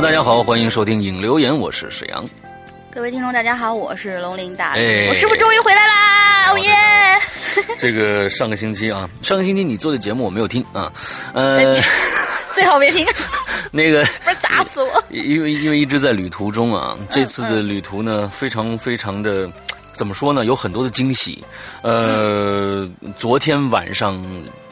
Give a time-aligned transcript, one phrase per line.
[0.00, 2.24] 大家好，欢迎收听影留言，我是沈阳。
[2.88, 4.74] 各位听众，大家好，我是龙鳞大。
[4.74, 6.52] 哎我师傅终于回来啦！
[6.52, 6.72] 哦耶！
[7.80, 10.92] 这个上个星期啊，上个星期你做的节目我没有听啊，
[11.34, 11.74] 呃，
[12.54, 13.04] 最好别听，
[13.72, 15.04] 那个 不是打死我。
[15.10, 19.50] 因为因为一直在旅途中啊，这次的旅途呢，非常非常的
[19.92, 21.44] 怎么说呢，有很多的惊喜。
[21.82, 24.16] 呃，昨天晚上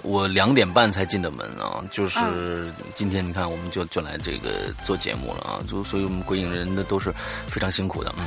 [0.06, 7.12] 我两点半才进的门啊，就是今天你看我们就就来这个做节目了啊，就所以我们鬼影人的都是
[7.48, 8.26] 非常辛苦的，嗯，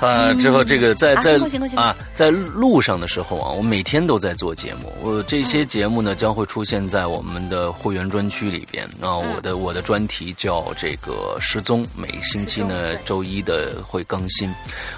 [0.00, 1.38] 呃，之后这个在啊在
[1.76, 14.52] 啊在路上的时候啊，我每天都在做节目，我这些节目呢将会出现在我们的会员专区里边啊，我的我的专题叫这个失踪，每星期呢周一的会更新，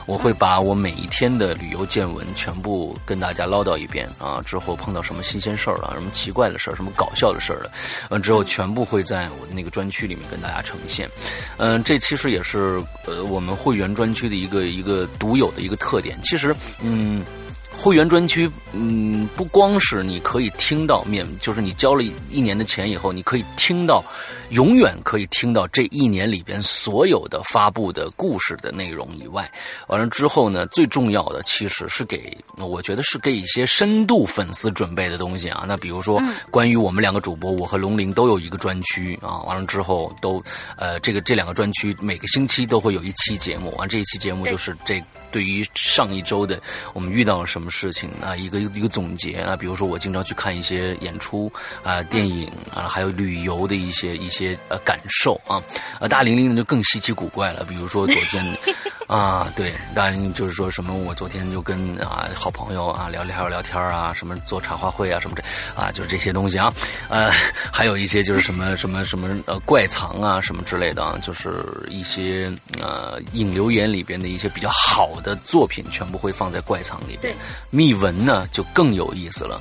[0.07, 7.73] 我会把我每一天的旅游见闻全部跟大家唠叨一遍啊，之后碰到什么新鲜事儿了，什么奇怪的事儿，什么搞笑的事儿了，
[8.11, 11.09] 嗯，之后全部会在我的那个专区里面跟大家呈现。
[11.57, 16.17] 嗯，这其实也是呃我们会员专区的一个一个独有的一个特点。
[16.23, 17.25] 其实，嗯。
[17.83, 24.05] 会员专区，嗯，不光是你可以听到免，就是你交了一年的钱以后，你可以听到，
[24.51, 29.51] 永远可以听到这一年里边所有的发布的故事的内容以外，
[29.89, 35.65] 完了之后呢，最重要的其实是给，我觉得是给一些深度粉丝准备的东西啊。
[35.67, 36.23] 那比如说，
[36.53, 39.43] 关于我们两个主播，我和龙鳞都有一个专区啊。
[39.43, 40.41] 完了之后都，
[40.77, 45.03] 呃，这个这两个专区每个星期都会有一期节目，完这一期节目就是这。
[45.33, 46.61] 对于上一周的
[46.93, 51.51] 我们遇到了什么事情啊，一个一个总结啊，比如说我经常去看一些演出
[51.83, 55.61] 啊、电影啊，还有旅游的一些一些呃感受啊，
[55.99, 58.45] 啊，大玲玲呢就更稀奇古怪了，比如说昨天
[59.13, 65.43] 啊，对，大玲玲就是说什么，我昨天就跟啊好朋友啊聊聊聊天啊，什么做茶话会啊什么这
[65.79, 66.73] 啊，就是这些东西啊，
[67.11, 67.31] 呃，
[67.71, 75.37] 还有一些就是什么什么什么呃怪藏啊什么之类的啊，就是一些呃引流言里边的一些比较好的。
[75.45, 77.35] 作品全部会放在怪藏里边，
[77.69, 79.61] 秘文呢就更有意思了。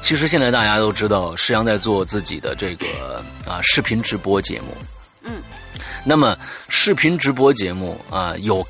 [0.00, 4.76] 其实现在大家都知道，施阳在做自己的这个啊视频直播节目。
[5.22, 5.42] 嗯，
[6.04, 6.36] 那么
[6.68, 8.64] 视频直播节目啊有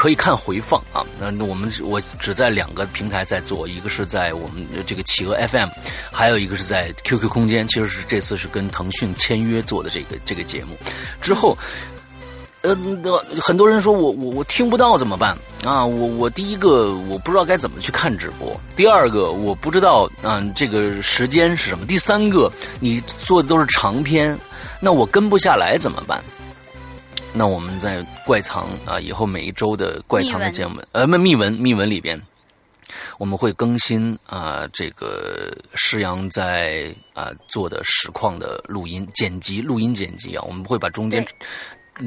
[0.00, 1.04] 可以看回放啊。
[1.18, 5.68] 那我们我只在两个平台在做，一个是在我们这个企鹅 FM，
[6.10, 7.68] 还有一个是在 QQ 空间。
[7.68, 10.74] 其实是这次是跟腾讯签约做的这个这个节目
[11.20, 11.54] 之后。
[12.62, 12.76] 呃，
[13.40, 15.84] 很多人说我我我听不到怎么办啊？
[15.84, 24.38] 我我第一个我不知道该怎么去看直播，第二个我不知道嗯这个时间是什么，第三个你做的都是长篇，
[24.78, 26.22] 那我跟不下来怎么办？
[27.32, 32.20] 那我们在怪藏啊，以后每一周的怪藏的节目，呃，密密文密文里边，
[33.18, 41.24] 我们会更新啊，这个施阳在啊做的实况的录音剪辑，录音剪辑啊，我们会把中间。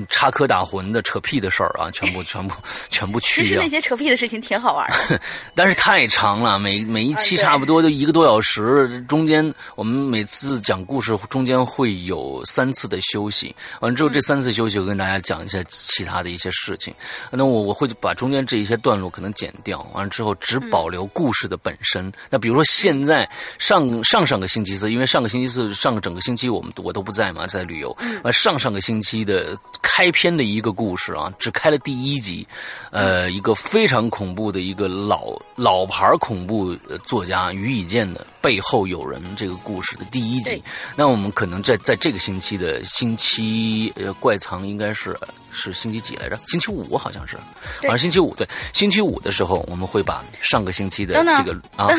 [0.09, 2.55] 插科打诨的扯屁的事儿啊，全部 全部
[2.89, 3.49] 全部去掉。
[3.49, 5.19] 其实那些扯屁的事情挺好玩的，
[5.55, 16.93] 但是太长了，每每一期差不多就一个多小时，中间我们每次讲故事中间会有三次的休息，完了之后这三次休息我跟大家讲一下其他的一些事情。
[17.31, 22.11] 那我我会把中间这一些段落可能剪掉，完了之后只保留故事的本身。
[22.29, 23.29] 那比如说现在
[23.59, 27.95] 上上上个星期四，因为上个星期四上个整个星期我们我都不在嘛，在旅游。
[28.23, 29.57] 呃，上上个星期的。
[29.83, 32.47] 开篇的一个故事啊，只开了第一集，
[32.89, 36.75] 呃，一个非常恐怖的一个老老牌恐怖
[37.05, 40.63] 作家于以健的背后有人这个故事的第一集。
[40.95, 45.15] 那我们可能在在这个星期的星期呃怪藏应该是
[45.51, 46.39] 是星期几来着？
[46.47, 47.35] 星期五好像是，
[47.81, 51.89] 好像星期五对，星期五的时候我们会把上个星期的这个啊，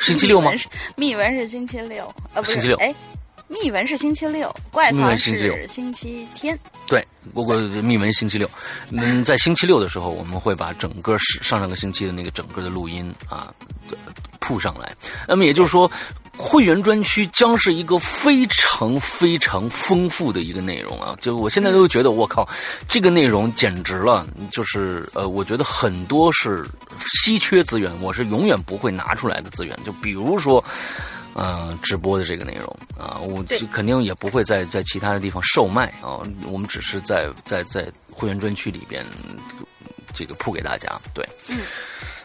[0.00, 0.52] 星期六吗？
[0.96, 2.94] 密文是星期六，呃，不是星期六，哎。
[3.48, 6.58] 密文是星期六，怪藏是星期天。
[6.88, 8.50] 对，不过密文星期六。
[8.90, 13.52] 嗯，在星期六的时候，我们会把整个上上个星期的那个整个的录音啊
[14.40, 14.92] 铺上来。
[15.28, 15.90] 那么也就是说，
[16.36, 21.16] 会员专区将是一个非常非常丰富的一个内容啊！
[21.20, 22.48] 就我现在都觉得，我靠，
[22.88, 24.26] 这个内容简直了！
[24.50, 26.66] 就是呃，我觉得很多是
[27.00, 29.78] 稀缺资源，我是永远不会拿出来的资源。
[29.84, 30.62] 就比如说。
[31.38, 32.66] 嗯，直播的这个内容
[32.98, 39.04] 啊，我肯定也不会在在其他的地方售卖啊，我们只是在在在会员专区里边
[40.14, 41.26] 这个铺给大家，对。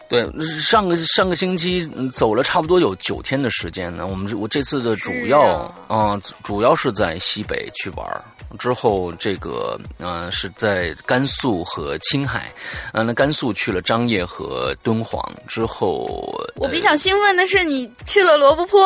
[0.09, 0.29] 对，
[0.59, 4.05] 上个上个星期走了差不多有九天的时间呢。
[4.05, 8.05] 我们我这次的主要啊，主要是在西北去玩
[8.57, 12.53] 之后这个嗯是在甘肃和青海，
[12.93, 18.79] 嗯，那甘肃去了张掖和敦煌之后，我比较兴奋的是你去了罗布泊。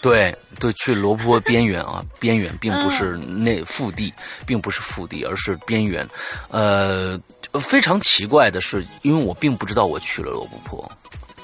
[0.00, 4.12] 对对，去罗布泊边缘啊， 边缘并不是那腹地，
[4.46, 6.08] 并不是腹地，而是边缘，
[6.50, 7.18] 呃。
[7.60, 10.92] 非常奇怪的是，因为我并不知道我去了罗布泊，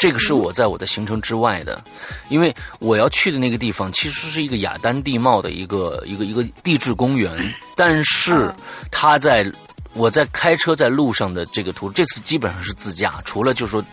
[0.02, 1.80] 这个是我在我的行程之外的，
[2.28, 7.32] 因为我要去的那个地方其实是一个雅丹地貌的一个一个一个地质公园，
[7.76, 8.52] 但是
[8.90, 9.48] 它在
[9.94, 13.84] 我在开车在路上的这个途，这次基本上是自驾，除了就是说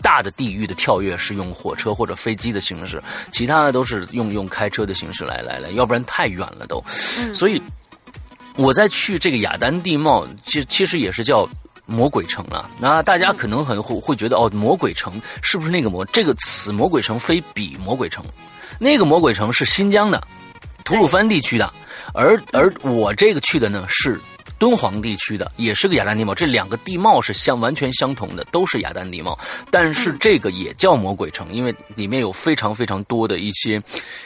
[0.00, 6.82] 大的地域的跳跃是用火车或者飞机的形式，其他的都是用用开车的形式来来来，要不然太远了都，
[7.34, 7.60] 所以。
[8.56, 11.44] 我在去这个雅丹地貌，其其实也是叫
[11.86, 12.68] 魔鬼城了。
[12.78, 16.04] 那大家可能很会会觉得，哦，魔鬼城是不是那个魔？
[16.06, 18.24] 这个此魔鬼城非彼魔鬼城，
[18.78, 20.22] 那个魔鬼城是新疆的
[20.84, 21.72] 吐鲁番地区的，
[22.12, 24.20] 而而我这个去的呢是。
[24.58, 29.38] 敦煌地区的也是个雅丹地貌，这两个地貌是相完全相同的，都是雅丹地貌。
[29.70, 33.82] 但是这个也叫魔鬼城，因为里面有非常非常多的一些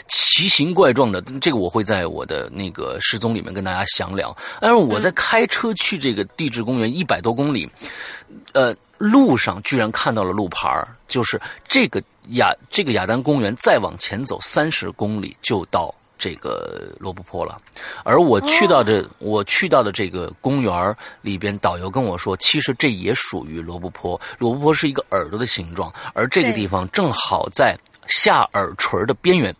[0.07, 1.21] 奇形怪状的。
[1.41, 4.37] 这个我会在我的那个失踪里面跟大家详聊。
[4.61, 7.69] 但是我在开车去这个地质公园一百多公里，
[8.53, 10.71] 呃，路上居然看到了路牌
[11.07, 15.93] 就是这个雅这个雅丹公园再往前走三十公里就到。
[16.19, 17.57] 这个罗布泊了，
[18.03, 24.21] 而我去到的我去到的这个公园里边，导游跟我说，其实这也属于罗布泊。
[24.39, 29.55] 罗布泊是一个耳朵的形状，而这个地方正好在下耳垂的边缘。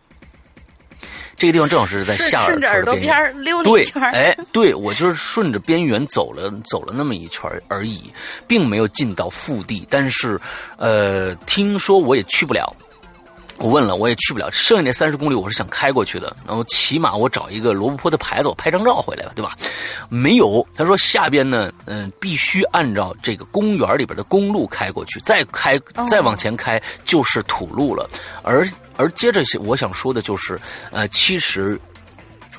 [1.37, 4.01] 这个地方正好是在下耳垂的边缘，溜了一圈。
[4.11, 8.11] 哎，对我就是顺着边缘走了走了那么一圈而已，
[8.45, 9.87] 并没有进到腹地。
[9.89, 10.37] 但是，
[10.75, 12.75] 呃，听说我也去不了。
[13.59, 14.49] 我问了，我也去不了。
[14.51, 16.33] 剩下那三十公里，我是想开过去的。
[16.47, 19.53] 然后起码我找一个罗布泊的牌子，我拍张照回来吧，对吧？
[20.07, 20.65] 没有。
[20.73, 28.09] 他说下边呢，嗯，必须按照这个公园里边的公路开过去，再开再往前开就是土路了。
[28.43, 30.57] 而而接着我想说的就是，
[30.91, 31.77] 呃，其实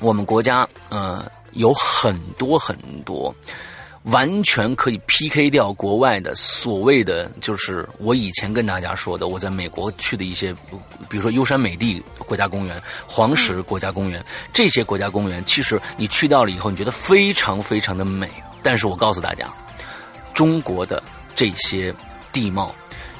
[0.01, 3.33] 我们国家呃有很多很多。
[4.05, 10.51] 完全可以 PK 掉国外的所谓的，就是我以前跟大家说的，我在美国去的一些，
[11.07, 18.27] 比如说优山美地国家公园、黄石国家公园这些国家公园，其实你去到了以后，你觉得非常非常的美。
[18.63, 19.47] 但是我告诉大家，
[20.33, 21.01] 中国的
[21.35, 21.93] 这些
[22.33, 22.75] 地貌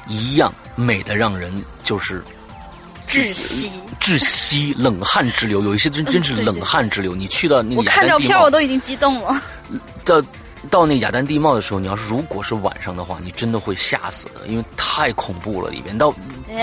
[0.08, 2.20] 一样美的让人就是
[3.08, 3.70] 窒息、
[4.00, 5.62] 窒息、冷汗直流。
[5.62, 7.14] 有一些真真是冷汗直流。
[7.14, 9.40] 你去到那我看照片我都已经激动了。
[10.04, 10.24] 的。
[10.70, 15.96] 到那雅丹地貌的时候，你要是如果是晚上的话，你真的会吓死的，因为太恐怖了里边。
[15.96, 16.14] 到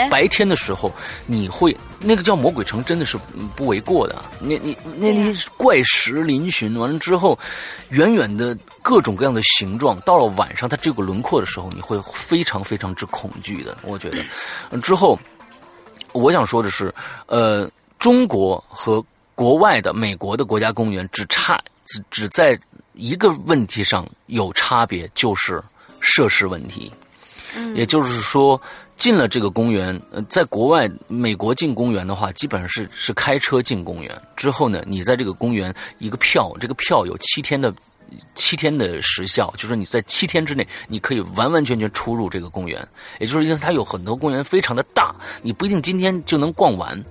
[0.10, 0.92] 白天的时候，
[1.26, 3.18] 你会那个叫魔鬼城，真的是
[3.56, 4.24] 不为过的。
[4.40, 7.38] 你你那那怪石嶙峋，完了之后，
[7.90, 13.78] 远远的各种各样的形状，到了晚上它这个轮廓的时候，你会非常非常之恐惧的。
[13.84, 15.20] 我觉得，之后
[16.14, 16.94] 我想说的是，
[17.26, 19.04] 呃，中国和
[19.36, 22.58] 国外的美国的国家公园只差只只在。
[23.00, 25.64] 一个问题上有差别，就是
[26.02, 26.92] 设施问题。
[27.56, 28.62] 嗯，也就是说，
[28.98, 34.22] 进了这个公园，呃，在国外，美国进公园的话，基本上是是开车进公园。
[34.36, 37.74] 之后呢，你在这个公园一个票，这个票有七天的
[38.36, 42.86] 七天的时效，就是你在七天之内，你可以完完全全出入这个公园。
[43.20, 47.02] 也就是因为它有很多公园非常的大，你不一定今天就能逛完。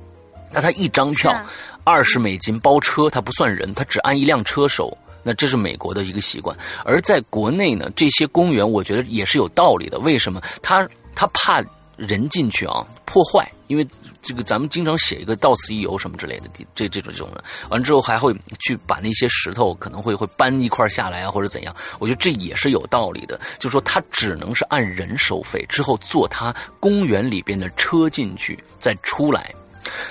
[0.53, 1.35] 那它一张票
[1.83, 4.97] 二十美金包车，它不算人，它只按一辆车收。
[5.23, 9.99] 那这是美国的一个习惯，而在国内呢，这些公园我觉得也是有道理的。
[9.99, 10.41] 为什么？
[10.63, 11.63] 他他怕
[11.97, 13.87] 人进去啊破坏，因为
[14.23, 21.75] 这个咱们经常写一个到此一游什么之类的，这这种这种的，完之后还会去把那些石头可能会会搬一块下来啊，或者怎样？
[21.99, 23.39] 我觉得这也是有道理的。
[23.59, 29.53] 就是说，他只能是按人收费，之后坐他公园里边的车进去，再出来。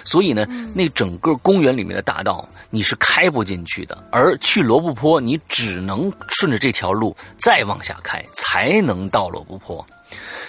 [0.03, 9.85] 所以呢，那整个公园里面的大道你是开不进去的，而去罗布泊你只能顺着这条路再往下开，才能到罗布泊，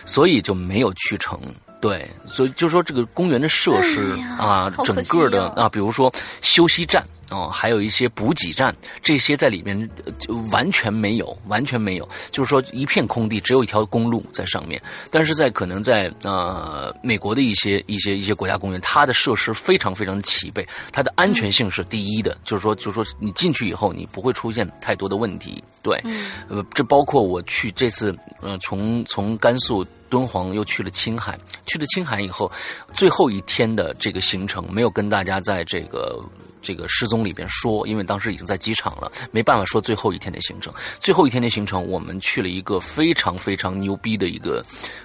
[0.04, 1.40] 所以就没有去成。
[1.80, 7.06] 对，所以就是说这个公园的设施啊，整个的啊，比如说休息站。
[7.30, 9.78] 啊，还有一些补给站，这些在里面
[10.18, 14.80] 就完全没有，完全没有，就是说一片空地，只有一条公路在上面。
[15.10, 25.62] 但是在可能在呃美国的一些一些一些国家公园，它的设施非常非常的齐备，它的安全性是第一的，就是说就是说你进去以后，你不会出现太多的问题。
[25.82, 26.02] 对，
[26.48, 32.50] 呃，这包括我去这次，嗯，从从甘肃敦煌又去了青海，去了青海以后，
[32.94, 36.22] 最后一天的这个行程没有跟大家在这个。
[36.60, 40.74] 这个失踪里边说，因为当时已经在机场了，没办法说最后一天的行程。
[40.98, 44.62] 最后一天的行程，我们去了一个非常非常牛逼的一个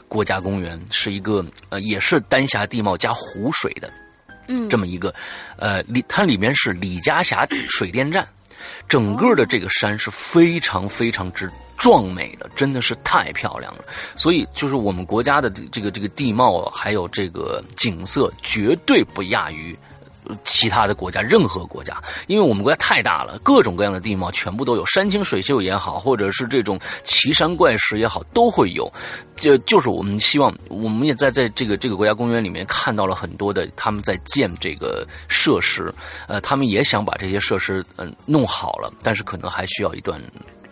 [0.08, 3.90] 国家公园，是一个呃，也是丹霞地貌加湖水的，
[4.48, 5.14] 嗯，这么一个
[5.58, 8.28] 呃，里它里面是李家峡水电站，
[8.88, 13.84] 整个的这个山是非常非常之壮美的，真的是太漂亮了。
[14.16, 19.78] 所以就是我们国家的这个这个地貌还有这个景色，绝对不亚于。
[20.44, 28.92] 其他的国家，任何国家，因为我们国家太大了，各种各样的地貌全部都有，山清水秀也好，或者是这种奇山怪石也好，都会有。
[29.36, 35.94] 就就是我们希望，我们也在在这个这个国家公园里面看到了很多的他们在建这个设施，
[36.28, 40.22] 呃，他们也想把这些设施嗯弄好了，但是可能还需要一段。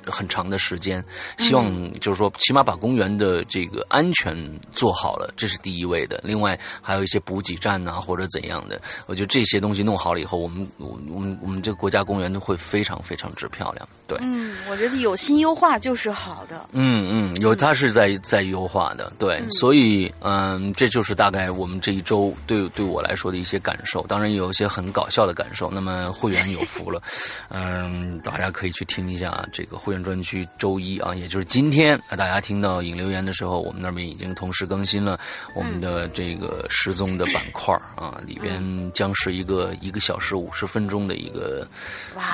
[0.06, 1.04] 很长的时间，
[1.38, 4.36] 希望就是说，起码把公园的这个安全
[4.74, 6.20] 做好了，这是第一位的。
[6.24, 13.88] 另外，还有一些补给站呐，或者怎样的，我觉得这些东西弄好了以后，我们我我们我们这个国家公园都会非常非常之漂亮。
[14.08, 16.70] 对，嗯，我觉得有新优化就是好的。
[16.72, 24.06] 嗯嗯，有它是在在优化的，对，所以嗯，这就是大概我们这一周对对我来说的一些感受。
[24.08, 25.72] 当然有一些很搞笑的感受。
[25.74, 27.02] 那么会员有福了，
[27.50, 30.02] 嗯，大家可以去听一下这个会员。
[30.02, 35.20] 专区周一啊，也就是今天啊，大家听到引留言的时候，我们那边已经同时更新了
[35.54, 38.60] 我们的这个失踪的板块啊，里边
[38.94, 41.68] 将是一个一个小时五十分钟的一个，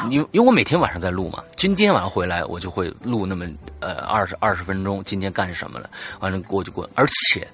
[0.09, 3.45] 因为因为我每天晚上在录嘛，今天晚上回来我就会录那么
[3.81, 5.89] 呃二十二十分钟，今天干什么了，
[6.21, 7.45] 完了过就过，而且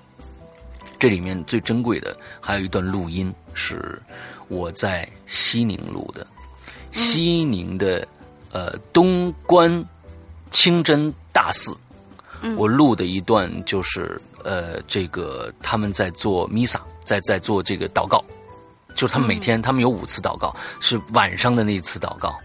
[1.00, 4.00] 这里面最珍贵的还有一段录音是
[4.48, 6.28] 我在西宁录的，
[6.92, 8.08] 西宁的
[8.52, 9.84] 呃东关。
[10.54, 11.76] 清真大寺，
[12.56, 18.24] 我录的一段就是呃，这个他们在做弥撒，在在做这个祷告，
[18.96, 22.40] 就是他们每天他们有五次祷告，是晚上的那一次祷告。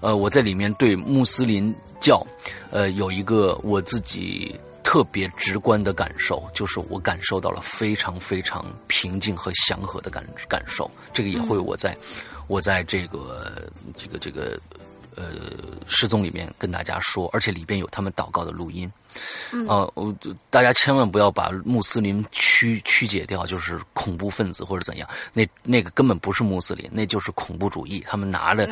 [0.00, 2.26] 呃，我在里面对穆斯林教，
[2.70, 10.90] 呃，有一个我自己特别直观的感受，就是我感受到了非常非常平静和祥和的感感受。
[11.12, 11.96] 这个也会我在
[12.48, 14.58] 我在这个这个这个。
[15.16, 15.24] 呃，
[15.86, 18.90] 失踪里面跟大家说，而且里边有他们祷告的录音，
[19.68, 20.14] 啊，我
[20.50, 28.68] 大家千万不要把穆斯林曲曲解掉，就是恐怖分子或者怎样，那那个根本不是穆斯林，那就是恐怖主义，他们拿着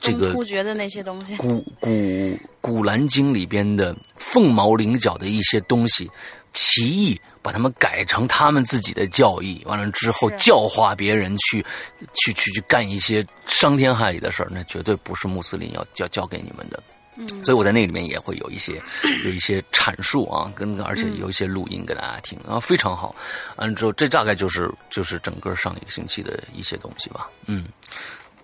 [0.00, 6.10] 这个突厥的那些东西，古古古兰经里边的凤毛麟角的一些东西，
[6.52, 7.20] 奇异。
[7.46, 11.64] 把他们改成他们自己的教义，完了之后教化别人去，
[12.12, 16.82] 去去去干一些伤天害理的事儿，那绝对不是穆斯林要要教给你们的。
[17.14, 18.82] 嗯，所以我在那里面也会有一些
[19.24, 23.14] 有一些阐述啊，跟而且有一些录音给大家听啊，非常好。
[23.54, 27.30] 完了之后，这大概就是就是整个上一个星期的一些东西吧。
[27.46, 27.68] 嗯，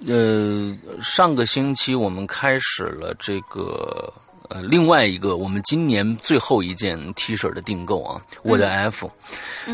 [0.06, 4.12] 呃，上个星期我们开始了这个。
[4.52, 9.10] 呃，另外一个，我们今年最后一件 T 恤的订购啊，我的 F，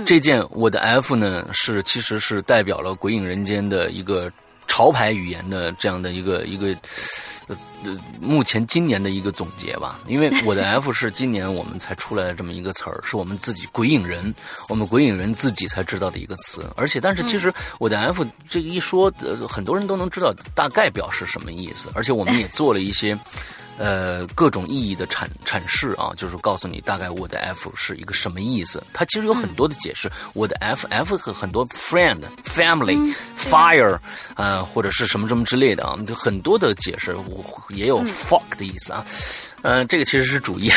[0.06, 4.30] 这件我的 F 呢，是其实是代表了《鬼影人间》的一个
[4.68, 6.68] 潮牌语言的这样的一个一个
[7.48, 7.56] 呃
[8.20, 9.98] 目前今年的一个总结吧。
[10.06, 14.32] 因为我的 F 是今年我们才出来的这么一个词儿，是我们自己鬼影人，
[14.68, 16.64] 我们鬼影人自己才知道的一个词。
[16.76, 21.90] 而且，但是其实我的 F 这一说，呃，很多人都能知道大概表示什么意思。
[21.94, 23.18] 而且我们也做了一些。
[23.78, 28.82] 呃，各种意义的阐阐释啊，就是告诉你大概我的 F 是一个什么意思。
[28.92, 30.10] 它其实有很多的解释。
[30.34, 33.98] 我的 F，F 和很多 friend、family、fire，
[34.34, 37.14] 呃，或者是什么什么之类的啊，很多的解释。
[37.28, 39.06] 我也有 fuck 的意思啊。
[39.62, 40.70] 嗯，这个其实是主意，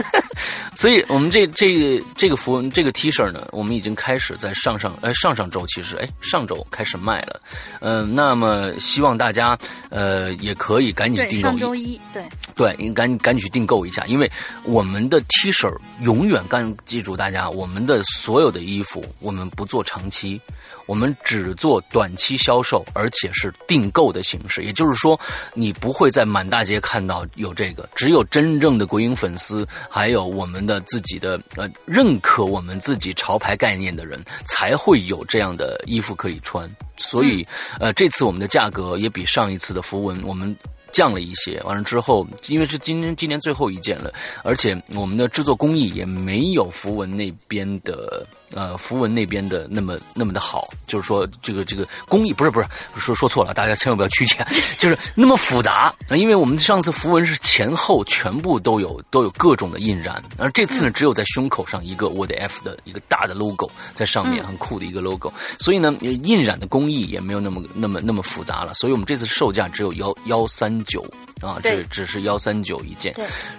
[0.76, 7.40] 所以我们这这个这个服这个 T 恤呢，我们已经开始在上上呃上上周其实哎上周开始卖了，
[7.80, 9.58] 嗯，那么希望大家
[9.90, 12.22] 呃也可以赶紧订购，上周一对
[12.54, 14.30] 对，你赶赶紧去订购一下，因为
[14.64, 20.40] 我们的 T 恤永远干记住大家，我们的所有的衣服我们不做长期。
[20.86, 25.18] 我们只做短期销售，而且是订购的形式，也就是说，
[25.54, 36.70] 你不会在满大街看到有这个，只有真正的鬼影粉丝，还有我们的自己的呃认可我们自己潮牌概念的人，才会有这样的衣服可以穿。
[36.96, 37.46] 所以，
[37.80, 40.54] 呃，这次我们的价格也比上一次的符文我们
[40.92, 41.60] 降了一些。
[41.64, 44.12] 完了之后，因为是今年今年最后一件了，
[44.42, 48.26] 而且我们的制作工艺也没有符文那边的。
[48.54, 54.46] 呃，符文那边的那么那么的好，就是说这个这个工艺不是不是说说错了，大家千万不要曲解，
[54.78, 55.92] 就是那么复杂。
[56.10, 65.32] 因为我们上次符文是前后全部都有都有各种的印染，而这次呢只有在胸口上一个我的 F 的一个大的 logo 在上面，很酷的一个 logo。
[65.58, 68.72] 所以呢，印染的工艺也没有那么那么那么复杂了。
[68.74, 71.04] 所以我们这次售价只有幺幺三九
[71.40, 73.12] 啊，这只是幺三九一件。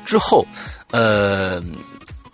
[0.06, 0.46] 之后，
[0.92, 1.62] 呃。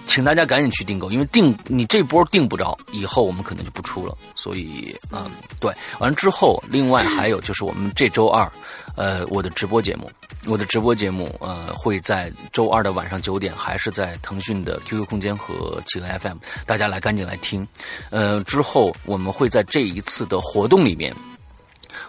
[0.07, 4.17] 请大家赶紧去订购，因为订你这波订不着，以后我们可能就不出了。
[4.35, 8.51] 所以，嗯，对，完了之后，另外还有就是我们这周二，
[8.95, 10.11] 呃，我的直播节目，
[10.47, 17.65] 我的直播节目，呃，会在周二的晚上九点，还是在腾讯的 QQ 空间和企鹅 FM，大家来赶紧来听。
[18.09, 21.15] 呃，之后我们会在这一次的活动里面，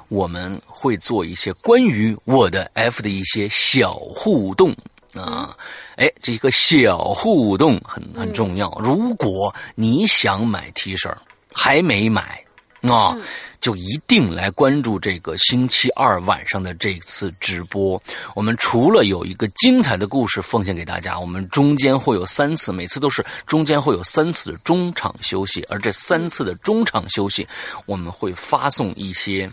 [0.08, 4.74] 我们会做一些关于我的 F 的一些小互动。
[5.14, 5.56] 啊，
[5.96, 8.70] 哎，这个小互动很很重要。
[8.80, 11.14] 如果你想买 T 恤
[11.52, 12.42] 还没买，
[12.80, 13.16] 啊，
[13.60, 18.02] 就一定来关注这个星期二晚上的这次直播。
[18.34, 27.46] 我们除了有一个精彩的故事奉献给大家，我们中间会有三次，每次都是中间会有三次中场休息，而这三次的中场休息，
[27.86, 29.48] 我们会发送一些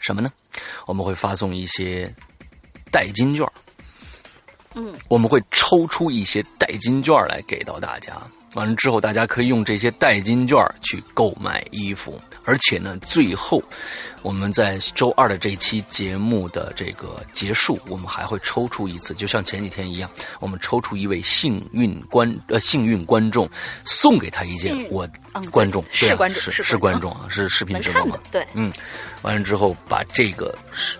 [0.00, 0.32] 什么呢？
[0.86, 2.12] 我们会发送一些
[2.90, 3.46] 代金券。
[4.76, 8.12] 嗯，我们会抽出一些代金券来给到大家，
[8.54, 13.62] 完了之后，大家可以用这些代金券去购买衣服，而且呢，最后
[14.20, 20.10] 我们在周二的这期节目的这个结束，我们还会抽出一次，就像前几天一样，
[20.40, 23.48] 我们抽出一位幸运观呃幸运观众，
[23.86, 25.08] 送给他一件我
[25.50, 28.46] 观众是观众是是观众啊是视频直播嘛对。
[28.52, 28.70] 嗯，
[29.22, 30.98] 完了之后把这个是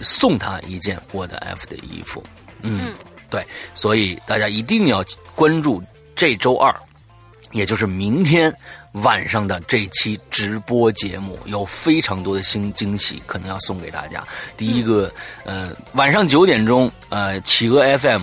[0.00, 2.20] 送他一件我的 F 的衣服。
[2.62, 2.92] 嗯。
[3.32, 5.02] 对，所以大家一定要
[5.34, 5.82] 关注
[6.14, 6.72] 这周二，
[7.50, 8.54] 也就是明天
[8.92, 14.22] 晚上的这期直播节目，有非常多的新惊喜可能要送给大家。
[14.54, 15.10] 第一个，
[15.46, 18.20] 呃，晚上九点钟，呃，企鹅 FM，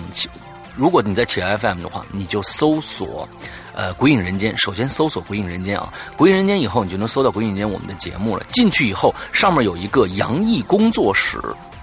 [0.76, 3.28] 如果你在企鹅 FM 的话，你就搜索，
[3.74, 4.56] 呃，鬼影人间。
[4.56, 8.44] 首先搜索鬼影人间啊，鬼影人间以后，你就能搜到鬼影人间我们的节目了。
[8.50, 11.36] 进去以后，上面有一个杨毅工作室。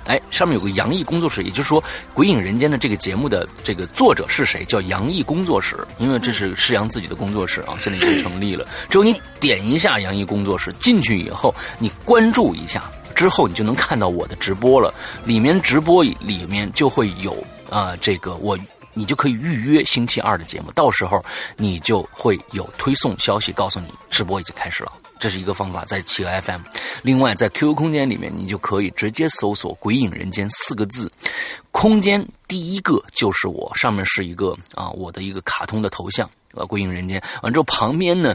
[0.07, 1.81] 哎，上面有个杨毅工作室，也就是说，
[2.13, 4.63] 《鬼影人间》的这个节目的这个作者是谁？
[4.65, 8.65] 叫杨毅工作室，因为这是施阳自己的工作室啊，现在已经成立了。
[8.89, 14.93] 只有你点一下杨毅工作室，进去以后，你关注一下之后，你就能看到我的直播了。
[15.25, 17.35] 里面直播里面就会有
[17.69, 18.57] 啊，这个我
[18.93, 21.23] 你就可以预约星期二的节目，到时候
[21.57, 24.91] 你就会有推送消息告诉你直播已经开始了。
[25.19, 26.62] 这是一个方法，在企鹅 FM。
[27.01, 31.12] 另外，在 QQ 空间里面，你就可以直接搜索“鬼影人间”四个字。
[31.71, 37.21] 空间第一个就是我，上面是一个啊，我的一个卡通的头像，呃，“鬼影人间”。
[37.43, 38.34] 完之后，旁边呢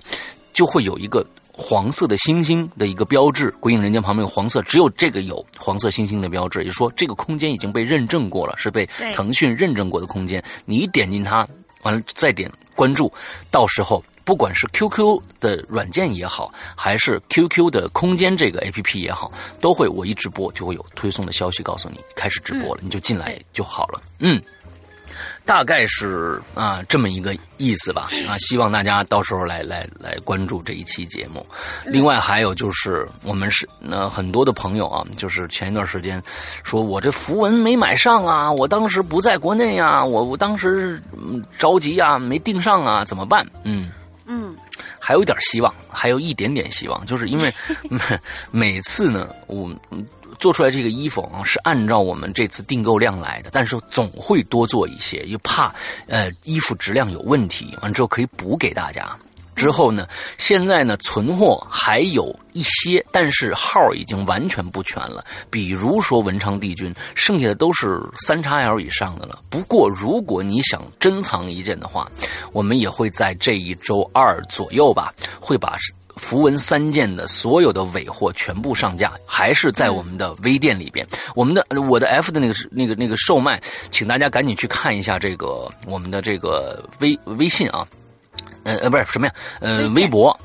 [0.53, 10.43] 就会有一个黄色的星星的一个标志，《鬼影人间》旁边有黄色，只有这个有黄色星星的标志，也就是说这个空间已经被认证过了，是被腾讯认证过的空间。
[10.65, 11.47] 你一点进它，
[11.83, 13.13] 完了再点关注，
[13.51, 19.31] 到时候不管是 QQ 的软件也好，还是 QQ 的空间这个 APP 也好，
[19.61, 24.01] 都会我一直播就会有推送的消息告诉你开始直播了，你就进来就好了。
[24.19, 24.41] 嗯。
[25.45, 31.45] 大概是啊这么一个意思吧啊，希望大家到时候来来来关注这一期节目。
[31.85, 36.23] 另外还有就是我们是那很多的朋友啊，就是前一段时间
[36.63, 41.03] 说我这符文没买上啊，我当时不在国内呀，我我当时
[41.59, 43.45] 着急呀，没订上啊，怎么办？
[43.65, 43.91] 嗯
[44.27, 44.55] 嗯，
[44.99, 47.53] 还有一点希望，还有一点点希望，就是因为
[48.51, 49.71] 每次呢，我。
[50.39, 55.73] 做出来这个衣服啊，是按照我们这次订购量来的，但是总会多做一些，又怕
[56.09, 59.17] 呃衣服质量有问题，完之后可以补给大家。
[59.55, 60.07] 之后呢，
[60.39, 65.25] 现在呢存货还有一些，但是号已经完全不全了。
[65.51, 69.41] 比如说文昌帝君，剩下的都是三叉 L 以上的了。
[69.49, 72.11] 不过如果你想珍藏一件的话，
[72.53, 75.77] 我们也会在这一周二左右吧，会把。
[76.17, 81.05] 符文三件的所有的尾货全部上架，还是在我们的微店里边。
[81.35, 83.59] 我们的我的 F 的那个是那个那个售卖，
[83.91, 87.89] 请大家赶紧去看一下这个我们的这个微微信啊，
[88.65, 90.39] 呃呃不是什么呀，呃微博，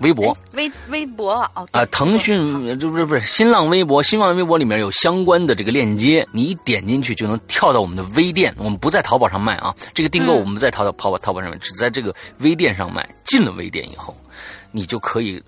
[0.00, 8.54] 微博，微微博哦啊，腾讯这不是不是新浪微博，新浪微博里面有相关的这个链接，你一点进去就能跳到我们的微店。
[8.58, 13.08] 我们不在淘宝上卖啊，这个订购我们在淘淘宝淘宝上面，只在这个微店上卖。
[13.24, 14.14] 进了微店以后。
[14.72, 15.40] 你就可以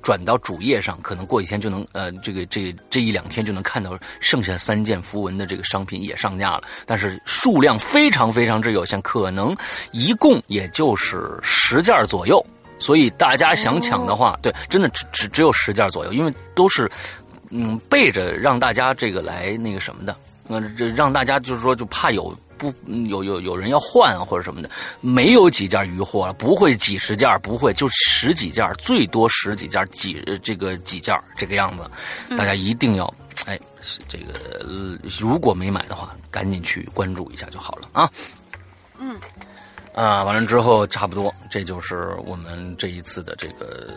[0.00, 9.54] 转到主页上，可能过几天就能，呃，这个这这一两天就能看到剩下三件符文的这个商品也上架了，但是数量非常非常之有限，可能
[9.90, 12.44] 一共也就是十件左右。
[12.78, 16.90] 所以大家想抢的话，对，真的只只只有十件左右，因为都是
[17.50, 20.16] 嗯背着让大家这个来那个什么的，
[20.48, 22.34] 呃，这让大家就是说就怕有。
[22.60, 22.70] 不
[23.06, 24.68] 有有有人要换或者什么的，
[25.00, 31.90] 没有几件余货了，不会几十件，不会就十几件，最多十几件，几这个几件这个样子，
[32.36, 33.12] 大家一定要
[33.46, 33.58] 哎，
[34.06, 38.10] 这个如果没买的话，赶紧去关注一下就好了啊。
[38.98, 39.16] 嗯，
[39.94, 43.96] 啊，完了之后差不多，这就是我们这一次的这个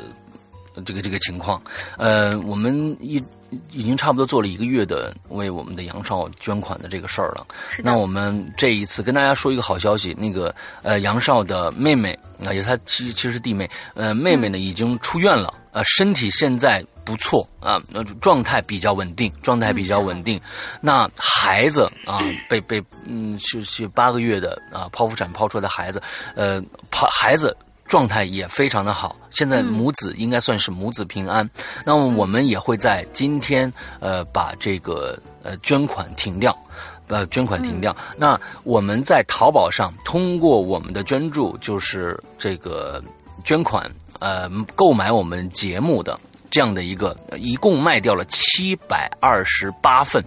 [0.86, 1.62] 这个这个情况。
[1.98, 3.24] 呃，我们一。
[3.70, 7.46] 已经差不多做了一个月的为我们的杨少捐款的这个事儿了。
[7.84, 17.80] 那我们这一次跟大家说一个好消息，那个呃杨少的妹妹啊，也他其其实是弟妹，呃妹妹呢已经出院了，呃身体现在不错啊，
[18.20, 20.42] 状态比较稳定，状态比较稳定。
[20.82, 26.02] 那孩子啊， 被被嗯是是八个月的啊剖腹产剖出来的孩子，
[26.36, 26.60] 呃
[26.90, 27.56] 剖孩子。
[27.88, 31.48] 状态也非常的好，现在母子应该算是母子平安。
[31.86, 36.58] 那么我们也会在今天呃把这个呃捐款停掉，
[37.08, 37.96] 呃捐款停掉。
[38.18, 43.04] 那我们在淘宝上通过我们的捐助，就是这个
[43.44, 46.20] 捐款呃购买我们节目的
[46.50, 50.24] 这样的一个，一共卖掉了七百二十八份，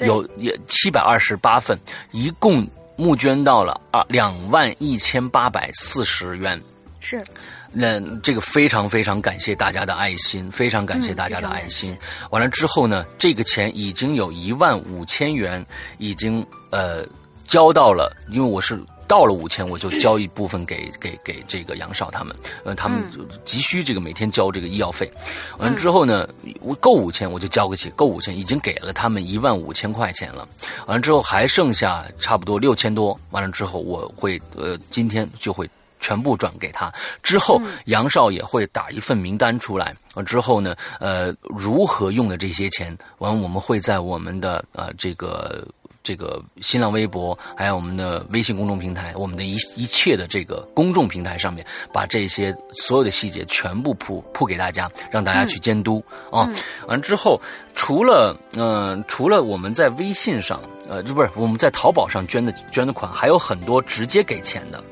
[0.00, 1.76] 有也七百二十八份，
[2.12, 2.64] 一共
[2.96, 6.62] 募捐到了二两万一千八百四十元。
[7.04, 7.22] 是，
[7.70, 11.94] 那这个非常非常感谢大家的爱心，非常感谢大家的爱心。
[12.30, 15.64] 完了之后呢，这个钱已经有一万五千元
[15.98, 17.06] 已经呃
[17.46, 22.98] 交到了，因为我是到了五千，我就交一部分给给给这个杨少他们，呃，他们
[23.44, 25.12] 急需这个每天交这个医药费。
[25.58, 26.26] 完了之后呢，
[26.62, 30.48] 我够五千我就交给起，够五千已经给了他们一万五千块钱了。
[30.86, 35.68] 完了之后还剩下差不多六千多，完了之后我会呃今天就会。
[36.04, 39.96] 全部转给他之后，杨少也会打一份名单出来。
[40.26, 45.66] 之后呢，呃，如何用的这些钱，完我们会在我们的呃这个
[46.02, 56.46] 这个新浪微博，还有我们的微信公众平台，我们的一一切的这个公众平台上面，把这些所有的细节全部铺铺给大家，让大家去监督啊。
[56.86, 57.40] 完之后，
[57.74, 64.84] 除了嗯，除了我们在微信上，呃，不是我们在淘宝上捐的捐的款，还有很多直接给钱的。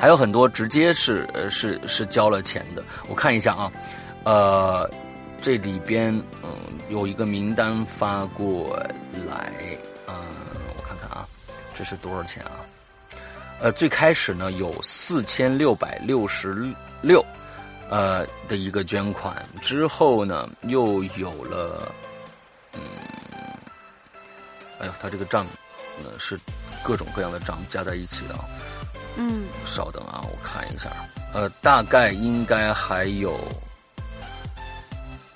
[0.00, 3.72] 还有很多直接是呃是是交了钱的，我看一下啊，
[4.24, 4.90] 呃，
[5.40, 6.56] 这里边嗯
[6.88, 8.76] 有一个名单发过
[9.26, 9.52] 来，
[10.06, 10.14] 嗯，
[10.76, 11.26] 我看看啊，
[11.72, 12.60] 这是多少钱啊？
[13.60, 16.66] 呃，最开始呢有四千六百六十
[17.00, 17.24] 六，
[17.88, 21.92] 呃的一个捐款，之后呢又有了，
[22.74, 22.80] 嗯，
[24.80, 25.46] 哎呦，他这个账
[26.02, 26.38] 呃是
[26.82, 28.44] 各种各样的账加在一起的啊。
[29.16, 30.90] 嗯，稍等啊，我看一下，
[31.32, 33.38] 呃，大概应该还有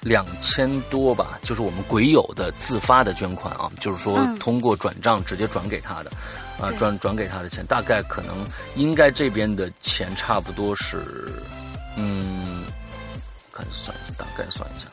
[0.01, 6.11] 两千多吧，就是我们鬼友的自发的捐款啊，就是说通过转账直接转给他的，
[6.61, 11.33] 啊，转转给他的钱，大概可能应该这边的钱差不多是，
[11.97, 12.65] 嗯，
[13.53, 14.87] 看算一下，大概算一下。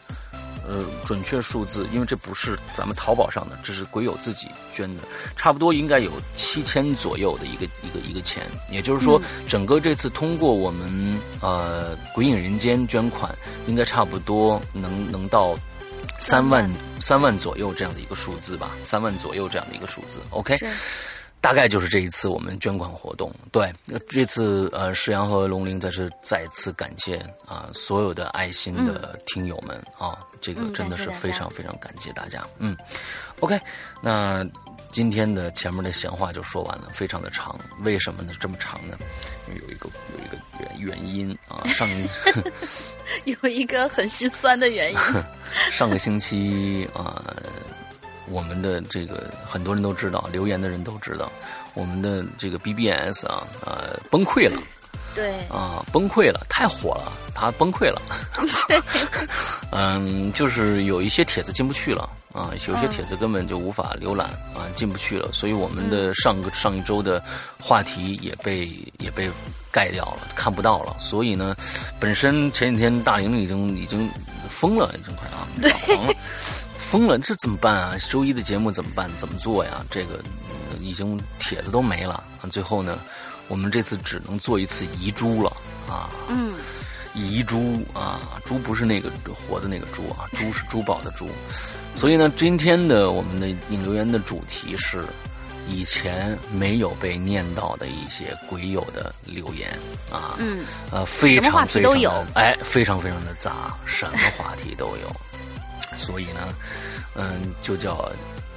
[0.67, 5.04] 呃，准确数字，因为这不是咱们淘宝上的，这是鬼友自己捐的，
[5.36, 8.43] 差不多应该有七千左右的一个一个一个钱。
[8.71, 13.34] 也就是说，整个这次通过我们呃鬼影人间捐款，
[13.67, 15.56] 应该差不多能能到
[16.19, 20.19] 三万三万左右这样的一个数字吧，三万左右这样的一个数字。
[20.32, 20.58] OK。
[21.45, 23.71] 大概就是这一次我们捐款活动，对，
[24.10, 32.75] 这次呃，石阳和龙鳞在这再次感谢啊所有的爱心的听友们啊，这个真的是非常非常感谢大家，嗯
[33.41, 33.62] ，OK，
[34.01, 34.43] 那
[34.91, 38.34] 今天的前面的闲话就说完了，非常的长，为什么呢？
[38.39, 38.97] 这么长呢？
[39.47, 41.88] 因为有一个有一个原原因啊，上
[43.25, 44.97] 有一个很心酸的原因，
[45.71, 47.21] 上个星期啊。
[48.29, 51.31] 我们的这个很多人都知道，留言的人都知道，
[51.73, 54.61] 我们的这个 BBS 啊，呃，崩溃了。
[55.13, 55.31] 对。
[55.49, 58.01] 啊，崩溃了，太火了，它崩溃了。
[59.71, 67.23] 嗯，就是有一些帖子进不去了啊，有些帖子根本就无法浏览啊，进不去了，所以我们的上个上一周的
[67.59, 68.67] 话题也被
[68.99, 69.29] 也被
[69.71, 70.95] 盖掉了，看不到了。
[70.99, 71.55] 所以呢，
[71.99, 74.09] 本身前几天大玲已经已经
[74.49, 76.15] 疯了，已经快啊， 了。
[76.95, 77.97] 疯了，这怎么办啊？
[78.10, 79.12] 周一的节目怎么办？
[79.17, 79.86] 怎么做呀？
[79.91, 80.23] 这个
[80.79, 82.23] 已经帖子都没了。
[82.49, 82.97] 最后呢，
[83.49, 85.51] 我们这次只能做一次遗珠了
[85.89, 86.10] 啊！
[86.29, 86.53] 嗯，
[87.13, 91.27] 遗珠啊，珠不是那个活的那个珠啊，珠是珠宝的珠。
[91.93, 95.03] 所以呢，今天的我们的引留言的主题是
[95.67, 99.69] 以前没有被念到的一些鬼友的留言
[100.10, 100.36] 啊。
[100.38, 105.13] 嗯，呃，非常非常有，哎，非常非常的杂，什么话题都有。
[105.95, 106.53] 所以呢，
[107.15, 108.12] 嗯，就叫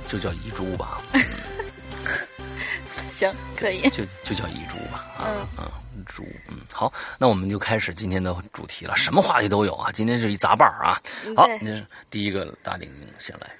[0.07, 1.01] 就叫遗珠吧。
[3.13, 3.83] 行，可以。
[3.91, 5.07] 就就叫遗珠吧。
[5.19, 5.25] 啊
[5.57, 5.73] 啊，
[6.07, 6.25] 珠。
[6.49, 8.97] 嗯，好，那我们就开始今天的主题了。
[8.97, 11.01] 什么话题都有啊，今天是一杂伴儿啊。
[11.37, 13.51] 好，那第一个大玲先来。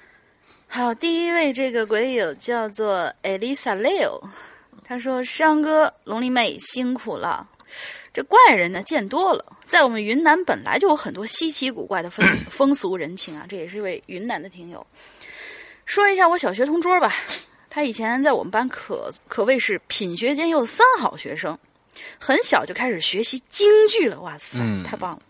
[0.67, 4.21] 好，第一位这个鬼友叫做 Elisa Leo，
[4.83, 7.47] 他说：“山哥，龙鳞妹辛苦了。
[8.13, 14.85] 这怪人呢，见多了。”在我们云南本来就有很多稀奇古怪的风 风俗人情啊，这也是一位云南的听友。
[15.85, 17.13] 说一下我小学同桌吧，
[17.69, 21.57] 他以前在我们班可可谓是品学兼优的三好学生，
[22.19, 25.21] 很小就开始学习京剧了，哇塞，太棒了！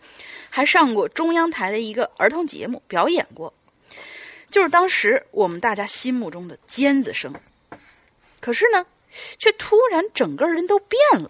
[0.49, 3.54] 还上过中央台的一个儿童节目表演过，
[4.49, 7.34] 就是当时我们大家心目中的尖子生。
[8.39, 8.86] 可是呢，
[9.38, 11.30] 却突然整个人都变了。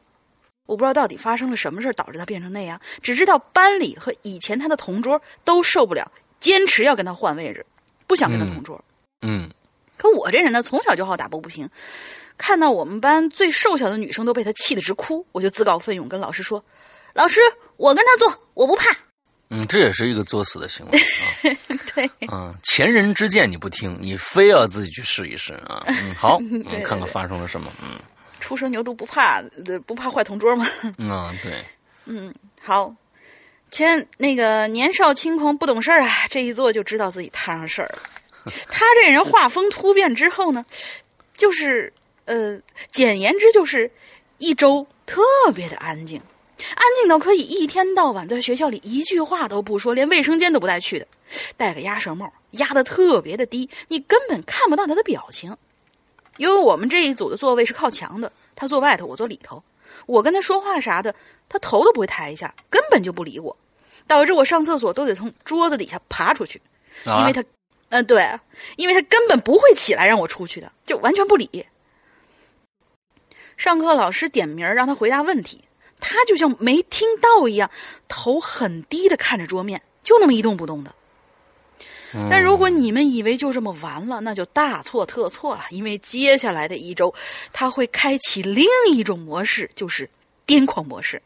[0.69, 7.65] 我不知道到底发生了什么事导致他变成那样，只知道班里和以前他的同桌都受不了，坚持要跟他换位置，
[8.05, 8.79] 不想跟他同桌。
[9.23, 9.49] 嗯，
[9.97, 11.67] 可我这人呢，从小就好打抱不平，
[12.37, 16.63] 看到我们班最瘦小的女生都被他气得直哭，我就自告奋勇跟老师说
[17.15, 17.39] ：“老师，
[17.77, 18.95] 我跟他做，我不怕。”
[19.49, 21.57] 嗯，这也是一个作死的行为啊。
[21.95, 25.83] 对，嗯，前人之见你不听，你非要自己去试一试啊。
[25.87, 27.73] 嗯，好， 嗯，看看发生了什么。
[27.81, 27.99] 嗯。
[28.39, 29.41] 初生牛犊不怕，
[29.85, 30.65] 不怕坏同桌吗？
[30.99, 31.63] 嗯，对。
[32.05, 32.93] 嗯，好。
[33.71, 37.99] 前那个年少轻狂不懂事儿啊，这一做就知道自己摊上事儿了。
[38.67, 40.65] 他这人画风突变之后呢，
[41.33, 41.93] 就是
[42.25, 42.59] 呃，
[42.91, 43.91] 简言之就是
[44.39, 45.21] 一周特
[45.53, 46.19] 别的安静，
[46.57, 51.07] 安静到可以一天到晚在学校里一句话都不说，连卫生间都不带去的，
[51.55, 55.55] 戴个鸭舌帽，压的特别的低，你根本看不到他的表情。
[56.39, 59.61] 因为我们这一组的座位是靠墙的，他坐外头，我坐里头。
[60.05, 61.13] 我跟他说话啥的，
[61.49, 63.57] 他头都不会抬一下，根本就不理我，
[64.07, 66.61] 导致我上厕所都得从桌子底下爬出去，
[67.05, 67.43] 因为他，
[67.89, 68.39] 嗯，对，
[68.77, 71.65] 因为他根本不会起来让我出去的，就完全不理。
[73.57, 75.65] 上课老师点名让他回答问题，
[75.99, 77.69] 他就像没听到一样，
[78.07, 80.95] 头很低的看着桌面，就那么一动不动的。
[82.29, 85.61] 但如果你们以为就这么完了，那就大错特错了。
[85.69, 87.13] 因为接下来的一周，
[87.53, 90.09] 他会开启另一种模式，就是
[90.47, 91.21] 癫狂模式，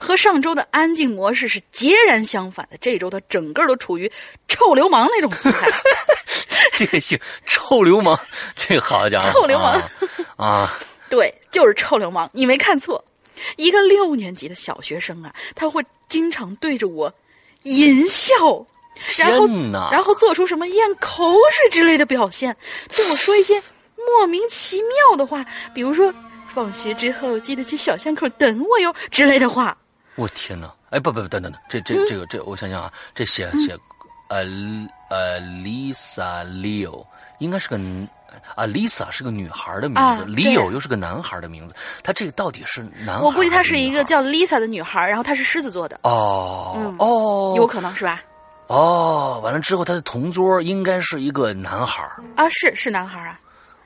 [0.00, 2.76] 和上周的安静模式是截然相反的。
[2.78, 4.10] 这周他整个都处于
[4.48, 5.68] 臭流氓那种姿态。
[6.76, 8.18] 这个行，臭流氓，
[8.56, 9.80] 这个好家伙，臭流氓
[10.36, 10.78] 啊！
[11.10, 13.04] 对，就是臭流氓，你没看错。
[13.56, 17.12] 一个六年级的小学生啊，他会经常对着我
[17.64, 18.34] 淫笑。
[19.16, 19.46] 然后，
[19.90, 22.56] 然后做出什么咽口水之类的表现，
[22.94, 23.60] 对我说一些
[23.96, 26.12] 莫名其妙的话，比如说
[26.46, 29.76] “放学之后记得去小巷口等我哟”之类的话。
[30.14, 30.72] 我天哪！
[30.90, 33.76] 哎，不不不，等等等，这这这个这，我想想啊，这写写，
[34.28, 34.44] 呃
[35.10, 37.04] 呃，Lisa Leo
[37.38, 37.76] 应该是个
[38.54, 43.20] 啊，Lisa 是个女孩的名字，Leo 又是个男孩的名字，他这个到底是男？
[43.20, 46.00] 我估计他是一个叫 Lisa 的女孩，然后他是狮子座的。
[46.02, 48.22] 哦哦，有可能是吧？
[48.68, 52.02] 哦，完了之后他的同桌应该是一个男孩
[52.36, 53.40] 啊，是是男孩啊。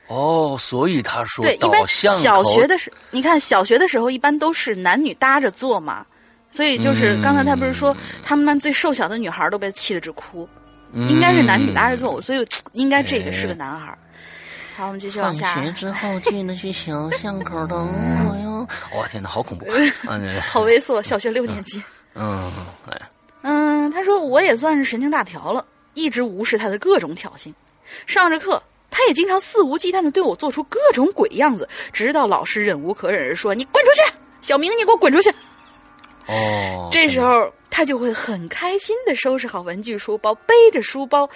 [0.07, 6.05] 哦，所以他说对，一般小学的时，你看小学的时候一般都是男女搭着坐嘛，
[6.51, 10.47] 所以就是刚才他不是说他们班最瘦小的女孩都被气得直哭，
[10.91, 13.97] 应该是男女搭着坐，所以应该这个是个男孩。
[14.75, 15.55] 好，我们继续往下。
[15.55, 17.87] 放学之后记得去小巷口等
[18.27, 18.67] 我哟。
[18.93, 19.65] 我天哪，好恐怖！
[20.45, 21.81] 好猥琐，小学六年级。
[22.15, 22.51] 嗯，
[22.89, 22.99] 哎。
[22.99, 23.12] 嗯，
[23.91, 27.53] 他说我也算是神经大条了，一直无视他的各种挑衅。
[28.07, 35.29] 上着课，他也经常肆无忌惮的对我做出各种鬼样子，直到老师忍无可忍的说：“你滚出去，小明，你给我滚出去。”
[36.27, 41.29] 哦，这时候他就会很开心的收拾好文具书包，背着书包，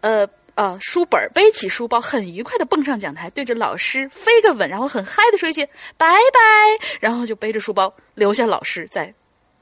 [0.00, 5.66] 呃啊书本，背起书包，很愉快的蹦上讲台，对着老师飞个吻，然后很嗨的说一句
[5.98, 9.12] “拜拜”，然后就背着书包留下老师在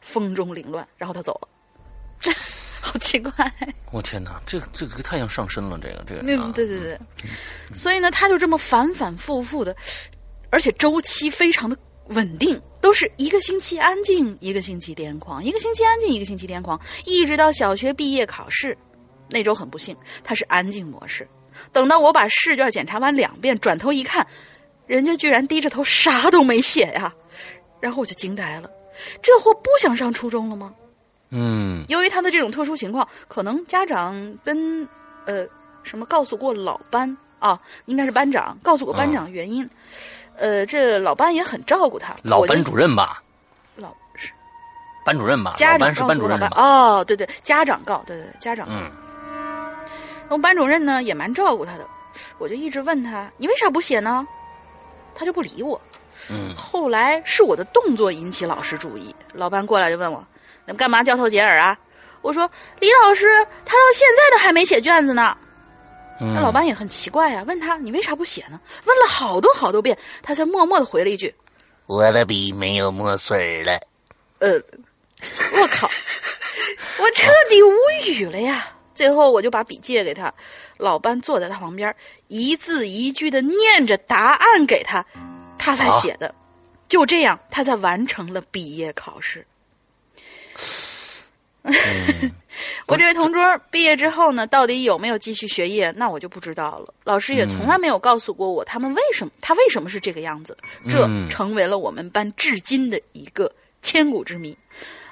[0.03, 1.49] 风中凌乱，然后他走了。
[2.81, 3.33] 好奇怪！
[3.91, 6.21] 我天哪，这个这个太像上身了，这个这个。
[6.23, 6.99] 嗯，对对对。
[7.75, 9.75] 所以呢，他就这么反反复复的，
[10.51, 11.77] 而且周期非常的
[12.09, 18.77] 稳定，都是一个星期安静，一个星期癫狂，一个星期安静，一个星期癫狂，一直到小学毕业考试
[19.29, 21.27] 那周，很不幸，他是安静模式。
[21.73, 24.25] 等到我把试卷检查完两遍，转头一看，
[24.87, 27.13] 人家居然低着头啥都没写呀，
[27.81, 28.71] 然后我就惊呆了，
[29.21, 30.73] 这货不想上初中了吗？
[31.39, 34.89] 嗯，由于他的这种特殊情况，可能家长跟
[35.27, 35.47] 呃
[35.83, 39.69] 什么告诉过老班啊，应该是班长告诉过班长原因，
[40.39, 42.17] 呃，这老班也很照顾他。
[42.23, 43.23] 老班主任吧？
[43.77, 44.33] 老是
[45.05, 45.53] 班主任吧？
[45.59, 46.49] 家长是班主任吧？
[46.57, 48.67] 哦，对对，家长告，对对，家长。
[48.71, 48.91] 嗯。
[50.31, 51.87] 那么班主任呢也蛮照顾他的，
[52.39, 54.27] 我就一直问他，你为啥不写呢？
[55.15, 55.79] 他就不理我。
[56.31, 56.55] 嗯。
[56.57, 60.27] 后来是我的动作引起老师注意，老班过来就问我。
[60.67, 61.79] 那干嘛交头接耳啊？
[62.23, 62.51] 我说
[62.81, 63.27] 李老师，
[63.65, 65.37] 他到现在都还没写卷子呢。
[66.19, 68.59] 那老班也很奇怪啊，问他你为啥不写呢？
[68.85, 71.33] 问了好多好多遍，他才默默的回了一句
[71.87, 73.79] ：“我的笔没有墨水了。”
[74.41, 74.61] 呃，
[75.61, 75.89] 我靠，
[76.99, 77.73] 我彻底无
[78.07, 78.67] 语了呀！
[78.95, 80.33] 最后我就把笔借给他，
[80.79, 81.95] 老班坐在他旁边，
[82.29, 85.05] 一字一句的念着答案给他，
[85.59, 86.35] 他才写的。
[86.89, 89.47] 就这样，他才完成了毕业考试。
[92.87, 96.95] 我这位同桌毕业之后呢，到底有没有继续学业，那我就不知道了。
[97.05, 100.57] 老师也从来没有告诉过我，他们为什么他为什么是这个样子，
[100.89, 103.51] 这成为了我们班至今的一个
[103.83, 104.57] 千古之谜。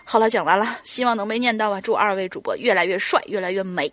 [0.05, 1.81] 好了，讲完了，希望能被念到吧！
[1.81, 3.93] 祝二位主播越来越帅，越来越美。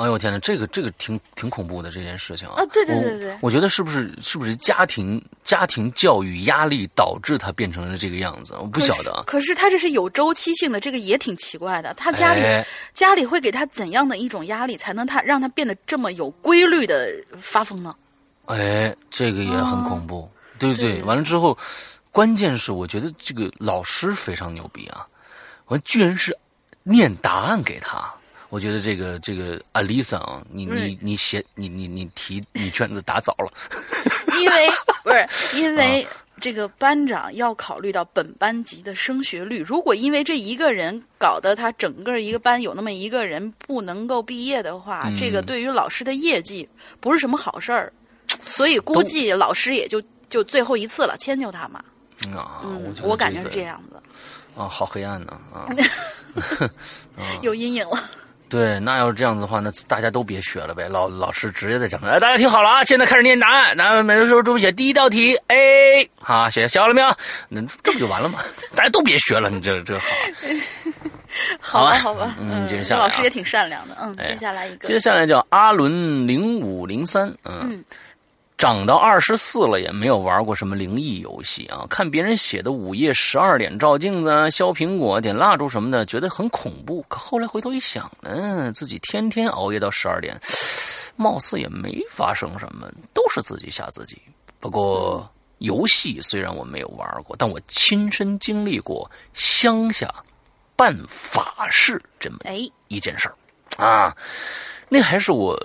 [0.00, 2.54] 哎呦我天哪，这个这个挺挺恐怖的这件事情啊！
[2.56, 8.54] 啊对对对对，我觉得是不是是不是家庭家庭教育压力导致他变成了这个样子？
[8.58, 9.22] 我不晓得。
[9.26, 11.92] 可是他这是有周期性的，这个也挺奇怪的。
[11.92, 12.40] 他家里
[12.94, 17.94] 家里会给他怎样的一种压力，才能他让他变得这么有规律的发疯呢？
[18.46, 20.26] 哎，这个也很恐怖。
[20.58, 21.56] 对对，完了之后，
[22.10, 25.06] 关键是我觉得这个老师非常牛逼啊！
[25.66, 26.34] 我居然是
[26.82, 28.10] 念答案给他。
[28.50, 33.50] 我觉得这个这个阿丽莎啊，你你你写你你你题你卷子打早了，
[34.40, 34.68] 因为
[35.02, 36.06] 不是因为
[36.40, 47.92] 这个班长要考虑到本班级的升学率，如果因为这一个人搞得他整个一个班有那么一个人不能够毕业的话，这个对于老师的业绩不是什么好事儿，
[48.42, 51.84] 所以估计老师也就就最后一次了，迁就他嘛。
[52.34, 53.96] 啊，嗯，我感觉是这样子。
[54.56, 55.68] 啊，好黑暗呢 啊，
[57.42, 58.02] 有阴影了。
[58.50, 60.88] 对，那要是这样子的话，那大家都别学了呗。
[60.88, 63.76] 老老师直接在讲台，哎，大家听好了啊，现在开始念答案。
[63.76, 67.14] 那每个时候准备写第一道题，A，好，写写好了没有？
[67.48, 68.40] 那这不就完了吗？
[68.74, 70.06] 大家都别学了，你这这好。
[71.60, 77.84] 好吧，好吧，嗯，接下来老师也挺善良的，嗯，接下来一个，接下来叫阿伦零五零三，嗯。
[78.60, 81.86] 长到二十四了，也没有玩过什么灵异游戏啊！
[81.88, 87.00] 看别人写的午夜十二点照镜子、削苹果、点蜡烛什么的，觉得很恐怖。
[87.08, 90.38] 可后来回头一想呢，自己天天熬夜到十二点，
[91.16, 94.20] 貌似也没发生什么，都是自己吓自己。
[94.58, 100.12] 不过游戏虽然我没有玩过，但我亲身经历过乡下
[100.76, 102.36] 办法事这么
[102.88, 104.14] 一件事儿啊。
[104.92, 105.56] 那还是我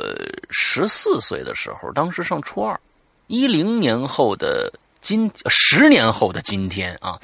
[0.52, 2.80] 十四岁的时候，当时上初二，
[3.28, 4.72] 一零年后的
[5.02, 7.20] 今十年后的今天啊，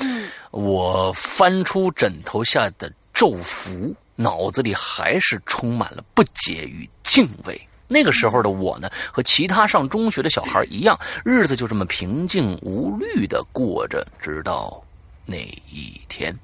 [0.52, 7.60] 我翻出枕头下的咒符，脑子里还是充满了不解与敬畏。
[7.88, 14.82] 那个时候的我呢，和其他上中学的小孩一样，日子就这么平静无虑的过着，直到
[15.26, 15.38] 那
[15.70, 16.36] 一天，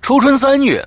[0.00, 0.86] 初春三月。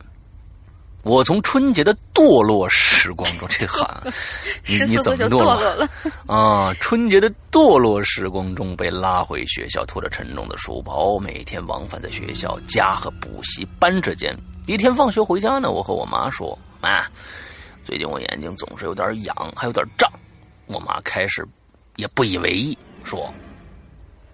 [1.04, 2.70] 我从春节的堕落
[3.00, 3.90] 时光中，这喊
[4.68, 5.88] 你你怎么堕落了？
[6.28, 14.38] 啊，春节的堕落时光中被拉回学校，拖着沉重的书包，每天往返在学校、家和补习班之间。
[14.68, 17.06] 一天放学回家呢，我和我妈说：“妈，
[17.86, 20.12] 最近我眼睛总是有点痒，还有点胀。”
[20.68, 21.48] 我妈开始
[21.96, 23.34] 也不以为意，说：“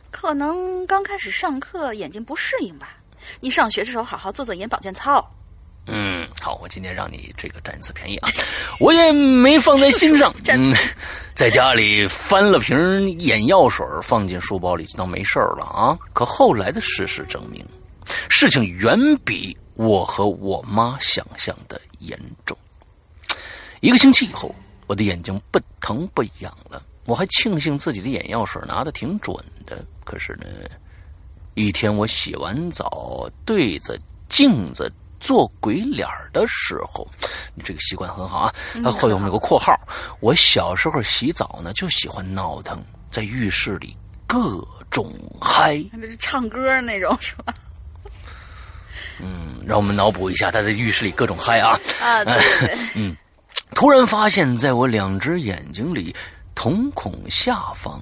[0.10, 2.98] 可能刚开始上课眼睛不适应吧。
[3.40, 5.24] 你上学的时候好好做做眼保健操。”
[5.88, 8.30] 嗯，好，我今天让你这个占一次便宜啊，
[8.80, 10.34] 我也没放在心上。
[10.50, 10.74] 嗯，
[11.36, 15.98] 在家里翻了瓶眼药水，放进书包里就当没事了啊。
[16.14, 17.64] 可后来的事实证明，
[18.30, 22.58] 事情远比我和我妈想象的严重。
[23.82, 24.54] 一个星期以后，
[24.88, 29.36] 我的眼睛不疼不痒了，我还庆幸自己的眼药水拿的挺准
[29.68, 29.86] 的。
[30.04, 30.46] 可是呢，
[31.54, 34.92] 一天我洗完澡，对着镜子。
[35.20, 37.08] 做鬼脸的时候，
[37.54, 38.54] 你这个习惯很好啊。
[38.84, 39.74] 他后面有个括号，
[40.20, 43.96] 我小时候洗澡呢，就喜欢闹腾，在浴室里
[44.28, 45.84] 各种嗨。
[46.02, 47.54] 这是唱歌那种是吧？
[49.20, 51.80] 嗯，让我们脑补一下，他在浴室里各种嗨啊。
[52.02, 52.78] 啊，对对。
[52.96, 53.16] 嗯，
[53.74, 56.14] 突然发现，在我两只眼睛里，
[56.54, 58.02] 瞳孔下方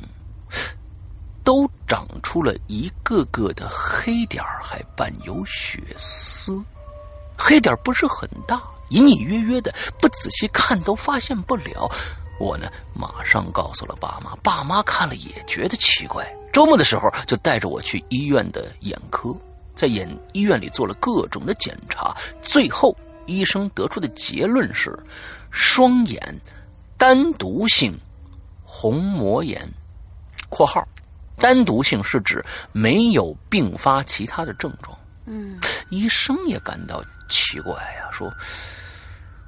[1.43, 6.59] 都长出了一个个的黑点还伴有血丝。
[7.38, 11.90] 黑点不是很大，隐隐约约的，不仔细看都发现不了。
[12.40, 16.26] 我呢，马上告诉了爸妈，爸妈看了也觉得奇怪。
[16.52, 19.36] 周末的时候，就带着我去医院的眼科，
[19.76, 24.98] 在眼医院里做了各种的检查，最后医生得出的结论是，
[25.52, 26.42] 双眼
[26.98, 27.98] 单独性
[28.64, 29.68] 虹膜炎
[30.50, 30.86] （括号，
[31.38, 34.98] 单独性是指没有并发其他的症状）。
[35.26, 35.60] 嗯，
[35.90, 37.04] 医生也感到。
[37.30, 38.32] 奇怪呀，说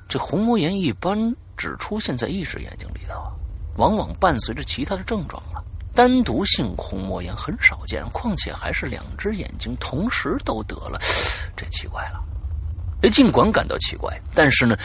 [0.07, 1.15] 这虹膜炎一般
[1.55, 3.31] 只出现在一只眼睛里头，
[3.77, 5.63] 往往伴随着其他的症状了。
[5.93, 10.97] 单独性虹膜炎很少见，况且还是两只眼睛同时都得了，
[11.55, 12.23] 这奇怪了。
[13.11, 14.75] 尽管感到奇怪，但是呢，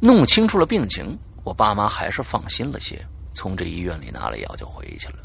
[0.00, 5.18] 弄清楚了病情，我爸妈还是放心了些，从这医院里拿了药就回去了。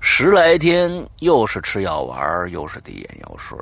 [0.00, 3.58] 十来天，又是吃药丸，又是滴眼药水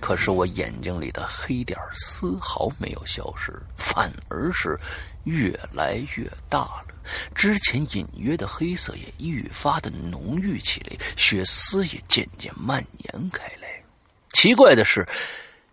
[0.00, 4.78] 可是我眼睛里的黑点丝毫没有消失，反而是
[5.24, 6.86] 越来越大了。
[7.34, 13.68] 之前隐约的黑色也愈发的浓郁起来，血丝也渐渐蔓延开来。
[14.30, 15.06] 奇怪的是，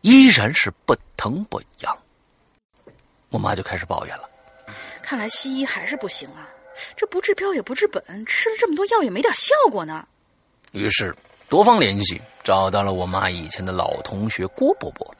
[0.01, 1.97] 依然是不疼不痒。
[3.29, 4.29] 我妈就开始抱怨了
[5.01, 6.47] ：“看来西医还是不行啊，
[6.95, 10.07] 这不治标也不治本，吃了这么多药也没点效果呢。”
[10.73, 11.15] 于是。
[11.49, 15.15] 多方联系，找到了我妈以前的老同学郭伯伯。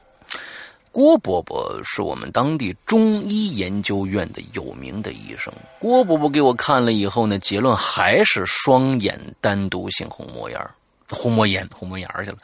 [0.92, 5.50] 郭伯伯是我们当地中医研究院的有名的医生。
[5.78, 10.60] 郭伯伯给我看了以后呢，结论还是双眼单独性虹膜炎，
[11.08, 12.36] 虹膜炎，虹膜炎去了。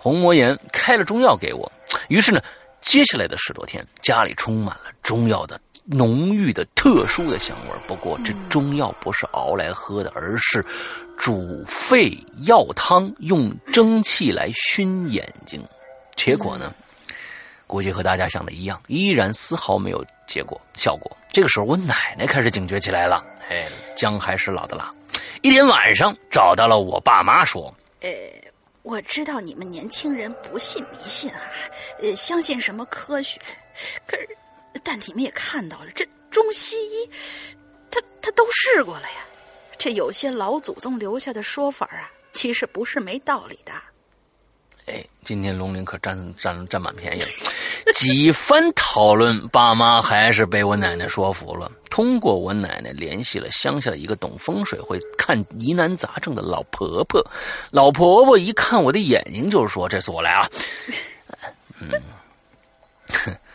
[0.00, 1.70] 虹膜炎开了中药给我，
[2.08, 2.40] 于是呢，
[2.80, 5.60] 接下来的十多天，家里充满了中药的。
[5.90, 10.62] 浓郁的、特殊的香味不过，这中药不是熬来喝的，而是
[11.16, 12.10] 煮沸
[12.42, 15.66] 药汤，用蒸汽来熏眼睛。
[16.14, 16.74] 结果呢，
[17.66, 21.10] 估计和大家想的一样，依然丝毫没有结果效果。
[21.28, 23.24] 这个时候，我奶奶开始警觉起来了。
[23.48, 23.66] 哎，
[23.96, 24.94] 姜还是老的辣。
[25.40, 28.10] 一天晚上，找到了我爸妈，说：“呃，
[28.82, 31.40] 我知道你们年轻人不信迷信啊，
[32.02, 33.40] 呃，相信什么科学，
[34.06, 34.28] 可是。”
[34.84, 37.10] 但你们也看到了，这中西医，
[37.90, 39.24] 他他都试过了呀。
[39.76, 43.72] 这有些老祖宗留下的说法啊，其实不是没道理的。
[44.86, 47.28] 哎，今天龙鳞可占占占满便宜了。
[47.94, 51.70] 几番讨论，爸妈还是被我奶奶说服了。
[51.90, 57.24] 通过我奶奶联系了乡下一个懂风水、会看疑难杂症的老婆婆。
[57.70, 60.48] 老婆婆一看我的眼睛，就说：“这次我来啊。”
[61.80, 61.90] 嗯，
[63.08, 63.34] 哼。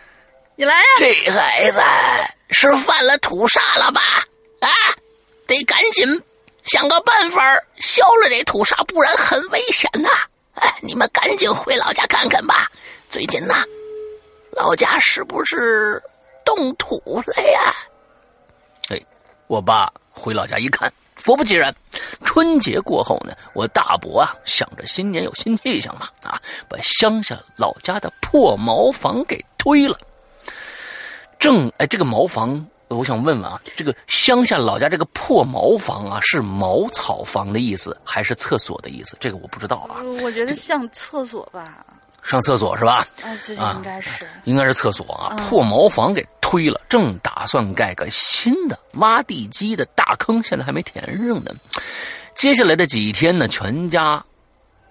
[0.55, 0.83] 你来呀！
[0.99, 1.79] 这孩子
[2.49, 4.01] 是犯了土煞了吧？
[4.59, 4.69] 啊，
[5.47, 6.05] 得赶紧
[6.63, 7.41] 想个办法
[7.77, 10.09] 消了这土煞，不然很危险呐！
[10.53, 12.69] 哎，你们赶紧回老家看看吧。
[13.09, 13.63] 最近呐，
[14.51, 16.01] 老家是不是
[16.45, 17.73] 动土了呀？
[18.89, 19.01] 哎，
[19.47, 20.91] 我爸回老家一看，
[21.25, 21.75] 果不其然，
[22.23, 26.39] 春节过后呢，我大伯啊想着新年有新气象嘛，啊，
[26.69, 29.99] 把乡下老家的破茅房给推了。
[31.43, 39.17] 正哎，这个茅房，我想问问啊，这个乡下老家这个破茅房啊，是茅草房的意思，还是厕所的意思？
[39.19, 39.99] 这个我不知道啊。
[40.21, 41.85] 我觉得像厕所吧。
[42.21, 43.05] 上厕所是吧？
[43.21, 45.35] 啊，这应该是，应该是厕所啊。
[45.35, 51.51] 破茅房给推了，正打算盖个新的挖地基的大坑，现在还没填上呢。
[52.35, 54.23] 接下来的几天呢，全家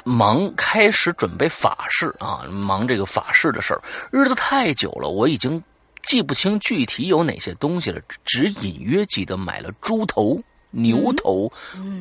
[0.04, 3.80] 忙开始准备法事啊，忙这个法事的事儿。
[4.10, 5.62] 日子太久了，我已经
[6.02, 10.40] 记不清具体有哪些东西了，只隐约记得买了猪头。
[10.74, 11.52] 牛头、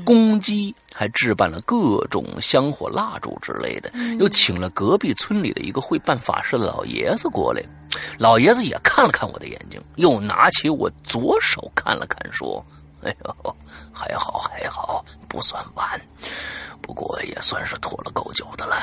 [0.05, 7.61] 公鸡，还置办了各种香火蜡烛之类的，又请了隔壁村里的一个会办法事的老爷子过来。
[8.17, 12.65] 老爷子也看了看我的眼睛，又拿起我左手看了看，说
[13.03, 13.55] ：“哎呦，
[13.91, 15.99] 还好还好，不算晚，
[16.81, 18.77] 不过也算是拖了够久的了。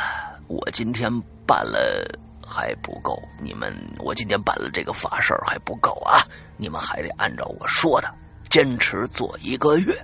[0.48, 1.10] 我今天
[1.46, 2.06] 办了
[2.49, 6.22] 还不够，你们我今天办了这个法事还不够啊，
[6.57, 8.09] 你们还得按照我说的。”
[8.49, 9.94] 坚持做一个月，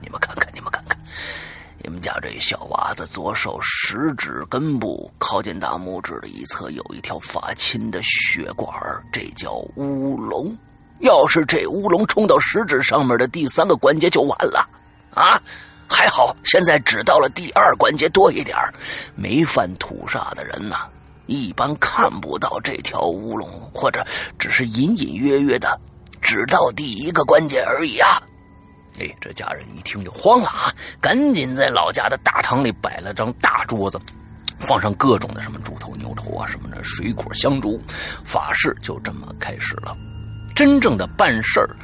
[0.00, 0.98] 你们看看，你们看看，
[1.78, 8.68] 你们家这小娃子左手食指根部靠近大拇指的一侧有一条发青的血管，
[9.12, 10.52] 这叫乌龙。
[10.98, 14.68] 要是这乌龙冲到食指上面的第三个关节就完了
[15.14, 15.40] 啊！
[15.88, 18.56] 还好现在只到了第二关节多一点
[19.14, 20.88] 没犯土煞的人呐，
[21.26, 24.04] 一般看不到这条乌龙，或者
[24.38, 25.78] 只是隐隐约约的。
[26.22, 28.20] 只到第一个关节而已啊！
[28.98, 34.00] 哎，这家人一听就慌了啊，赶紧在老家的大堂里摆了张大桌子，
[34.58, 37.80] 放上各种的什么猪头、牛头啊什么的水果、香烛，
[38.24, 39.96] 法事就这么开始了。
[40.52, 41.76] 真正的办事儿，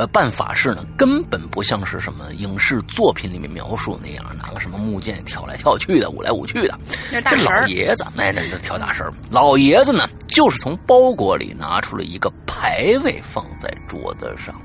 [0.00, 6.80] 呃，办法事呢，根本不像是什么影视作品里面描述那样，拿个什么木剑跳来跳去的，舞来舞去的。
[7.10, 14.58] 这老爷子，那那跳大神老爷子呢，就是从包裹里拿出了一个牌位，放在桌子上，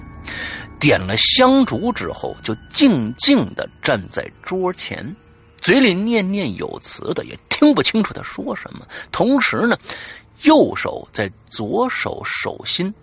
[0.80, 5.14] 点了香烛之后，就静静的站在桌前，
[5.58, 8.88] 嘴里念念有词的，也听不清楚他说什么。
[9.12, 9.78] 同时呢，
[10.44, 12.94] 右手在左手手心。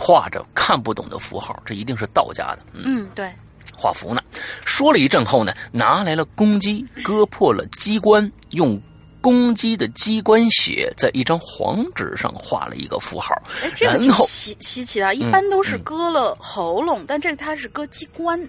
[0.00, 2.60] 画着看不懂的符号，这一定是道家的。
[2.72, 3.30] 嗯，对，
[3.76, 4.22] 画符呢。
[4.64, 8.80] 说了一阵后呢，拿来了公鸡，割破了鸡冠，用
[9.20, 13.34] 公鸡的鸡冠血在一张黄纸上画了一个符号。
[13.62, 18.42] 哎，这个挺稀稀奇的，一般都是割了喉咙，但这个它是割鸡冠。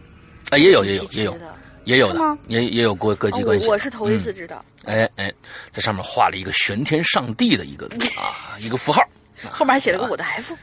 [0.52, 1.38] 啊，也有也有也有
[1.84, 3.68] 也有的，也也有割割鸡冠血。
[3.68, 4.64] 我是头一次知道。
[4.86, 5.32] 哎哎，
[5.70, 7.88] 在上面画了一个玄天上帝的一个
[8.18, 9.02] 啊一个符号，
[9.52, 10.54] 后面还写了个我的 F。
[10.54, 10.58] 我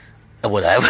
[0.61, 0.87] 的 F，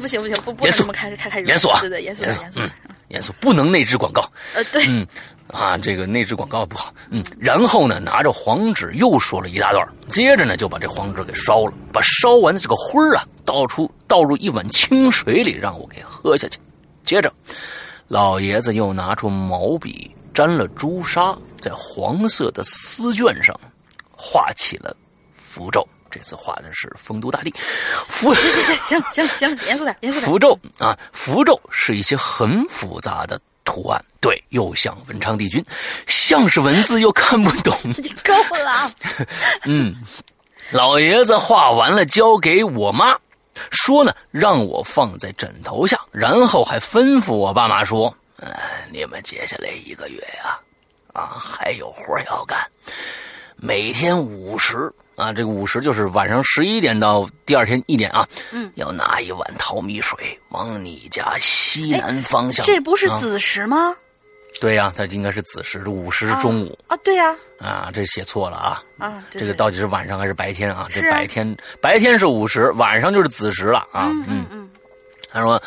[0.00, 2.60] 不行不行，不不能这么开开开严肃啊，对对严肃严肃
[3.08, 4.22] 严肃，不能内置广告。
[4.54, 5.06] 呃对，嗯
[5.48, 6.94] 啊，这个内置广告不好。
[7.10, 16.58] 嗯，然后呢，拿着黄纸又说了一大段，接着呢就把这黄纸给烧了，把烧完的这个灰啊倒出倒入一碗清水里，让我给喝下去。
[17.02, 17.30] 接着，
[18.08, 23.54] 老爷子又拿出毛笔沾了朱砂，在黄色的丝绢上
[24.10, 24.96] 画起了
[25.36, 25.86] 符咒。
[26.12, 27.52] 这次画的是丰都大帝，
[28.06, 30.30] 符行行行行行行，严肃点严肃点。
[30.30, 35.64] 符咒啊，符咒是一些很复杂的图案，对，又像文昌帝君，
[36.06, 37.74] 像是文字又看不懂。
[37.96, 38.92] 你够了。
[39.64, 39.96] 嗯，
[40.70, 43.18] 老爷子画完了，交给我妈，
[43.70, 48.52] 说呢，让我放在枕头下，然后还吩咐我爸妈说：“嗯，
[48.92, 50.58] 你们接下来一个月呀，
[51.14, 52.58] 啊，还有活要干，
[53.56, 58.26] 每天午时。”啊，这个午时就是晚上十一点到第二天一点啊。
[58.50, 62.64] 嗯，要拿一碗淘米水往你家西南方向。
[62.64, 63.94] 这不是子时吗？
[64.60, 66.96] 对呀，它应该是子时，午时是中午啊。
[67.04, 67.36] 对呀。
[67.58, 68.82] 啊，这写错了啊。
[68.98, 70.86] 啊，这个到底是晚上还是白天啊？
[70.90, 74.10] 这白天白天是午时，晚上就是子时了啊。
[74.28, 74.68] 嗯嗯。
[75.32, 75.62] 他说。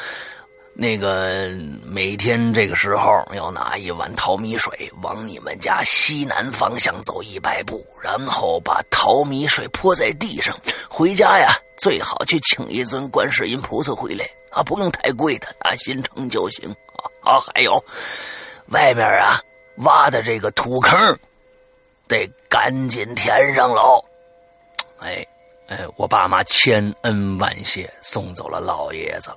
[0.77, 1.51] 那个
[1.85, 10.53] 每天这个时候要拿一碗淘米水往你们家西南方向走一百步，然后把淘米水泼在地上。
[10.89, 16.69] 回家呀，最好去请一尊观世音菩萨回来啊，不用太贵的啊，心诚就行
[17.23, 17.39] 啊。
[17.39, 17.81] 还有
[18.71, 19.39] 外面啊
[19.77, 21.17] 挖的这个土坑，
[22.05, 24.03] 得赶紧填上喽。
[24.99, 25.25] 哎
[25.69, 29.31] 哎，我爸妈千恩万谢，送走了老爷子。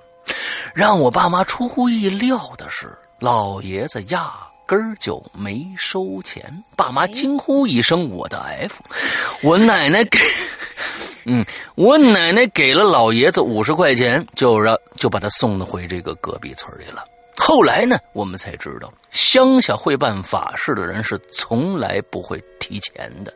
[0.75, 2.89] 让我爸妈出乎意料的是，
[3.19, 4.33] 老爷子压
[4.67, 6.65] 根儿就没收钱。
[6.77, 8.81] 爸妈惊呼一声：“我的 F！”
[9.43, 10.19] 我奶奶给
[11.25, 11.45] 嗯，
[11.75, 17.05] 我奶奶给了老爷子五十块钱，就让就把他送回这个隔壁村里了。
[17.37, 23.33] 后来呢，我们才知道，乡下会办法事的人是从来不会提钱的，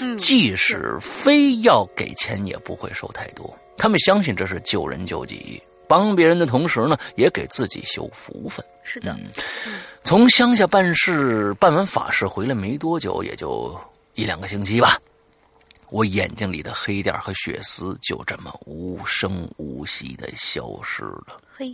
[0.00, 3.56] 嗯，即使非要给钱，也不会收太多。
[3.76, 8.64] 他们相信这是救人救己，帮别人的同时呢，也给自己修福分。
[8.82, 9.16] 是的，
[10.02, 13.78] 从乡下办事办完法事回来没多久，也就
[14.14, 14.98] 一两个星期吧。
[15.90, 21.40] 我眼睛里的黑点和血丝就这么无声无息的消失了。
[21.56, 21.72] 嘿，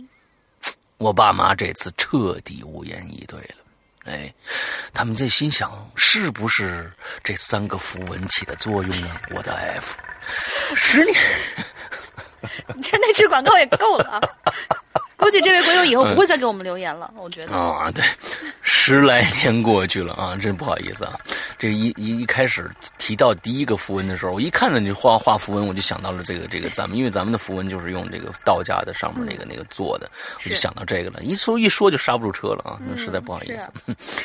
[0.97, 3.55] 我爸妈这次彻底无言以对了。
[4.05, 4.33] 哎，
[4.93, 6.91] 他们在心想，是不是
[7.23, 9.09] 这三个符文起的作用呢？
[9.31, 9.99] 我的 F，
[10.75, 11.15] 十年，
[11.57, 11.63] 你
[12.81, 14.21] 这那支广告也够了啊！
[15.17, 17.55] 估计这位鬼友以后不会再给我们留言了，我觉得。
[17.55, 18.03] 啊，对，
[18.63, 21.13] 十来年过去了啊，真不好意思啊。
[21.59, 30.09] 这一一一开始提到第一个符文的时候，我一看到你画画符文，我就想到了这个这个咱们，因为咱们的符文就是用这个道家的上面那个、那个做的，
[30.43, 31.21] 我就想到这个了。
[31.21, 33.69] 一说一说就刹不住车了啊，那实在不好意思。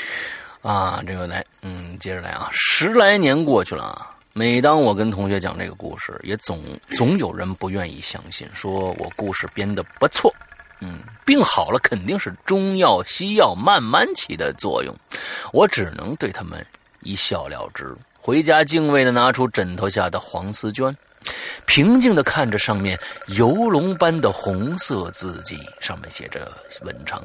[0.66, 4.15] 啊，这个来，嗯，接着来啊，十来年过去了啊。
[4.38, 10.30] 每当我跟同学讲这个故事，也总总有人不愿意相信，说我故事编的不错。
[10.82, 14.94] 嗯，病好了肯定是中药西药慢慢起的作用，
[15.54, 16.62] 我只能对他们
[17.00, 17.96] 一笑了之。
[18.14, 20.94] 回家敬畏的拿出枕头下的黄丝绢，
[21.66, 27.24] 平静的看着上面游龙般的红色字迹，上面写着文昌，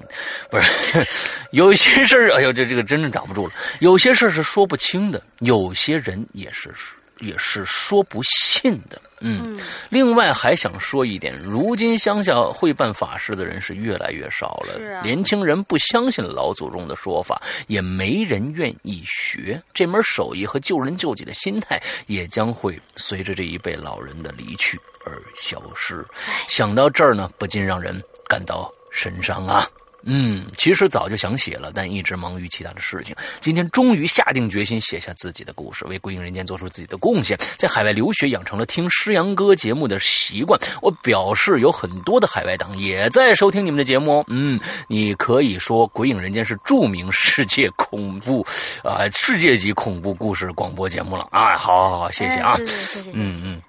[0.49, 1.05] 不是
[1.51, 3.53] 有些事儿，哎呦，这这个真是挡不住了。
[3.81, 6.73] 有些事儿是说不清的，有些人也是
[7.21, 9.01] 也是说不信的。
[9.21, 9.59] 嗯，
[9.89, 26.03] 另外还想说一点，如今乡下会办法事的人是越来越少了，年轻人不相信老祖宗的说法，也没人愿意学这门手艺和救人救己的心态，也将会随着这一辈老人的离去而消失。
[26.47, 29.69] 想到这儿呢，不禁让人感到神伤啊。
[30.03, 33.15] 嗯，其实早就想写了，但一直忙于其他的事情。
[33.39, 37.37] 今天终于下定决心写下自己的故事，为《归隐人间》做出自己的贡献。
[37.57, 40.59] 在海外留学，养成了听诗阳哥节目的习惯。
[40.81, 44.25] 我表示有很多的海外党也在收听你们的节目哦。
[44.27, 48.45] 嗯，你可以说《鬼影人间》是著名世界恐怖
[48.83, 51.57] 啊、世界级恐怖故事广播节目了啊！
[51.57, 52.57] 好好好，谢谢啊。
[52.57, 53.61] 谢谢嗯嗯。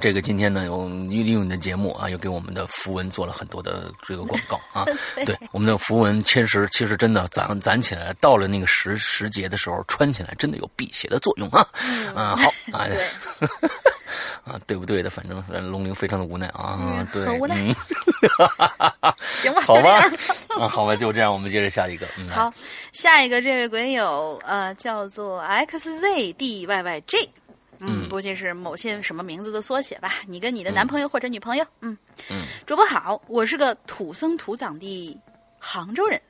[0.00, 4.84] 这个今天呢，有利用你的节目啊，又给我们的符文做了很多的这个广告啊。
[5.24, 11.66] 对，我们的符文其实其实真的攒攒起来，到了那个时时节的时候，穿起来真的有辟邪的作用啊。
[12.14, 13.04] 嗯，好啊，对，
[14.44, 15.08] 啊，对不对的？
[15.10, 17.74] 反正龙鳞非常的无奈啊，嗯对，很无奈嗯
[19.42, 20.02] 行吧，好吧
[20.58, 22.06] 啊，好吧，就这样，我们接着下一个。
[22.18, 22.52] 嗯，好，
[22.92, 26.66] 下一个这位鬼友呃叫做 xzdyyj，
[27.78, 30.14] 嗯，估计是某些什么名字的缩写吧。
[30.26, 31.96] 你跟你的男朋友或者女朋友，嗯
[32.30, 35.20] 嗯，主播好，我是个土生土长的
[35.58, 36.20] 杭州人。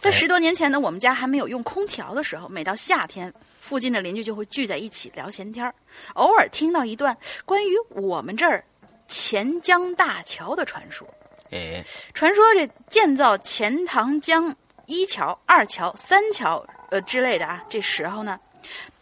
[0.00, 5.74] 在哎十多年前呢，我们家还没有用空调的时候，每到夏天，附近的邻居就会聚在一起聊闲天儿。
[6.14, 8.64] 偶尔听到一段关于我们这儿
[9.08, 11.06] 钱江大桥的传说。
[11.50, 11.84] 哎，
[12.14, 14.54] 传说这建造钱塘江
[14.86, 18.38] 一桥、二桥、三桥呃之类的啊，这时候呢，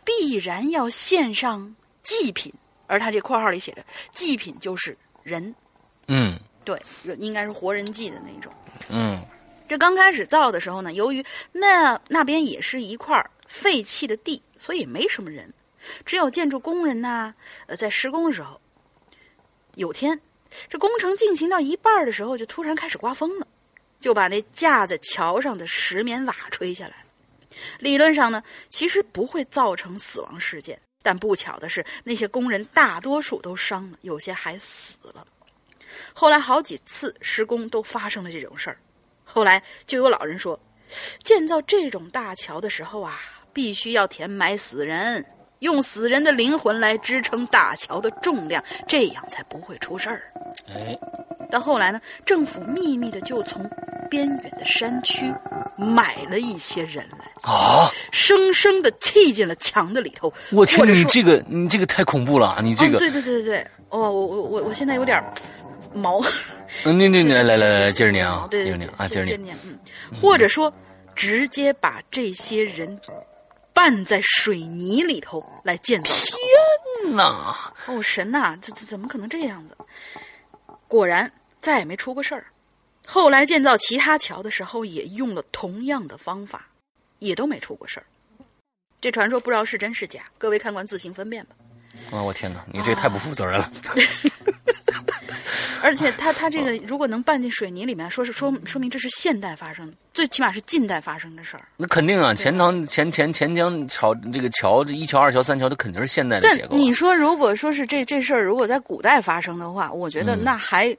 [0.02, 1.74] 必然要献上
[2.04, 2.52] 祭品，
[2.86, 5.52] 而他这括号里写着祭品就是人，
[6.06, 6.80] 嗯对，
[7.18, 8.52] 应该是活人祭的那种。
[8.90, 9.20] 嗯
[9.66, 15.52] 这刚开始造的时候呢，由于那那边也是一块废弃的地，所以也没什么人，
[16.04, 17.34] 只有建筑工人呐、
[17.66, 18.60] 呃，在施工的时候，
[19.74, 20.20] 有天
[20.68, 23.48] 这工程进行到一半儿的时候，就突然开始刮风了，
[24.00, 26.94] 就把那架在桥上的石棉瓦吹下来。
[27.78, 35.24] 理论上呢，其实不会造成死亡事件，但不巧的是，那些工人大多数都伤了，有些还死了。
[36.14, 38.78] 后来好几次施工都发生了这种事儿。
[39.22, 40.58] 后来就有老人说，
[41.22, 43.20] 建造这种大桥的时候啊，
[43.52, 45.22] 必须要填埋死人，
[45.64, 50.30] 用死人的灵魂来支撑大桥的重量，这样才不会出事儿。
[50.68, 50.96] 哎，
[51.50, 53.68] 到后来呢，政府秘密的就从
[54.10, 55.32] 边远的山区
[55.76, 60.30] 买了一些人来，啊，生生的砌进了墙的里头。
[60.52, 62.60] 我天你这个你这个太恐怖了啊！
[62.62, 65.24] 你这个嗯，，对对对对对，哦，我我我我现在有点
[65.94, 66.22] 毛。
[66.84, 69.26] 嗯，你你你这来来来来，接着念啊，接着念，啊，接着念。
[69.26, 69.78] 接着念，嗯，
[70.20, 70.70] 或者说
[71.14, 73.00] 直接把这些人
[73.74, 79.76] 拌在水泥里头来建造天哪哦，神呐，这这怎么可能这样子？
[80.88, 82.46] 果然再也没出过事儿。
[83.06, 86.66] 后来建造其他桥的时候，也用了同样的方法，
[87.18, 88.06] 也都没出过事儿。
[89.00, 91.54] 这传说不知道是真是假，各位看官自行分辨吧。
[92.10, 92.22] 啊！
[92.22, 93.70] 我天哪，你这太不负责任了。
[95.82, 101.64] 而且他他这个如果能拌进水泥里面，说是说说明这是现代发生的，最起码是近代发生的事儿。
[101.76, 106.78] 那肯定啊，钱塘钱钱钱江桥这个桥，这一桥、二桥、三桥，它肯定是现代的结构啊。
[106.78, 110.96] 你说，如果说是这这事儿，如果在古代发生的话，我觉得嗯那还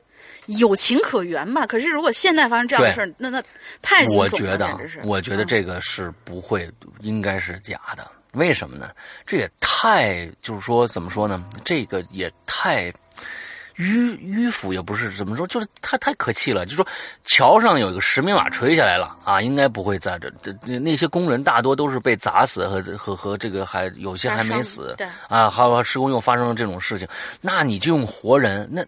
[0.48, 1.66] 有情可原吧。
[1.66, 3.42] 可是如果现代发生这样的事儿，那那
[3.82, 5.02] 太惊悚了，我觉得啊简直是。
[5.06, 8.06] 我觉得嗯这个是不会，应该是假的。
[8.34, 8.92] 为什么呢？
[9.26, 11.46] 这也太就是说怎么说呢？
[11.64, 12.92] 这个也太
[13.78, 16.66] 迂迂腐，也不是怎么说，就是太太可气了。
[16.66, 16.88] 就说
[17.24, 27.08] 桥上有一个石棉瓦垂下来了啊，应该不会在这这这那些工人大多都是被砸死和和和这个还有些还没死对啊，还有施工又发生了这种事情，
[27.42, 28.86] 那你就用活人，那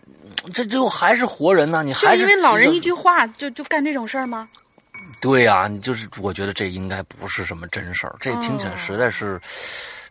[0.54, 1.84] 这就还是活人呢？
[1.84, 4.48] 你还是因为老人一句话就就干这种事儿吗？
[5.20, 9.42] 对呀、你就是我觉得这应该不是什么真事儿，这听起来实在是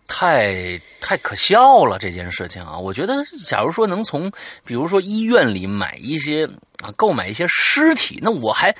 [0.06, 1.98] 太太可笑了。
[1.98, 3.14] 这件事情啊，我觉得
[3.46, 4.30] 假如说能从
[4.64, 6.46] 比如说医院里买一些
[6.82, 8.74] 啊，购买一些尸体，那我还。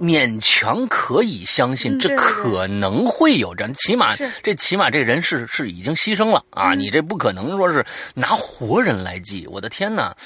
[0.00, 6.72] 勉强可以相信，这可能会有这样，起码这起码这人是是已经牺牲了啊！
[6.72, 7.84] 嗯你这不可能说是
[8.14, 10.16] 拿活人来祭，我的天哪！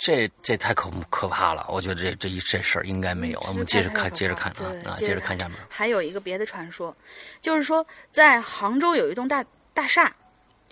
[0.00, 3.40] 这这太可可怕了，我觉得这这一这事儿应该没有。
[3.46, 5.58] 我们接着看，接着看啊啊，接着看下面。
[5.68, 6.96] 还有一个别的传说，
[7.42, 9.44] 就是说在杭州有一栋大
[9.74, 10.10] 大厦，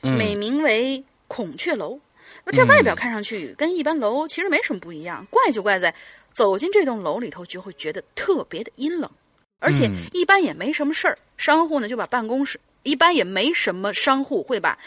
[0.01, 2.01] 嗯美名为孔雀楼。
[2.45, 5.95] 那这外表看上去跟一般楼其实没什么不一样，怪就怪在
[6.33, 9.11] 走进这栋楼里头就会觉得特别的阴冷，
[9.59, 11.19] 而且嗯一般也没什么事儿。
[11.37, 14.79] 商户呢就把办公室，一般也没什么商户会把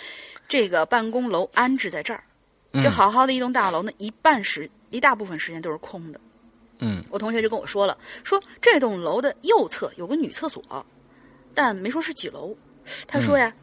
[0.47, 2.23] 这个办公楼安置在这儿。
[2.73, 6.19] 就嗯好好的一栋大楼呢，一半时一大部分时间都是空的。
[6.79, 10.85] 嗯我同学就跟我说了，说这栋楼的右侧有个女厕所，
[11.53, 12.55] 但没说是几楼。
[13.07, 13.53] 他说呀，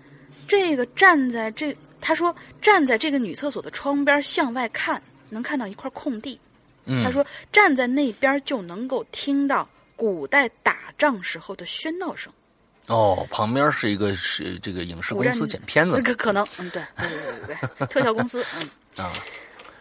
[0.46, 6.38] 这个站在这，他说站在这个女厕所的窗边向外看，能看到一块空地。
[6.84, 12.32] 嗯，他说站在那边就能够听到古代打仗时候的喧闹声。
[12.86, 18.68] 哦，旁边是一个是这个影视公司剪片子那个可能，嗯，对对对对对对，特效公司，嗯。
[19.02, 19.12] 啊，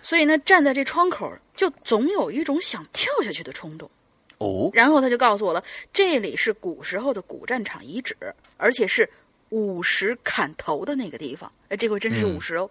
[0.01, 3.89] 所以呢，站在这窗口，就总有一种想跳下去的冲动。
[4.37, 8.15] 哦，然后他就告诉我了，这里是古时候的古战场遗址，
[8.57, 9.09] 而且是
[9.49, 11.51] 午时砍头的那个地方。
[11.69, 12.69] 哎，这回真是午时哦。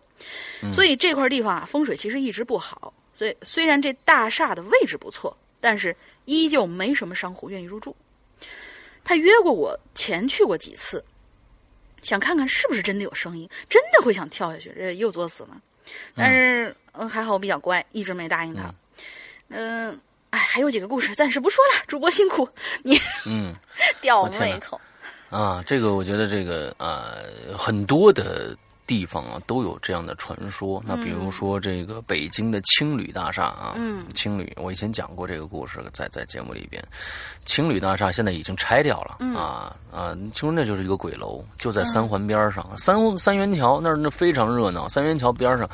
[0.73, 2.95] 所以这块地方啊，风水其实一直不好。
[3.15, 5.95] 所以虽然这大厦的位置不错，但是
[6.27, 7.97] 依旧没什么商户愿意入住。
[9.03, 11.05] 他约过我前去过几次，
[12.03, 15.61] 想看看是不是真的有声音，真的会想跳下去，这又作死了。
[16.15, 18.75] 但是嗯，还好我比较乖，一直没答应他。
[19.49, 19.99] 嗯，
[20.31, 21.85] 哎，还有几个故事，暂时不说了。
[21.87, 22.49] 主播辛苦，
[22.83, 23.55] 你嗯
[24.01, 24.81] 吊胃口。
[25.31, 28.57] 啊，这个我觉得这个呃很多的
[28.87, 30.83] 地方啊都有这样的传说。
[30.87, 36.83] 那比如说这个北京的青旅大厦啊，嗯，青旅我以前讲过这个故事，在在节目里边，
[37.45, 45.69] 青旅大厦现在已经拆掉了、啊啊，其实那就是一个鬼楼，就在三环边上，三三元桥那儿那非常热闹，三元桥边上，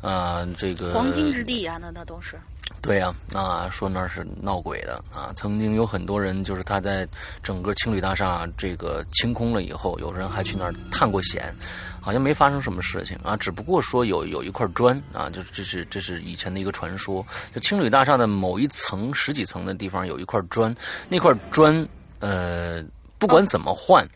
[0.00, 2.38] 啊，这个黄金之地啊，那那都是。
[2.80, 5.32] 对呀、啊，说那是闹鬼的啊。
[5.34, 7.06] 曾经有很多人，就是他在
[7.42, 11.52] 整个青旅大厦这个清空了以后，有人还去那儿探过险，
[12.00, 13.36] 好像没发生什么事情啊。
[13.36, 17.26] 只不过说有有一块砖啊，就这是这是以前的一个传说。
[17.52, 20.72] 就青旅大厦的某一层十几层的地方有一块砖，
[21.08, 21.86] 那块砖
[22.20, 22.84] 呃，
[23.18, 24.06] 不管怎么换，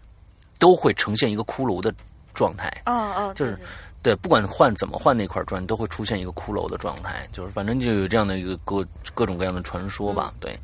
[0.59, 1.93] 都会呈现一个骷髅的
[2.35, 2.71] 状态。
[2.87, 3.67] 哦哦，就是对对
[4.03, 8.85] 对对，不管换怎么换那块砖，都会出现一个骷髅的状态，就是反正就有这样的一个各
[9.15, 10.33] 各种各样的传说吧。
[10.41, 10.59] 对，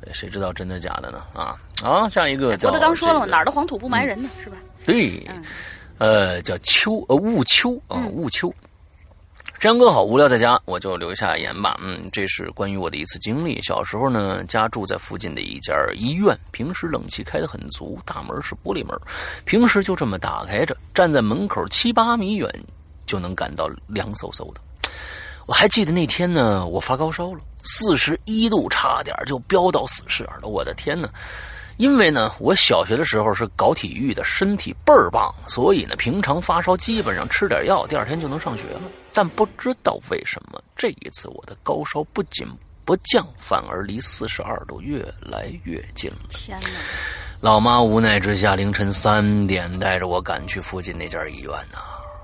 [0.00, 1.22] 呃谁知道真的假的呢？
[1.32, 4.56] 啊，好，下一个叫、郭德纲说了嘛，哪儿的黄土不埋人呢，是吧？
[4.84, 5.44] 对，嗯
[5.98, 8.52] 呃，叫秋呃雾秋啊雾秋。
[9.64, 11.74] 张哥好，无聊在家，我就留下言吧。
[11.82, 13.62] 嗯，这是关于我的一次经历。
[13.62, 18.94] 小时候呢，家住在附近的一家医院，平时冷气开得很足，大门是玻璃门，
[19.46, 22.46] 平时就这么打开着，站在门口七八米远
[23.06, 24.60] 就能感到凉飕飕的。
[25.46, 30.40] 我还记得那天呢，我发高烧了，四十一度，差点就飙到四十了。
[30.42, 31.08] 我的天呐！
[31.78, 38.82] 因为呢，我小学的时候是搞体育的，身体倍儿棒，所以呢，平常发烧基本上吃点药，第二天就能上学了。
[39.14, 42.46] 但不知道为什么，这一次我的高烧不仅
[42.84, 46.26] 不降，反而离四十二度越来越近了。
[46.28, 46.68] 天哪！
[47.40, 51.78] 老妈无奈之下，凌晨三点带着我赶去附近那家医院呐、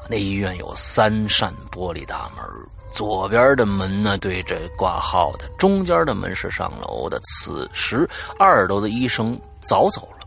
[0.08, 2.44] 那医院有三扇玻璃大门，
[2.92, 7.20] 左边的门呢对着挂号的，中间的门是上楼的。
[7.20, 10.26] 此时二楼的医生早走了，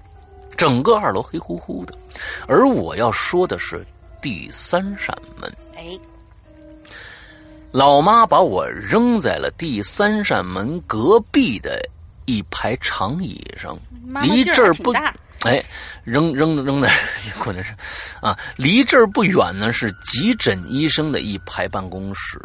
[0.55, 1.93] 整个二楼黑乎乎的。
[2.47, 3.83] 而我要说的是，
[4.21, 5.51] 第三扇门。
[5.75, 5.99] 哎，
[7.73, 11.81] 老妈把我扔在了第三扇门隔壁的
[12.25, 13.75] 一排长椅上，
[14.21, 14.93] 离这儿不。
[15.41, 15.61] 哎，
[16.03, 16.87] 扔扔扔的，
[17.39, 17.73] 可能是
[18.21, 22.39] 啊，离这儿不远呢，是急诊医生的一排办公室，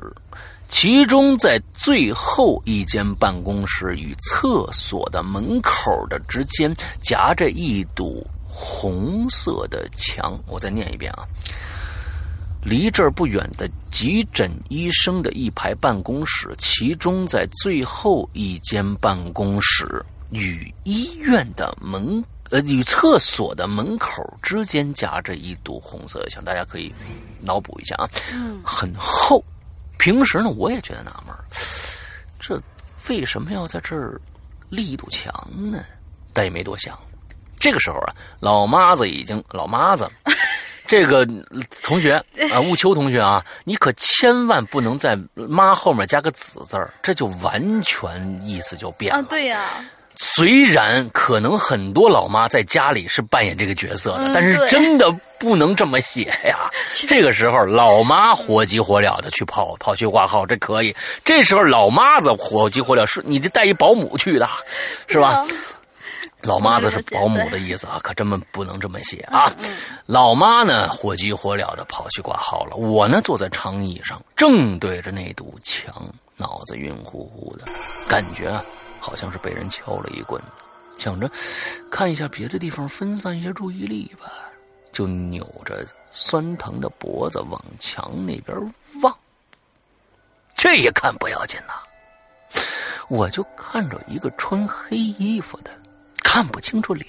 [0.66, 10.36] 其中在最后一间办公室与厕所的门口的之间夹着一堵红色的墙。
[10.46, 11.22] 我再念一遍啊。
[12.68, 24.08] 离这儿不远的急诊医生的一排办公室，其中在最后一间办公室与医院的门呃与厕所的门口
[24.42, 26.92] 之间夹着一堵红色的墙，大家可以
[27.40, 29.42] 脑补一下啊，嗯，很厚。
[29.98, 31.34] 平时呢，我也觉得纳闷，
[32.38, 32.60] 这
[33.08, 34.20] 为什么要在这儿
[34.68, 35.82] 立一堵墙呢？
[36.34, 36.96] 但也没多想。
[37.58, 40.06] 这个时候啊，老妈子已经老妈子。
[40.88, 41.24] 这个
[41.82, 42.14] 同学
[42.52, 49.20] 啊， 雾秋同学啊，你可千万不能在“妈”后面加个“子”字儿，这就完全意思就变了。
[49.20, 49.62] 啊，对呀、
[50.16, 56.56] 虽然可能很多老妈在家里是扮演这个角色的，嗯但是真的不能这么写呀。
[57.06, 60.96] 这个时候，老妈火急火燎的去跑跑去挂号，这可以。
[61.24, 64.48] 这时候，老妈子火急火燎，是你这带一保姆去的，
[65.06, 65.46] 是吧？
[66.42, 69.52] 老妈子是保姆的意思啊，可真的不能这么写啊。
[70.06, 75.92] 老妈呢，火急火燎的跑去挂号了，我呢坐在长椅上，正对着那堵墙，
[76.36, 77.64] 脑子晕乎乎的，
[78.08, 78.64] 感觉啊
[79.00, 80.64] 好像是被人敲了一棍子，
[80.96, 81.28] 想着
[81.90, 84.30] 看一下别的地方，分散一下注意力吧，
[84.92, 88.56] 就扭着酸疼的脖子往墙那边
[89.02, 89.14] 望。
[90.54, 91.74] 这一看不要紧呐、
[93.08, 95.70] 我就看着一个穿黑衣服的。
[96.22, 97.08] 看不清楚脸，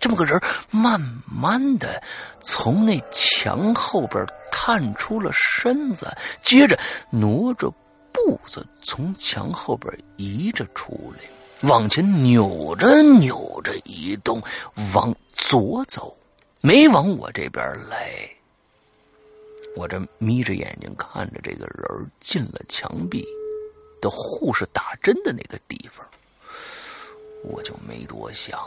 [0.00, 0.40] 这么个人
[0.70, 1.00] 慢
[1.30, 2.02] 慢的
[2.42, 6.08] 从那墙后边探出了身子，
[6.42, 6.78] 接着
[7.10, 7.70] 挪着
[8.12, 14.40] 步子从墙后边移着出来，往前扭着扭着移动，
[14.94, 16.16] 往左走，
[16.60, 18.28] 没往我这边来。
[19.76, 23.22] 我这眯着眼睛看着这个人进了墙壁
[24.00, 26.06] 的护士打针的那个地方。
[27.42, 28.58] 我就没多想。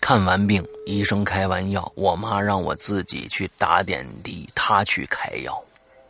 [0.00, 5.60] 看完病，医生开完药，我妈让我自己去打点滴，她去开药。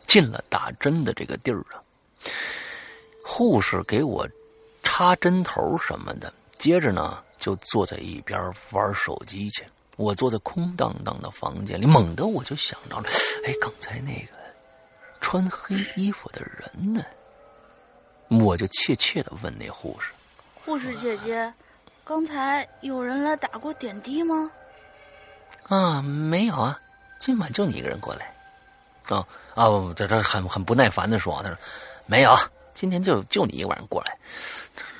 [0.05, 1.83] 进了打针的这个地儿啊，
[3.21, 4.25] 护士给我
[4.81, 8.39] 插针头什么的，接着呢就坐在一边
[8.71, 9.65] 玩手机去。
[9.97, 13.09] 我坐在空荡荡的房间里，猛地我就想到了，
[13.45, 14.37] 哎，刚才那个
[15.19, 17.03] 穿黑衣服的人呢？
[18.29, 20.11] 我就怯怯的问那护士。
[20.67, 21.53] 护士姐姐，
[22.03, 24.51] 刚才有人来打过点滴吗？
[25.69, 26.77] 啊，没有啊，
[27.19, 28.25] 今晚就你一个人过来。
[29.07, 29.65] 啊啊，
[29.95, 31.57] 这这很很不耐烦的说，他说
[32.05, 32.35] 没有，
[32.73, 34.17] 今天就就你一个晚上过来，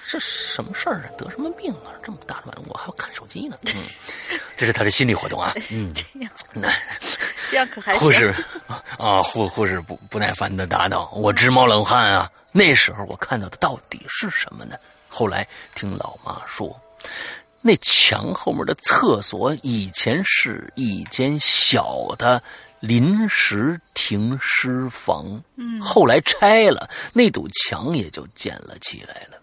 [0.07, 1.11] 这什么事儿啊？
[1.17, 1.91] 得什么病啊？
[2.01, 3.57] 这么大的晚上我还要看手机呢。
[3.75, 3.83] 嗯，
[4.55, 5.53] 这是他的心理活动啊。
[5.69, 6.71] 嗯，这样那
[7.51, 8.33] 这样可还护士
[8.97, 12.31] 啊，护护士不不耐烦的答道：“我直冒冷汗啊！
[12.53, 16.79] 那时候我看到的到底是什么呢？”后来听老妈说，
[17.61, 22.41] 那墙后面的厕所以前是一间小的
[22.79, 29.37] 临时停尸房，嗯后来拆了，那堵墙也就建了起来了。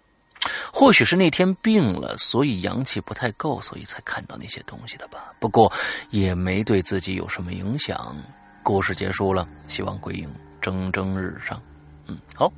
[0.72, 5.32] 或许是那天病了，所以阳气不太够，所以才看到那些东西的吧。
[5.40, 5.72] 不过
[6.10, 8.14] 也没对自己有什么影响。
[8.62, 11.60] 故事结束了，希望鬼影蒸蒸日上。
[12.06, 12.52] 嗯，好，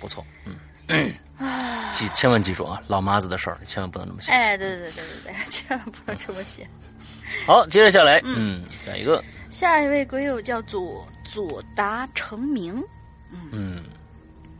[0.00, 0.54] 不错，嗯。
[1.94, 4.32] 记千万记住啊，老妈子的事儿，千万不能这么写。
[4.32, 6.66] 哎，对对对对对，千万不能这么写。
[7.46, 12.82] 好，接着下来，嗯，下一个，下一位鬼友叫左左达成明，
[13.52, 13.84] 嗯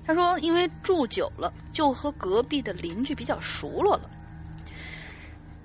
[0.06, 4.10] 他说因为住久了，就和隔壁的邻居比较熟络了。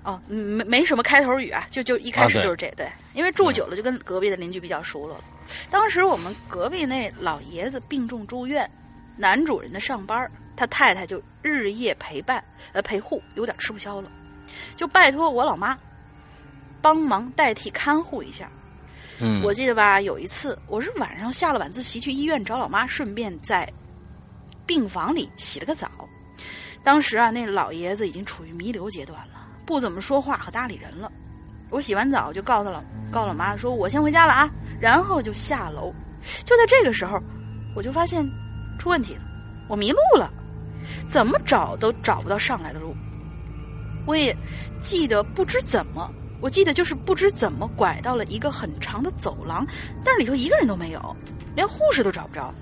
[0.02, 5.24] 哦，嗯没没什么开头语啊，就就一开始就是这、对，因为住久了就跟隔壁的邻居比较熟络了。
[5.70, 8.70] 当时我们隔壁那老爷子病重住院，
[9.16, 12.42] 男主人的上班，他太太就日夜陪伴
[12.72, 14.10] 呃陪护，有点吃不消了，
[14.76, 15.76] 就拜托我老妈
[16.80, 18.50] 帮忙代替看护一下。
[19.20, 23.72] 嗯，我记得吧，有一次我是晚上下了晚自习去医院找老妈，顺便在
[24.66, 25.90] 病房里洗了个澡。
[26.82, 31.10] 当时啊，那老爷子已经处于弥留阶段了，不怎么说话和搭理人了。
[31.70, 34.50] 我洗完澡就告诉老告诉老妈说：“我先回家了啊。”
[34.80, 35.92] 然后就下楼。
[36.44, 37.22] 就在这个时候，
[37.74, 38.28] 我就发现
[38.78, 39.22] 出问题了，
[39.68, 40.32] 我迷路了，
[41.08, 42.94] 怎么找都找不到上来的路。
[44.06, 44.36] 我也
[44.80, 46.10] 记得不知怎么
[46.40, 49.66] 我记得就是不知怎么拐到了一个很长的走廊，
[50.04, 51.16] 但是里头一个人都没有，
[51.56, 52.54] 连护士都找不着。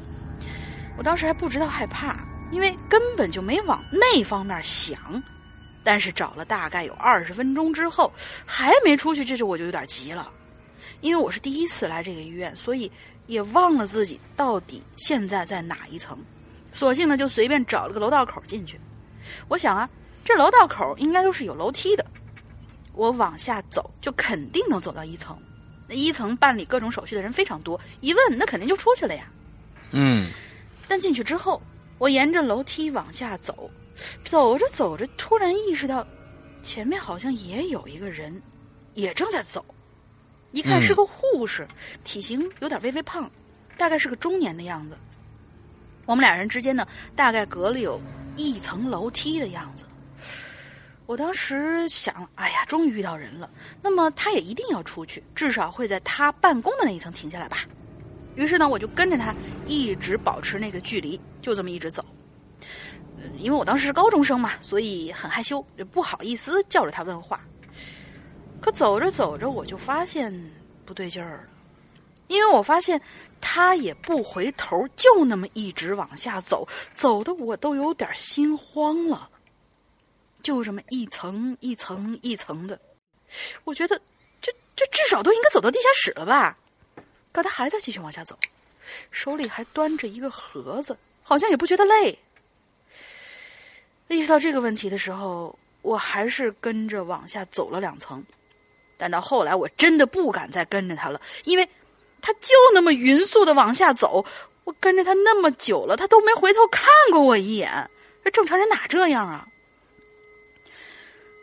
[0.96, 4.96] 我当时还不知道害怕，因为根本就没往那方面想。
[5.82, 8.12] 但是找了大概有二十分钟之后，
[8.46, 10.30] 还没出去，这时我就有点急了，
[11.00, 12.88] 因为我是第一次来这个医院，所以
[13.26, 16.16] 也忘了自己到底现在在哪一层。
[16.72, 18.80] 索性呢，就随便找了个楼道口进去。
[19.48, 19.88] 我想啊，
[20.24, 22.04] 这楼道口应该都是有楼梯的，
[22.92, 25.38] 我往下走就肯定能走到一层。
[25.86, 29.30] 那一层办理各种手续的人非常多，一问那肯定就出去了呀。
[29.90, 30.30] 嗯
[30.88, 31.62] 但进去之后，
[31.98, 33.70] 我沿着楼梯往下走，
[34.24, 36.06] 走着走着，突然意识到，
[36.62, 38.40] 前面好像也有一个人，
[38.94, 39.64] 也正在走。
[40.52, 41.66] 一看是个护士，
[42.04, 43.30] 体型有点微微胖，
[43.76, 44.96] 大概是个中年的样子。
[46.06, 48.00] 我们俩人之间呢，大概隔了有
[48.36, 49.84] 一层楼梯的样子。
[51.06, 53.50] 我当时想，哎呀，终于遇到人了，
[53.82, 57.58] 那么他也一定要出去，至少会在他办公的那一层停下来吧。
[58.34, 59.34] 于是呢，我就跟着他
[59.66, 62.04] 一直保持那个距离，就这么一直走。
[63.38, 67.40] 因为我当时是高中生嘛，所以很害羞，也不好意思叫着他问话。
[68.60, 70.32] 可走着走着，我就发现
[70.86, 71.44] 不对劲儿了，
[72.28, 72.98] 因为我发现
[73.42, 79.28] 他也不回头，就那么一直往下走，走的我都有点心慌了。
[80.42, 82.80] 就这么一层一层一层的，
[83.64, 84.00] 我觉得
[84.40, 86.56] 这这至少都应该走到地下室了吧？
[87.30, 88.38] 可他还在继续往下走，
[89.10, 92.18] 手里还端着一个盒子，好像也不觉得累。
[94.08, 98.22] 意识到这个问题的时候，我还是跟着往下走了两层，
[98.96, 101.68] 但到后来我真的不敢再跟着他了，因为
[102.22, 104.24] 他就那么匀速的往下走，
[104.64, 107.90] 我跟着他那么久了，他都没回头看过我一眼。
[108.24, 109.46] 这正常人哪这样啊？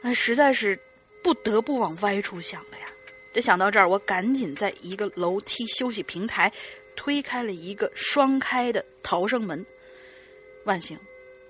[0.01, 0.80] 哎，实在是
[1.21, 2.86] 不得不往歪处想了呀。
[3.34, 6.51] 这想到这儿，我赶紧在一个楼梯休息平台
[6.95, 9.63] 推开了一个双开的逃生门。
[10.63, 10.97] 万幸，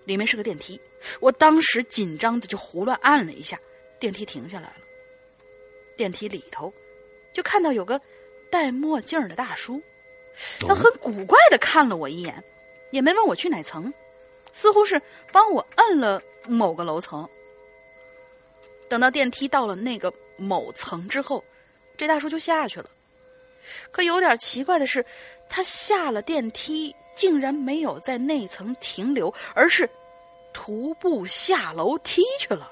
[0.06, 0.80] 里面是个电梯。
[1.20, 3.60] 我当时紧张的就胡乱按了一下，
[4.00, 4.78] 电梯停下来了。
[5.96, 6.74] 电梯里头，
[7.32, 8.02] 就看到有个
[8.50, 9.82] 戴墨镜的大叔，
[10.60, 12.44] 他很古怪的看了我一眼，
[12.92, 13.94] 也没问我去哪层，
[14.52, 17.28] 似乎是帮我摁了某个楼层。
[18.88, 21.44] 等到电梯到了那个某层之后，
[21.96, 22.90] 这大叔就下去了。
[23.92, 25.06] 可有点奇怪的是，
[25.48, 29.88] 他下了电梯，竟然没有在那层停留，而是
[30.54, 32.72] 徒步下楼梯去了。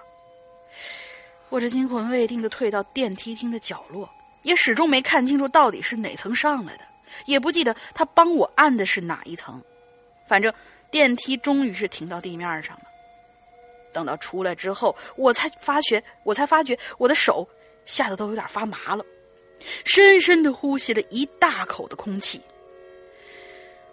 [1.49, 4.09] 我这惊魂未定的退到电梯厅的角落，
[4.43, 6.83] 也始终没看清楚到底是哪层上来的，
[7.25, 9.61] 也不记得他帮我按的是哪一层。
[10.27, 10.53] 反正
[10.91, 12.83] 电梯终于是停到地面上了。
[13.93, 17.47] 等到出来之后，我才发觉，我才发觉我的手
[17.85, 19.03] 吓得都有点发麻了，
[19.85, 22.41] 深深的呼吸了一大口的空气。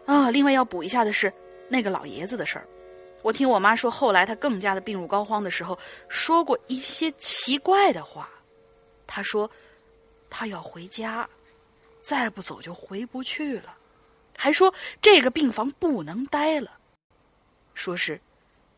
[0.05, 1.33] 啊，另外要补一下的是
[1.69, 2.67] 那个老爷子的事儿。
[3.23, 5.79] 我听我妈说，后来他更加的病入膏肓的时候，
[6.09, 8.29] 说过一些奇怪的话。
[9.07, 9.51] 他说
[10.37, 11.28] 他要回家，
[12.03, 13.72] 再不走就回不去了，
[14.37, 16.72] 还说这个病房不能待了，
[17.72, 18.20] 说是。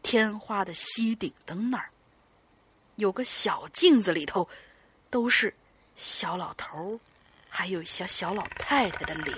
[0.03, 1.89] 天花的吸顶灯那儿，
[2.95, 4.47] 有个小镜子，里头
[5.11, 5.53] 都是
[5.97, 7.01] 小老头儿，
[7.49, 9.37] 还有小小老太太的脸。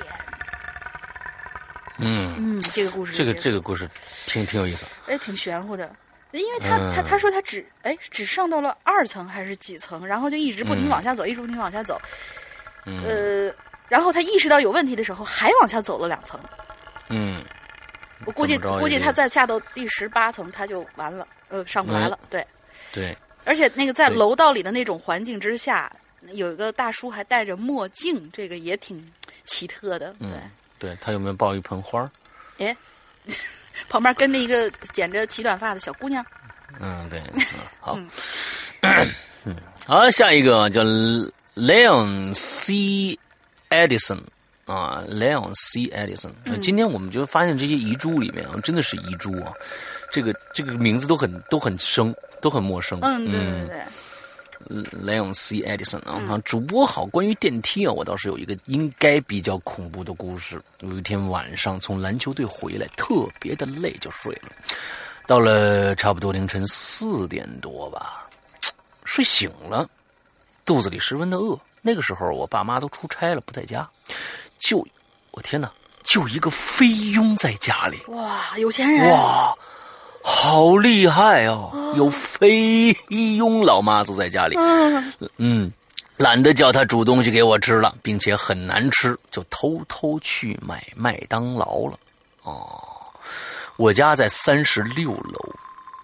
[1.99, 3.89] 嗯嗯，这个故事这个这个故事
[4.27, 4.85] 挺挺有意思。
[5.07, 5.95] 哎，挺玄乎的。
[6.33, 12.01] 因为他、嗯他他说他只哎只上到了二层还是几层，然后就一直不停嗯往下走，一直不停往下走。
[12.85, 13.55] 嗯呃，
[13.89, 16.39] 然后他意识到有问题的时候，还往下走了两层。
[17.09, 17.45] 嗯，
[18.27, 22.19] 我估计估计他再下到第十八层，他就完了，呃，上不来了。
[22.29, 22.47] 对，
[22.93, 25.91] 对，而且那个在楼道里的那种环境之下，
[26.33, 29.03] 有一个大叔还戴着墨镜，这个也挺
[29.45, 30.15] 奇特的。
[30.19, 32.11] 对，嗯对他有没有抱一盆花儿？
[32.59, 32.77] 哎，
[33.89, 36.25] 旁边跟着一个剪着齐短发的小姑娘。
[36.81, 37.43] 嗯，对，嗯
[37.81, 37.99] 好，
[39.45, 39.57] 嗯，
[39.87, 40.83] 好，下一个叫
[41.55, 43.19] Leon C.
[43.71, 44.21] Edison
[44.65, 45.89] 啊，Leon C.
[45.89, 46.31] Edison、
[46.63, 49.53] 今天我们就发现这些遗珠里面啊，真的是遗珠啊，
[50.11, 52.99] 这个这个名字都很都很生，都很陌生。
[53.03, 53.83] 嗯，对对对。
[54.69, 55.63] Leon C.
[55.63, 60.63] Edison 啊，啊主播好，关于电梯啊，我倒是有一个应该比较恐怖的故事。
[60.81, 64.51] 有一天晚上从篮球队回来，特别的累，就睡了。
[65.27, 68.27] 到了差不多凌晨四点多吧，
[69.05, 69.89] 睡醒了，
[70.65, 71.59] 肚子里十分的饿。
[71.81, 73.89] 那个时候我爸妈都出差了，不在家，
[74.59, 74.87] 就
[75.31, 77.99] 我天哪，就一个菲佣在家里。
[78.09, 79.11] 哇，有钱人！
[79.11, 79.57] 哇，
[80.31, 81.73] 好厉害哦！
[81.97, 82.95] 有菲
[83.37, 85.73] 佣老妈子在家里，嗯，嗯，
[86.19, 91.99] 懒得叫他煮东西给我吃了，并且很难吃，就偷偷去买麦当劳了。
[92.43, 92.79] 哦，
[93.77, 95.55] 我家在三十六楼，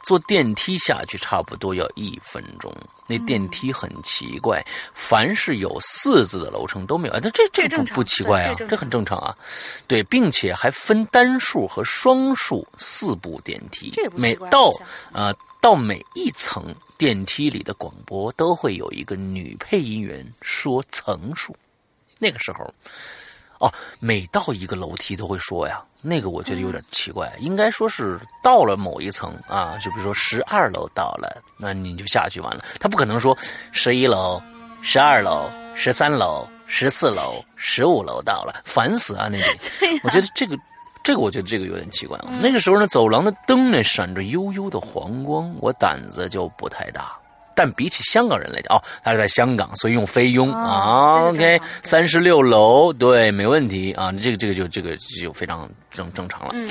[0.05, 2.73] 坐电梯下去差不多要一分钟。
[3.07, 7.15] 那电梯很奇怪，凡是有四字的楼层都没有。
[7.15, 9.37] 哎，这这这不不奇怪啊，这这很正常啊。
[9.87, 14.69] 对，并且还分单数和双数四部电梯，每到
[15.13, 21.55] 啊呃到每一层电梯里的广播都会有一个女配音员说层数。
[22.19, 22.73] 那个时候，
[23.59, 33.37] 哦，每到一个楼梯都会说呀，那个我觉得有点奇怪，应该说是到了某一层啊，就比如说十二楼到了，那你就下去完了，他不可能说
[33.73, 34.41] 十一楼、
[34.83, 39.29] 十二楼、十三楼、十四楼、十五楼到了，烦死啊！
[39.31, 39.45] 那里，
[40.05, 40.57] 我觉得这个。
[41.03, 42.31] 这个我觉得这个有点奇怪啊。
[42.41, 47.15] 那个时候呢，走廊的灯呢闪着幽幽的黄光，我胆子就不太大。
[47.55, 51.29] 但比起香港人来讲，哦，他是在香港，所以用菲佣、哦啊。
[51.29, 54.13] OK，三十六楼，对，没问题啊。
[54.13, 56.51] 这个这个就这个就非常正正常了。
[56.53, 56.69] 嗯，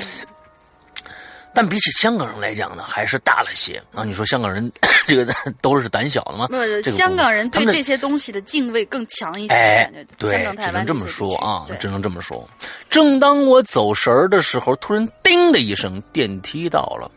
[1.54, 4.04] 但比起香港人来讲呢，还是大了些啊。
[4.04, 4.70] 你说香港人
[5.06, 6.46] 这个都是胆小的吗？
[6.48, 12.48] 不这个香港人对这些东西的敬畏更强一些，对香港、，台湾只能这么说啊，只能这么说。
[12.90, 17.10] 正当我走神儿的时候，突然“叮”的一声，电梯到了，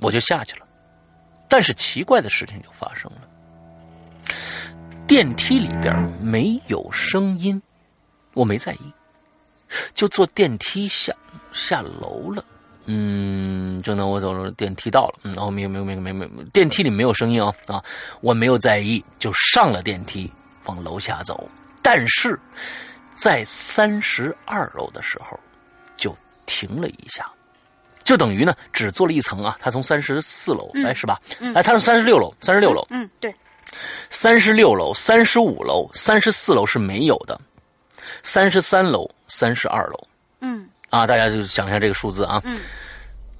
[0.00, 0.66] 我就下去了。
[1.50, 3.22] 但是奇怪的事情就发生了，
[5.06, 5.92] 电梯里边
[6.22, 7.60] 没有声音，
[8.34, 8.92] 我没在意，
[9.92, 11.12] 就坐电梯下
[11.52, 12.42] 下楼了。
[12.86, 17.84] 嗯，正当我走了，电梯到了，嗯，哦，没有没有没有没有没有，电梯里没有声音啊啊，
[18.20, 20.32] 我没有在意，就上了电梯，
[20.64, 21.48] 往楼下走。
[21.82, 22.38] 但是
[23.14, 25.38] 在三十二楼的时候，
[25.96, 27.30] 就停了一下，
[28.10, 29.56] 就等于呢只做了一层啊。
[29.60, 31.20] 他从三十四楼来是吧？
[31.54, 33.32] 哎，他是三十六楼，三十六楼，嗯，对，
[34.08, 37.40] 三十六楼、三十五楼、三十四楼是没有的，
[38.24, 40.08] 三十三楼、三十二楼
[40.40, 42.42] 嗯啊，大家就想一下这个数字啊。
[42.44, 42.58] 嗯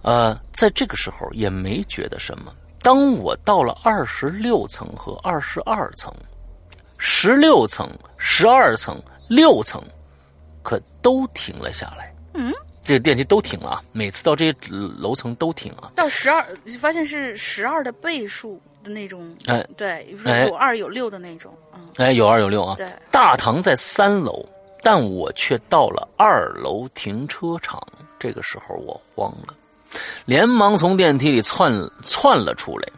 [0.02, 2.54] 呃，在这个时候也没觉得什么。
[2.80, 6.10] 当我到了二十六层和二十二层、
[6.96, 8.98] 十六层、十二层、
[9.28, 9.82] 六层，
[10.62, 12.14] 可都停了下来。
[12.32, 12.50] 嗯，
[12.83, 14.55] 这个电梯都停了啊，每次到这些
[14.99, 15.93] 楼层都停了。
[15.95, 16.45] 到十二，
[16.78, 22.74] 发现是十二的倍数的那种，哎对，比如说哎有二有六的那种，嗯，哎，有二有六啊。
[22.76, 24.45] 对，大堂在三楼，
[24.83, 27.81] 但我却到了二楼停车场。
[28.18, 29.55] 这个时候我慌了，
[30.24, 31.72] 连忙从电梯里窜
[32.03, 32.89] 窜了出来，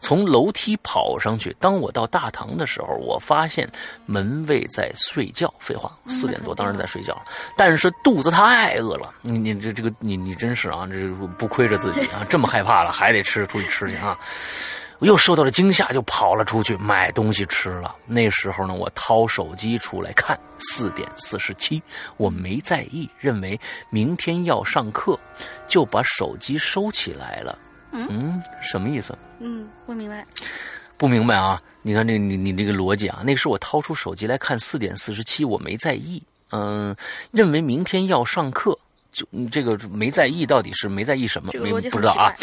[0.00, 1.54] 从楼梯跑上去。
[1.58, 3.68] 当我到大堂的时候，我发现
[4.06, 5.52] 门卫在睡觉。
[5.58, 7.20] 废话，四点多当然在睡觉，
[7.56, 9.14] 但是肚子太饿了。
[9.22, 11.08] 你你这这个你你真是啊，这
[11.38, 14.18] 不亏着自己啊，这么害怕了还得吃，出去吃去啊。
[14.98, 17.94] 我又受到了惊吓，就跑了出去买东西吃了。
[18.06, 21.82] 那时候呢，我掏手机出来看，四点四十七，
[22.16, 23.60] 我没在意，认为
[23.90, 25.18] 明天要上课，
[25.68, 27.58] 就把手机收起来了。
[28.10, 29.16] 嗯，什么意思？
[29.40, 30.26] 嗯，不明白，
[30.96, 31.60] 不明白啊？
[31.82, 36.94] 你看这你你这个逻辑啊，那是我掏出手机来看四点四十七，我没在意，嗯，
[37.30, 38.76] 认为明天要上课，
[39.12, 41.52] 就嗯这个没在意，到底是没在意什么？
[41.60, 42.34] 没不知道啊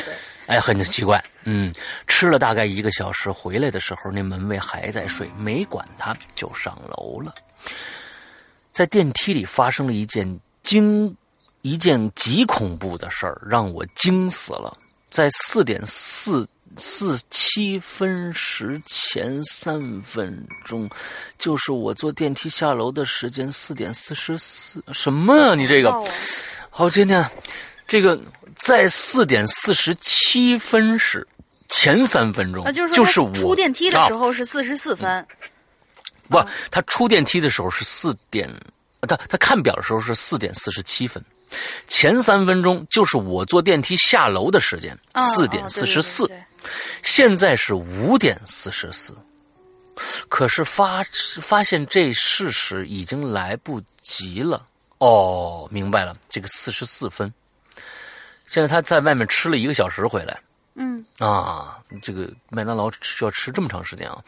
[0.48, 1.74] 哎，很奇怪，嗯，
[2.08, 7.34] 吃了大概一个小时，回来的时候，那门卫还在睡，没管他，就上楼了。
[8.72, 11.16] 在电梯里发生了一件惊，
[11.62, 14.78] 一件极恐怖的事儿，让我惊死了。
[15.14, 16.44] 在四点四
[16.76, 20.90] 四七分时前三分钟，
[21.38, 24.84] 就是我坐电梯下楼的时间，四点四十四。
[24.92, 25.54] 什么啊？
[25.54, 25.92] 你这个？
[25.92, 26.04] 哦
[26.72, 27.24] 好，今天
[27.86, 28.20] 这个
[28.56, 31.28] 在四点四十七分时
[31.70, 35.24] 前三分钟，啊，就是就是我出电梯的时啊候是四十四分，
[36.28, 38.52] 不，他出电梯的时候是四点，
[39.08, 41.24] 他他看表的时候是四点四十七分，
[41.88, 46.30] 前三分钟就是我坐电梯下楼的时间，啊四点四十四。
[47.02, 49.14] 现在是五点四十四，
[50.30, 51.04] 可是发
[51.42, 54.66] 发现这事实已经来不及了。
[55.00, 57.34] 哦，明白了，这个四十四分。
[58.48, 60.40] 现在他在外面吃了一个小时回来
[60.76, 64.24] 嗯，啊，这个麦当劳需要吃这么长时间啊，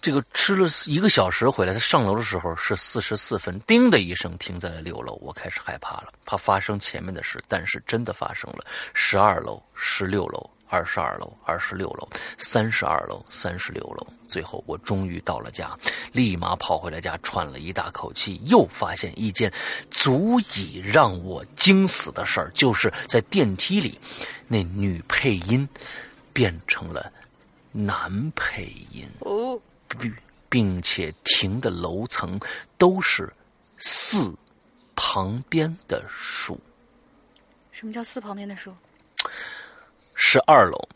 [0.00, 10.50] 这个吃了一个小时回来，他上楼的时候是四十四分，叮的一声停在了六楼，我开始害怕了，怕发生前面的事，但是真的发生了，十二楼、十六楼。
[10.66, 15.70] 二十二楼、二十六楼、三十二楼、三十六楼，最后我终于到了家，
[16.10, 19.52] 立马跑回来家，喘了一大口气，又发现一件
[19.88, 23.96] 足以让我惊死的事儿，就是在电梯里，
[24.48, 25.68] 那女配音
[26.34, 27.10] 变成了
[27.72, 29.58] 男配音，哦，
[29.98, 30.14] 并
[30.50, 32.38] 并且停的楼层
[32.76, 33.32] 都是
[33.62, 34.30] 四
[34.94, 36.60] 旁边的数。
[37.72, 38.74] 什么叫四旁边的数？
[40.14, 40.88] 十二楼。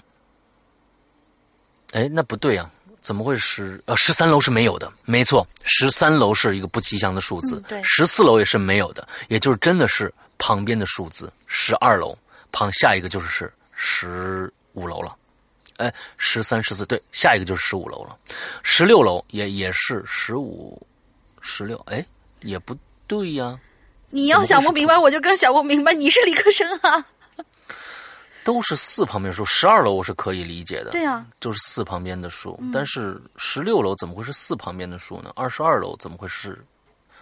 [1.92, 2.70] 哎，那不对呀、
[3.00, 4.92] 怎么会是呃十三楼是没有的？
[5.04, 11.32] 没错，十三楼是一个不吉祥的数字嗯，对十四楼也是没有的，也就是真的是旁边的数字。
[11.46, 12.16] 十二楼
[12.52, 15.16] 旁下一个就是是十五楼了，
[15.78, 18.16] 哎，十三、十四对，下一个就是十五楼了，
[18.62, 20.80] 十六楼也也是十五、
[21.40, 22.04] 十六，哎，
[22.42, 22.76] 也不
[23.06, 23.58] 对呀、
[24.10, 25.92] 你要想不明白，我就更想不明白。
[25.92, 27.04] 你是理科生啊？
[28.44, 35.30] 都是四旁边树，十二楼我是可以理解的，对呀、就是四旁边的数，但是十六楼怎么会是四旁边的树呢？
[35.34, 36.58] 二十二楼怎么会是？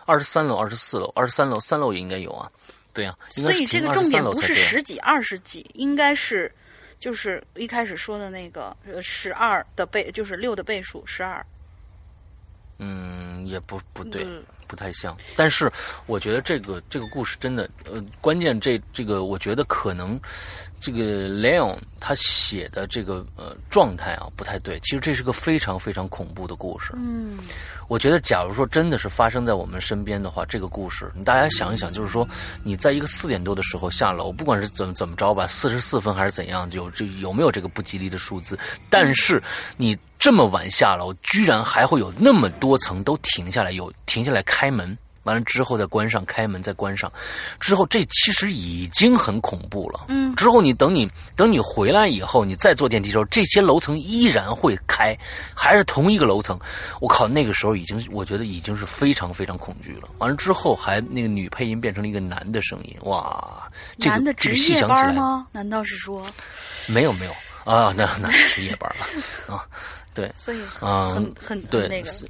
[0.05, 2.49] 二十三楼、二十四楼、二十三楼、三楼也应该有啊。
[2.93, 6.51] 对呀、所以这个重点不是十几、二十几，应该是
[6.99, 11.45] 就是一开始说的那个呃十二的倍，就是六的倍数十二。
[12.79, 15.17] 嗯，也不不对，嗯不太像。
[15.35, 15.71] 但是
[16.05, 20.21] 我觉得这个这个故事真的，呃，关键这这个，我觉得可能
[20.87, 24.79] 这个 Leon 他写的这个呃状态啊不太对。
[24.81, 26.93] 其实这是个非常非常恐怖的故事。
[26.95, 27.39] 嗯，
[27.89, 32.27] 我觉得，假如说真的是发生在我们身边的话，这个故事，大家想一想，就是说，
[32.63, 38.57] 你在一个四点多的时候下楼，不管是怎么怎么着吧，四十四分还是怎样，有这有没有这个不吉利的数字？
[38.89, 39.43] 但是
[39.77, 44.97] 你这么晚下楼，居然还会有那么多层都停下来，有停下来开门。
[45.27, 47.13] 完了之后再关上，开门再关上，
[47.61, 50.07] 之后这其实已经很恐怖了。
[50.09, 55.15] 嗯，之后你等你等你回来以后，你再坐电梯的时候，这些楼层依然会开，
[55.55, 56.59] 还是同一个楼层。
[57.01, 60.09] 我靠，那个时候已经，我觉得已经是非常非常恐惧了。
[60.19, 65.47] 完了之后，还那个女配音变成了一个男的声音，哇，这个男的这个细想起来，班吗？
[65.51, 66.25] 难道是说？
[66.89, 67.33] 没有没有
[67.65, 69.67] 啊，那那是夜班了啊，
[70.15, 72.25] 对，所以嗯很很对那个，是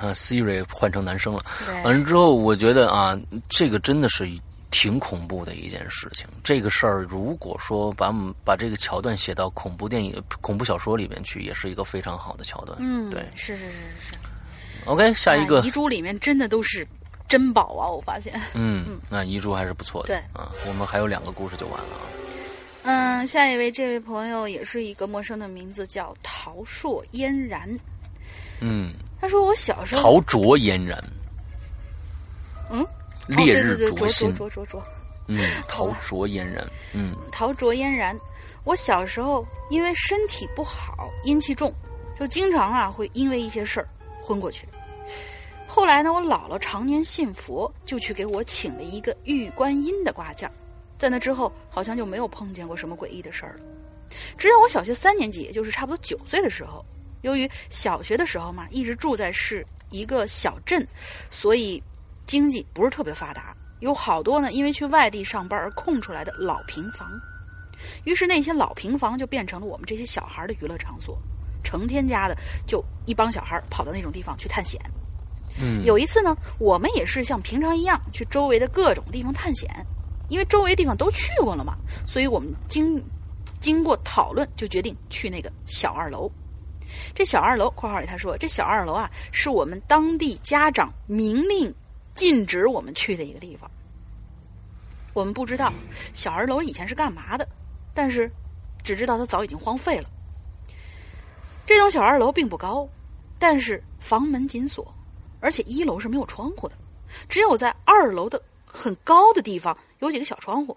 [0.00, 1.40] 啊，Siri 换成男生了。
[1.66, 3.18] 对完了之后，我觉得啊，
[3.48, 4.28] 这个真的是
[4.70, 6.26] 挺恐怖的一件事情。
[6.44, 8.14] 这个事儿，如果说把
[8.44, 12.78] 把这个桥段写到恐怖电影、恐怖小说里面去，也是一个非常好的桥段。
[12.80, 13.26] 嗯，对。
[13.34, 14.16] 是是是是是。
[14.84, 16.86] OK，下一个哎，遗珠里面真的都是
[17.26, 17.88] 珍宝啊！
[17.88, 18.40] 我发现。
[18.54, 20.08] 嗯，那遗珠还是不错的。
[20.08, 22.06] 对啊，我们还有两个故事就完了啊。
[22.84, 27.68] 嗯，下一位这位朋友也是一个陌生的名字，叫陶硕嫣然。
[28.60, 31.02] 嗯，他说我小时候，陶灼嫣然，
[32.70, 32.86] 嗯，
[33.28, 34.82] 烈日灼心灼，灼灼灼，
[35.26, 38.18] 嗯，陶灼嫣然，嗯陶灼嫣然。
[38.64, 41.72] 我小时候因为身体不好，阴气重，
[42.18, 43.88] 就经常啊会因为一些事儿
[44.22, 44.68] 昏过去。
[45.66, 50.52] 后来呢，我姥姥常年信佛，就去给我请了一个玉观音的挂件儿。
[50.98, 53.60] 在那之后，好像就没有碰见过什么诡异的事儿了。
[54.36, 56.84] 直到我小学三年级，也就是差不多九岁的时候，
[57.22, 60.86] 由于小学的时候嘛，一直住在是一个小镇，
[61.30, 61.82] 所以
[62.26, 67.10] 经济不是特别发达，有好多呢因为去外地上班而空出来的老平房。
[68.04, 71.16] 于是那些老平房就变成了我们这些小孩的娱乐场所，
[71.62, 72.36] 成天家的
[72.66, 74.80] 就一帮小孩跑到那种地方去探险。
[75.60, 79.68] 嗯，有一次呢，我们也是像平常一样去周围的各种地方探险，
[80.28, 81.76] 因为周围地方都去过了嘛，
[82.06, 83.02] 所以我们经
[83.60, 86.30] 经过讨论就决定去那个小二楼。
[87.14, 91.74] 这小二楼（括号里他说）这小二楼啊，是我们当地家长明令
[92.14, 93.70] 禁止我们去的一个地方。
[95.14, 95.72] 我们不知道
[96.14, 97.48] 小二楼以前是干嘛的，
[97.92, 98.30] 但是
[98.84, 100.08] 只知道它早已经荒废了。
[101.66, 102.88] 这栋小二楼并不高，
[103.38, 104.94] 但是房门紧锁，
[105.40, 106.74] 而且一楼是没有窗户的，
[107.28, 110.76] 只有在二楼的很高的地方有几个小窗户。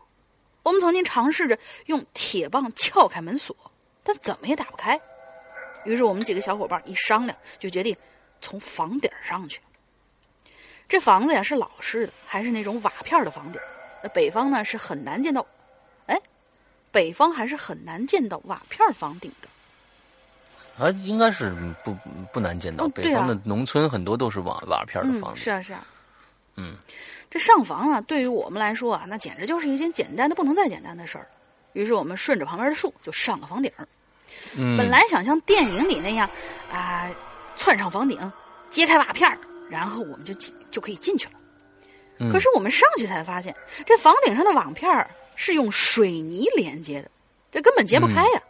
[0.63, 3.55] 我们曾经尝试着用铁棒撬开门锁，
[4.03, 4.99] 但怎么也打不开。
[5.83, 7.95] 于是我们几个小伙伴一商量，就决定
[8.41, 9.59] 从房顶上去。
[10.87, 13.61] 这房子呀是老式的，还是那种瓦片的房顶。
[14.03, 15.45] 那北方呢是很难见到，
[16.07, 16.19] 哎，
[16.91, 19.47] 北方还是很难见到瓦片房顶的。
[20.83, 21.53] 啊，应该是
[21.83, 21.95] 不
[22.33, 22.85] 不难见到。
[22.85, 25.41] 哦啊北方的农村很多都是瓦瓦片的房嗯，子。
[25.41, 25.87] 是啊是啊，
[26.55, 26.75] 嗯，
[27.29, 31.27] 这上房啊，对于我们来说啊，那简直就是一件简单的不能再简单的事儿。
[31.73, 33.87] 于是我们顺着旁边的树就上了房顶儿。
[34.57, 36.29] 嗯，本来想像电影里那样
[36.71, 37.09] 啊、
[37.55, 38.31] 窜上房顶，
[38.69, 39.37] 揭开瓦片，
[39.69, 41.33] 然后我们就进就可以进去了。
[42.19, 42.31] 嗯。
[42.31, 43.55] 可是我们上去才发现，
[43.85, 47.09] 这房顶上的瓦片是用水泥连接的，
[47.51, 48.41] 这根本揭不开呀、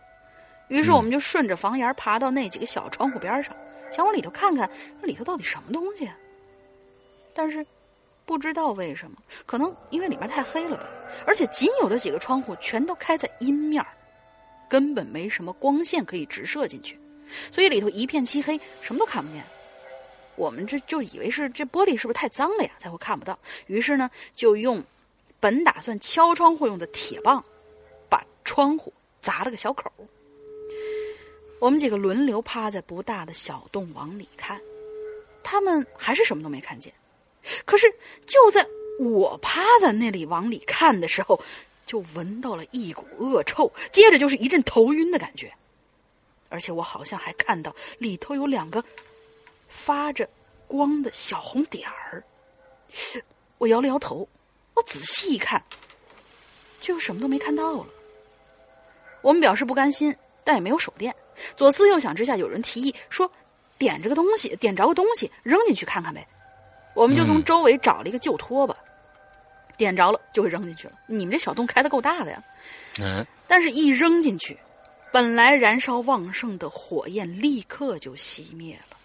[0.67, 3.55] 于是我们就顺着房檐爬到那几个小窗户边上，
[3.91, 4.69] 想往里头看看，
[5.01, 6.15] 那里头到底什么东西啊？
[7.33, 7.65] 但是
[8.25, 10.85] 不知道为什么，可能因为里面太黑了吧，
[11.25, 13.87] 而且仅有的几个窗户全都开在阴面儿
[14.71, 16.97] 根本没什么光线可以直射进去，
[17.51, 19.43] 所以里头一片漆黑，什么都看不见。
[20.37, 23.37] 我们这就以为是这玻璃是不是太脏了呀，才会看不到。
[23.67, 24.81] 于是呢，就用
[25.41, 27.43] 本打算敲窗户用的铁棒，
[28.09, 29.91] 把窗户砸了个小口。
[31.59, 34.57] 我们几个轮流趴在不大的小洞往里看，
[35.43, 36.93] 他们还是什么都没看见。
[37.65, 37.93] 可是
[38.25, 38.65] 就在
[39.01, 41.37] 我趴在那里往里看的时候，
[41.85, 45.51] 就闻到了一股恶臭，接着就是一阵头晕的感觉，
[46.49, 48.83] 而且我好像还看到里头有两个
[49.67, 50.27] 发着
[50.67, 52.23] 光的小红点儿。
[53.57, 54.27] 我摇了摇头，
[54.73, 55.63] 我仔细一看，
[56.79, 57.85] 就什么都没看到了。
[59.21, 61.15] 我们表示不甘心，但也没有手电。
[61.55, 63.31] 左思右想之下，有人提议说
[63.77, 66.27] ：“点着个东西，点着个东西，扔进去看看呗。”
[66.93, 68.75] 我们就从周围找了一个旧拖把，
[69.81, 70.93] 点着了就会扔进去了。
[71.07, 72.43] 你们这小洞开的够大的呀！
[72.99, 74.55] 嗯，但是，一扔进去，
[75.11, 78.97] 本来燃烧旺盛的火焰立刻就熄灭了。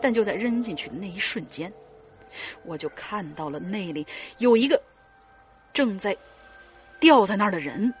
[0.00, 1.70] 但就在扔进去的那一瞬间，
[2.64, 4.06] 我就看到了那里
[4.38, 4.80] 有一个
[5.74, 6.16] 正在
[6.98, 7.92] 吊在那儿的人。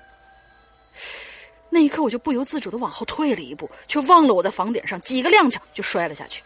[1.68, 6.42] 那一刻，我就不由自主的往后退了一步，却忘了我在房顶上，几个踉跄就摔了下去。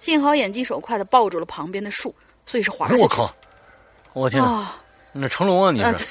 [0.00, 2.12] 幸好眼疾手快的抱住了旁边的树，
[2.44, 3.02] 所以是滑下去。
[3.02, 3.32] 我靠！
[4.14, 4.48] 我天哪！
[4.48, 4.78] 啊！
[5.12, 6.06] 那成龙啊，你啊是？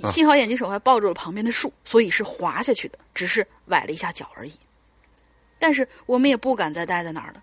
[0.08, 4.52] 幸好眼疾手快抱住了旁边的树，所以是滑下去的，只是崴了一下脚而已。
[5.58, 7.42] 但是我们也不敢再待在那儿了。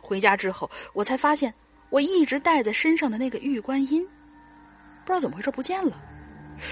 [0.00, 1.54] 回家之后，我才发现
[1.90, 4.04] 我一直带在身上的那个玉观音，
[5.04, 5.96] 不知道怎么回事不见了。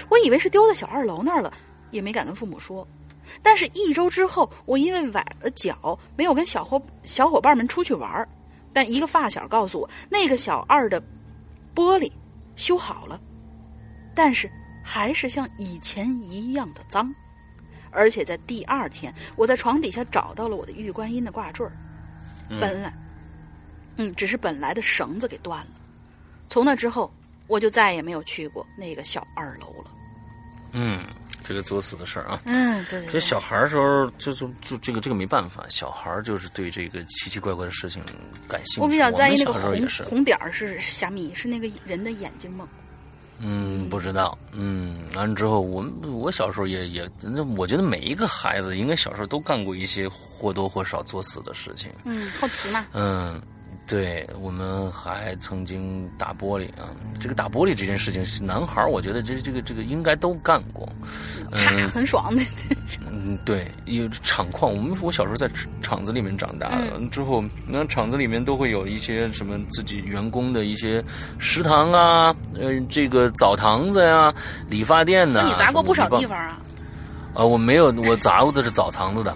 [0.09, 1.53] 我以为是丢在小二楼那儿了，
[1.91, 2.85] 也没敢跟父母说。
[3.41, 8.27] 但是，一周之后，我因为崴了脚，没有跟小伙小伙伴们出去玩儿。
[8.73, 11.01] 但一个发小告诉我，那个小二的
[11.75, 12.11] 玻璃
[12.55, 13.19] 修好了，
[14.15, 14.51] 但是
[14.83, 17.13] 还是像以前一样的脏。
[17.91, 21.71] 而且在第二天，我在床底下找到了我的玉观音的挂坠儿，
[22.59, 22.91] 本来，
[23.97, 25.71] 嗯，只是本来的绳子给断了。
[26.49, 27.13] 从那之后，
[27.45, 29.91] 我就再也没有去过那个小二楼了。
[30.71, 31.05] 嗯，
[31.43, 32.41] 这个作死的事儿啊。
[32.45, 38.01] 嗯，对对对，这小孩儿时候就就就这个这个没办法，小孩儿就是对这个奇奇怪怪的事情
[38.47, 38.81] 感兴趣。
[38.81, 39.87] 我比较在意那个红。
[40.05, 42.67] 红点儿是虾米，是那个人的眼睛吗？
[43.39, 44.37] 嗯，不知道。
[44.51, 51.91] 嗯，完了之后，我我小时候也也，那我觉得每一个孩子应该小时候都干过一些或多或少作死的事情。
[52.05, 52.85] 嗯，好奇嘛。
[52.93, 53.41] 嗯，
[53.85, 56.89] 对，我们还曾经打玻璃啊。
[57.19, 60.87] 这个打玻璃这件事情，是男孩我觉得这这个这个应该都干过。
[61.51, 62.41] 啪，嗯很爽的。
[63.11, 65.49] 嗯，对，有厂矿，我们我小时候在
[65.81, 71.03] 厂子里面长大的，之后那厂子里面都会有一些什么自己员工的一些
[71.37, 74.33] 食堂啊，呃，这个澡堂子呀、
[74.69, 76.29] 理发店呐、那你砸过不少地方。
[76.29, 76.59] 方啊？
[77.35, 79.35] 呃，我没有，我砸过的是澡堂子的，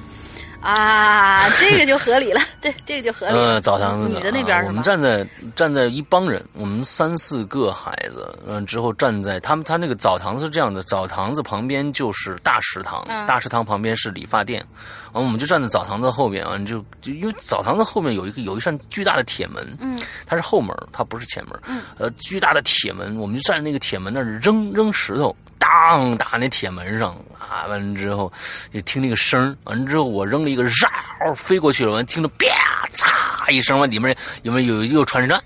[0.62, 2.42] 啊，这个就合理了。
[2.60, 3.40] 对，这个就合理了。
[3.40, 4.84] 呃，澡堂子女的那边啊我们？
[4.84, 5.26] 站在
[5.56, 14.66] 站在一帮人，我们三四个孩子，嗯，之后站在他们他那个澡堂子是这样的，澡堂子旁边就是大食堂，嗯大食堂旁边是理发店，
[15.14, 28.32] 完我们就站在澡堂子后边啊，就就因为澡堂子后面有一个有一扇巨大的铁门，嗯，它是后门，它不是前门，嗯，呃，巨大的铁门，我们就站在那个铁门那儿扔扔石头，当打那铁门上啊，完了之后
[28.74, 32.48] 就听那个声儿完了之后我扔了一个绕飞过去了，完了听着啪
[32.96, 35.42] 嚓一声，完里面有没有有又传着啊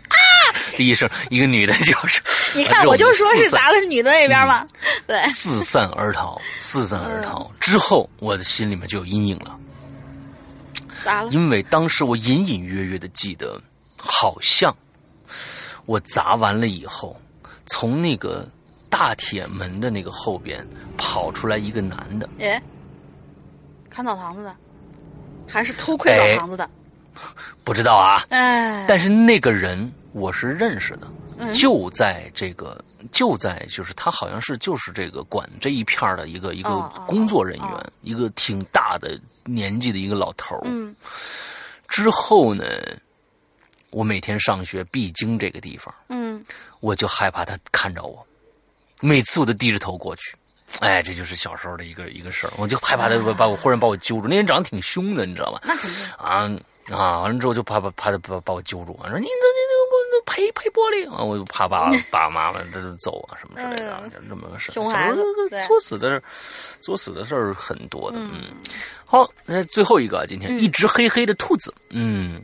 [0.78, 2.22] 的一声，一个女的就是，
[2.56, 4.66] 你看，我就说是砸的是女的那边嘛。
[5.08, 9.58] 对，四散而逃，四散而逃嗯之后，我的心里面就有阴影了。
[11.04, 11.32] 砸了。
[11.32, 13.62] 因为当时我隐隐约约的记得，
[13.98, 14.76] 好像
[15.86, 17.20] 我砸完了以后，
[17.66, 18.48] 从那个
[18.92, 22.62] 大铁门的那个后边跑出来一个男的，哎，
[23.90, 24.56] 看澡堂子的，
[25.48, 26.70] 还是偷窥哎澡堂子的？
[27.64, 31.08] 不知道啊，哎，但是那个人我是认识的，
[31.38, 31.54] 嗯。
[31.54, 36.70] 就在这个就在就是他好像是就是这个管这一片儿的一个一个
[37.08, 37.92] 工作人员，哦。
[38.02, 40.62] 一个挺大的年纪的一个老头儿。
[40.66, 40.96] 嗯。
[41.88, 42.64] 之后呢，
[43.90, 46.44] 我每天上学必经这个地方，嗯，
[46.80, 48.26] 我就害怕他看着我，
[49.02, 50.34] 每次我都低着头过去。
[50.80, 54.28] 哎，这就是小时候的一个一个事儿，我就害怕他把我忽然把我揪住。
[54.30, 55.60] 那人长得挺凶的，你知道吧？
[55.66, 56.06] 那肯定。
[56.18, 56.50] 啊
[56.90, 57.20] 啊！
[57.22, 61.24] 完了之后就怕怕怕他把把我揪住，啊，说你怎么你给我赔赔玻璃啊！
[61.24, 64.74] 我就怕爸 爸爸妈妈他就揍啊什么之类的，就这么个事儿。
[65.68, 66.24] 作死的事，
[66.82, 68.18] 作死的事儿很多的。
[68.20, 68.56] 嗯，
[69.06, 71.74] 好，那最后一个，今天一只黑黑的兔子。
[71.90, 72.42] 嗯。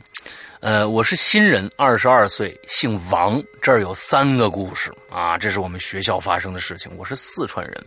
[0.60, 3.40] 呃，我是新人，二十二岁，姓王。
[3.62, 6.90] 这儿有三个故事啊，这是我们学校发生的事情。
[6.96, 7.86] 我是四川人，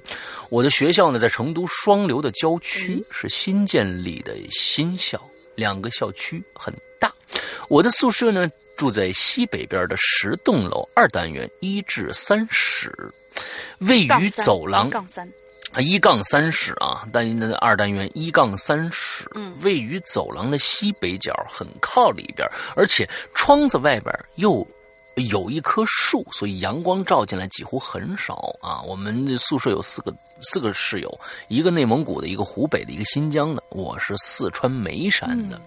[0.50, 5.22] 我的学校呢在成都双流的郊区，是新建立的新校。
[5.54, 7.12] 两个校区很大。
[7.68, 12.90] 我的宿舍呢，住在西北边的十栋楼二单元一至三室，
[13.80, 15.32] 位于走廊杠三，啊，
[15.80, 24.68] 一杠三室啊，单那二单元一杠三室，嗯位于走廊的西北角，很靠里边，而且窗子外边又
[25.16, 28.82] 有一棵树，所以阳光照进来几乎很少啊。
[28.82, 35.62] 我们宿舍有四个四个室友，一个内蒙古的，一个湖北的，一个新疆的，我是四川眉山的。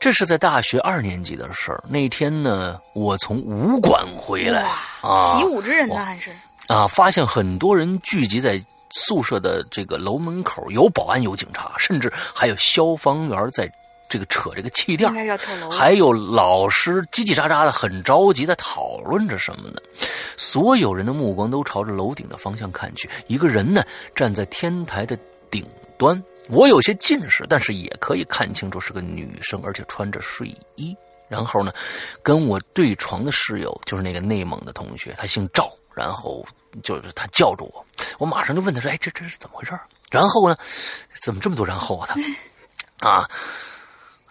[0.00, 1.82] 这是在大学二年级的事儿。
[1.88, 4.62] 那天呢，我从武馆回来，
[5.00, 6.30] 啊，习武之人呢还是
[6.68, 8.60] 啊，发现很多人聚集在
[8.98, 13.70] 宿舍的这个楼门口，有保安，有警察，甚至还有消防员在
[14.08, 15.08] 这个扯这个气垫
[15.70, 19.80] 还有老师叽叽喳喳的，很着急，在讨论着什么呢？
[20.36, 23.08] 所有人的目光都朝着楼顶的方向看去。
[23.26, 23.84] 一个人呢，
[24.16, 25.16] 站在天台的
[25.50, 25.64] 顶
[25.96, 26.22] 端。
[26.48, 30.96] 我有些近视，但是也可以看清楚是个女生，而且穿着睡衣。
[31.28, 31.70] 然后呢，
[32.22, 36.42] 跟我对床的室友就是那个内蒙的同学，他姓赵，然后
[36.82, 37.86] 就是他叫住我，
[38.18, 39.78] 我马上就问他说：“哎，这这是怎么回事？”
[40.10, 40.56] 然后呢，
[41.20, 42.08] 怎么这么多然后啊？
[42.98, 43.28] 他啊，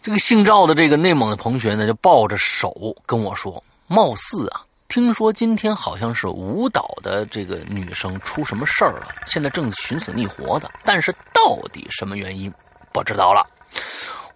[0.02, 2.74] 这个姓赵的这个内蒙的同学呢，就抱着手
[3.06, 12.53] 跟我说：“貌似啊，听说今天好像是舞蹈的这个女生出什么事儿了，现在正寻死觅活的，但是到底什么原因
[12.91, 13.45] 不知道了。”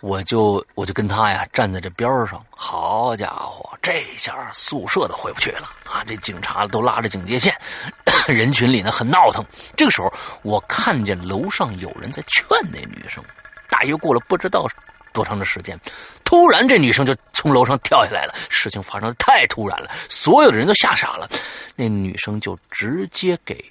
[0.02, 6.04] 我就我就跟他呀站在这边儿上，好家伙，这下宿舍都回不去了啊！
[6.08, 7.56] 这警察都拉着警戒线，
[8.28, 9.46] 人群里呢很闹腾。
[9.78, 10.12] 这个时候，
[10.42, 13.24] 我看见楼上有人在劝那女生。
[13.70, 14.68] 大约过了不知道
[15.14, 15.80] 多长的时间，
[16.24, 18.34] 突然这女生就从楼上跳下来了。
[18.50, 21.30] 事情发生的太突然了，所有的人都吓傻了。
[21.76, 23.64] 那女生就直接给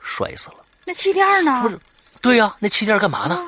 [0.00, 0.56] 摔死了。
[0.86, 1.60] 那气垫呢？
[1.62, 1.78] 不是，
[2.22, 3.38] 对呀、那气垫干嘛呢？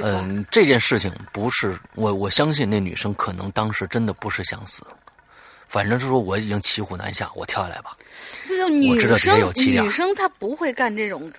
[0.00, 4.84] 嗯，这件事情不是我，我相信那女生可能当时真的不是想死，
[5.68, 7.96] 反正是说我已经骑虎难下，我跳下来吧。
[8.48, 11.30] 这种女我知道底下生有气垫女生她不会干这种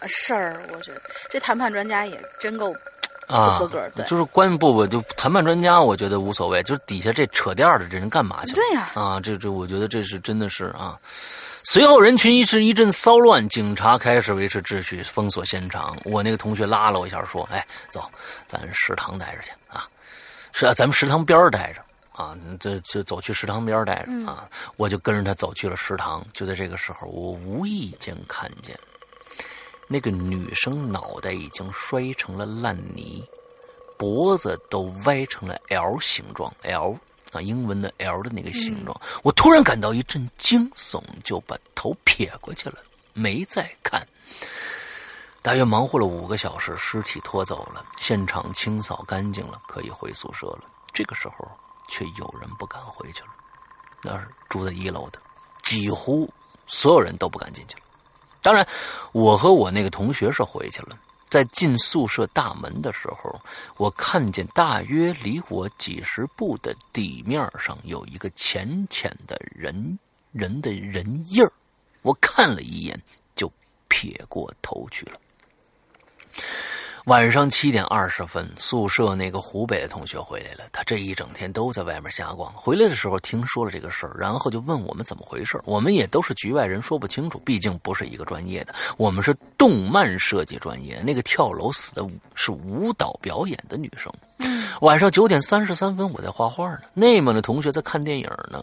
[0.00, 2.72] 呃事儿，我觉得这谈判专家也真够
[3.28, 8.56] 啊，不合格对就是关不不就谈判专家，我觉得无所谓，就是底下这扯垫儿的这人干嘛去了？
[8.56, 10.98] 对呀啊，这这，我觉得这是真的是啊。
[11.62, 15.96] 随后人群一是一阵骚乱，警察开始维持秩序，封锁现场。
[16.04, 18.10] 我那个同学拉了我一下，说：“哎，走，
[18.46, 19.86] 咱食堂待着去啊，
[20.52, 21.82] 是啊，咱们食堂边儿待着
[22.12, 24.48] 啊，这这走去食堂边儿待着啊。
[24.76, 26.26] 我就跟着他走去了食堂。
[26.32, 28.78] 就在这个时候，我无意间看见
[29.86, 33.22] 那个女生脑袋已经摔成了烂泥，
[33.98, 36.96] 脖子都歪成了 L 形状，L
[37.32, 39.00] 啊，英文的 L 的那个形状。
[39.22, 42.78] 我突然感到一阵惊悚，就把头撇过去了，
[43.12, 44.06] 没再看。
[45.42, 50.64] 大约忙活了五个小时，尸体拖走了，现场清扫干净了，可以回宿舍了。
[50.92, 51.48] 这个时候，
[51.88, 53.28] 却有人不敢回去了。
[54.02, 55.18] 那是住在一楼的，
[55.62, 56.28] 几乎
[56.66, 57.82] 所有人都不敢进去了。
[58.42, 58.66] 当然，
[59.12, 60.98] 我和我那个同学是回去了。
[61.30, 63.40] 在进宿舍大门的时候，
[63.76, 69.98] 我看见大约离我几十步的地面上有一个浅浅的人
[70.32, 71.52] 人的人印儿。
[72.02, 73.00] 我看了一眼，
[73.34, 73.50] 就
[73.88, 75.20] 撇过头去了。
[77.06, 80.64] 晚上七点二十分，宿舍那个湖北的同学回来了。
[80.70, 82.52] 他这一整天都在外面瞎逛。
[82.52, 85.58] 回来的时候听说了这个事儿，然后就问我们怎么回事。
[85.64, 88.74] 我们也都是局外人，说不清楚，毕竟不是一个专业的。
[88.98, 94.12] 我们是动漫设计专业，那个跳楼死的是舞蹈表演的女生。
[94.80, 96.80] 晚上九点三十三分，我在画画呢。
[96.94, 98.62] 内蒙的同学在看电影呢，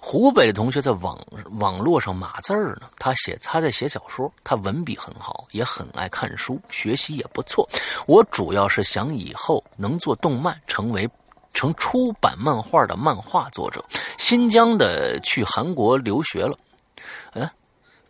[0.00, 1.18] 湖北的同学在网
[1.58, 2.88] 网络上码字儿呢。
[2.98, 7.68] 他写他在写小说，他文笔很好，也很爱看书，学习也不错。
[8.06, 11.08] 我主要是想以后能做动漫，成为
[11.54, 13.84] 成出版漫画的漫画作者。
[14.18, 16.56] 新疆的去韩国留学了，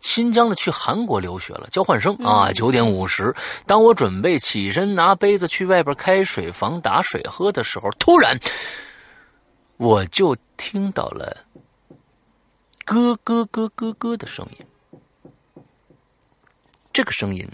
[0.03, 2.51] 新疆的去韩国留学了，交换生啊！
[2.51, 3.33] 九点五十，
[3.65, 8.37] 当我准备起身拿杯子去外边开水房打水喝的时候，突然
[9.77, 11.45] 我就听到了
[12.85, 14.67] 咯咯咯咯咯的声音。
[16.91, 17.49] 这个声音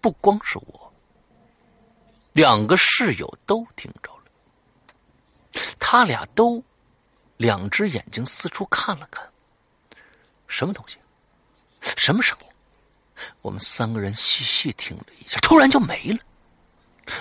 [0.00, 0.92] 不光是我，
[2.32, 6.60] 两个室友都听着了，他俩都
[7.36, 9.31] 两只眼睛四处看了看。
[10.52, 10.98] 什么东西？
[11.96, 12.46] 什么声音？
[13.40, 16.18] 我们三个人细细听了一下，突然就没了。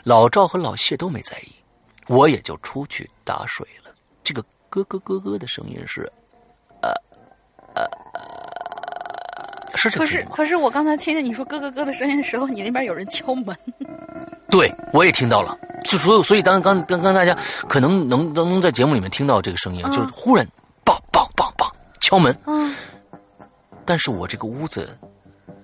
[0.03, 1.51] 老赵和老谢都没在意，
[2.07, 3.91] 我也就出去打水了。
[4.23, 6.11] 这个咯咯咯咯的声音是，
[6.81, 6.89] 呃
[7.73, 7.83] 呃
[8.13, 10.23] 呃，是这可是？
[10.31, 13.57] 可是我刚才听见你说咯咯咯的声音的时候，你那边有人敲门，
[14.49, 15.57] 对，我也听到了。
[15.85, 17.35] 就所以，所以当刚刚刚大家
[17.67, 20.45] 可能能能能在节目里面听到这个声音，就是忽然
[20.85, 22.37] 梆梆梆梆敲门。
[22.45, 22.75] 嗯，
[23.85, 24.89] 但是我这个屋子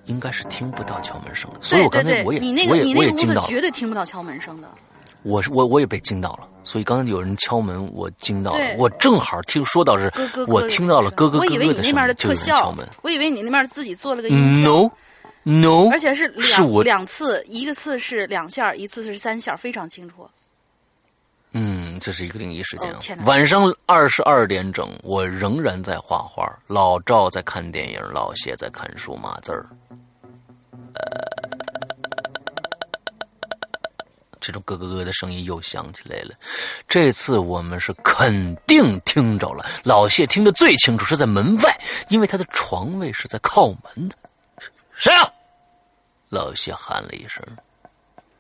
[0.06, 4.68] 应该是听不到敲门声的，所以我刚才我也你那个我也我你那个屋子也惊到了，绝对听不到敲门声的。
[5.24, 8.60] 我是我我也被惊到了，所以刚才有人敲门，我惊到了。
[8.78, 14.70] 我正好听说到是咯咯咯，我听到了咯咯咯我以为咯的声音，你那边的就有特效人敲门。，我以为你那边自己做了个音效。
[14.70, 14.92] No
[15.44, 20.28] No，而且是两是我两次，一个次是两下，一次是三下，非常清楚。
[21.52, 22.94] 嗯，这是一个灵异事件
[23.26, 29.66] 晚上二十二点整，我仍然在画画，老赵在看电影，老谢在看书码字儿。
[34.40, 36.34] 这种咯咯咯的声音又响起来了。
[36.88, 41.78] 这次我们是肯定听着了，老谢听得最清楚，是在门外，
[42.10, 44.16] 因为他的床位是在靠门的。
[44.96, 45.30] 谁啊？
[46.30, 47.44] 老谢喊了一声，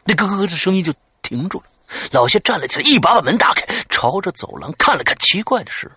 [0.03, 1.65] 那咯咯咯的声音就停住了。
[2.11, 5.17] 老谢站了起来，一把把门打开，朝着走廊看了看。
[5.19, 5.91] 奇怪的是，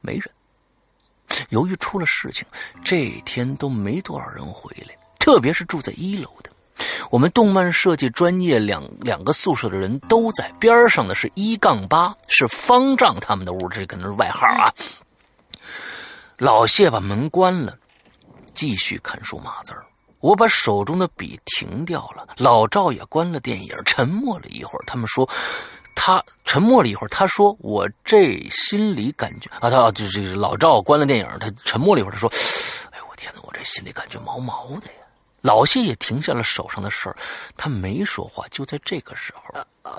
[0.00, 0.30] 没人。
[1.48, 2.46] 由于出了事情，
[2.84, 6.50] 这天都没多少人回来，特别是住在一楼的。
[7.10, 14.72] 我们动漫设计专业两两个宿舍的人都在，边上的是一杠八，是方丈他们的屋，这可能是外号啊。
[16.38, 17.78] 老谢把门关了，
[18.54, 19.86] 继续看书码字儿。
[20.24, 24.82] 我把手中的笔停掉了，老赵也关了电影，沉默了一会儿。
[24.86, 25.28] 他们说，
[25.94, 32.26] 他沉默了一会儿，他说：“我这心里感觉啊，他啊就是老赵关了电影，他沉默了一会儿，他说
[32.90, 35.04] ：‘哎呦我天哪，我这心里感觉毛毛的呀。’
[35.44, 37.16] 老谢也停下了手上的事儿，
[37.54, 38.48] 他没说话。
[38.48, 39.92] 就在这个时候，呃，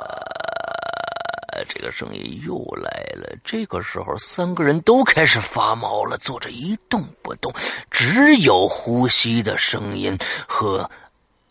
[1.70, 3.36] 这个声音又来了。
[3.44, 7.54] 这个时候，三个人都开始发毛了，坐着一动不动，
[7.90, 10.18] 只有呼吸的声音
[10.48, 10.90] 和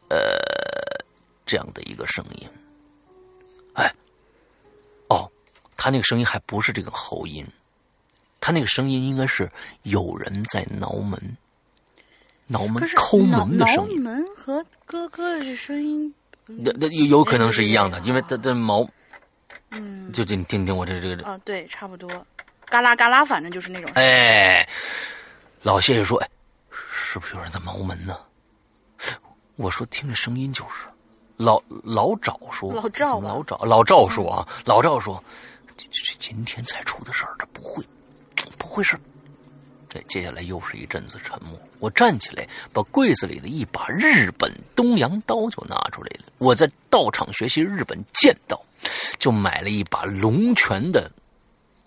[0.08, 0.18] 呃
[1.46, 2.48] 这样的一个声音。
[3.74, 3.92] 哎，
[5.08, 5.30] 哦，
[5.76, 7.46] 他那个声音还不是这个喉音，
[8.40, 9.50] 他那个声音应该是
[9.82, 11.36] 有人在挠门。
[12.46, 16.14] 挠门抠门的声音，门和咯咯的声音，
[16.44, 18.86] 那那有有可能是一样的，因为他的毛，
[19.74, 22.08] 嗯，就这你听听我这这个，啊，对，差不多，
[22.66, 23.90] 嘎啦嘎啦，反正就是那种。
[23.94, 24.66] 哎，
[25.62, 26.28] 老谢就说：“哎，
[26.70, 28.18] 是不是有人在挠门呢？”
[29.56, 30.86] 我说：“听着声音就是。”
[31.36, 35.22] 老老赵说：“老赵吧老赵老赵说啊，老赵说，
[35.76, 37.84] 这这今天才出的事儿，这不会，
[38.56, 38.96] 不会是。”
[39.88, 41.56] 对，接下来又是一阵子沉默。
[41.78, 46.32] 我站起来，把柜子里的一把日本东洋刀就拿出来了。
[46.38, 48.60] 我在道场学习日本剑道，
[49.18, 51.10] 就买了一把龙泉的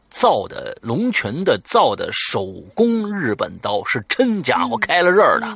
[0.09, 5.47] 造的龙泉的造的手工日本刀，是真家伙，开了刃儿的。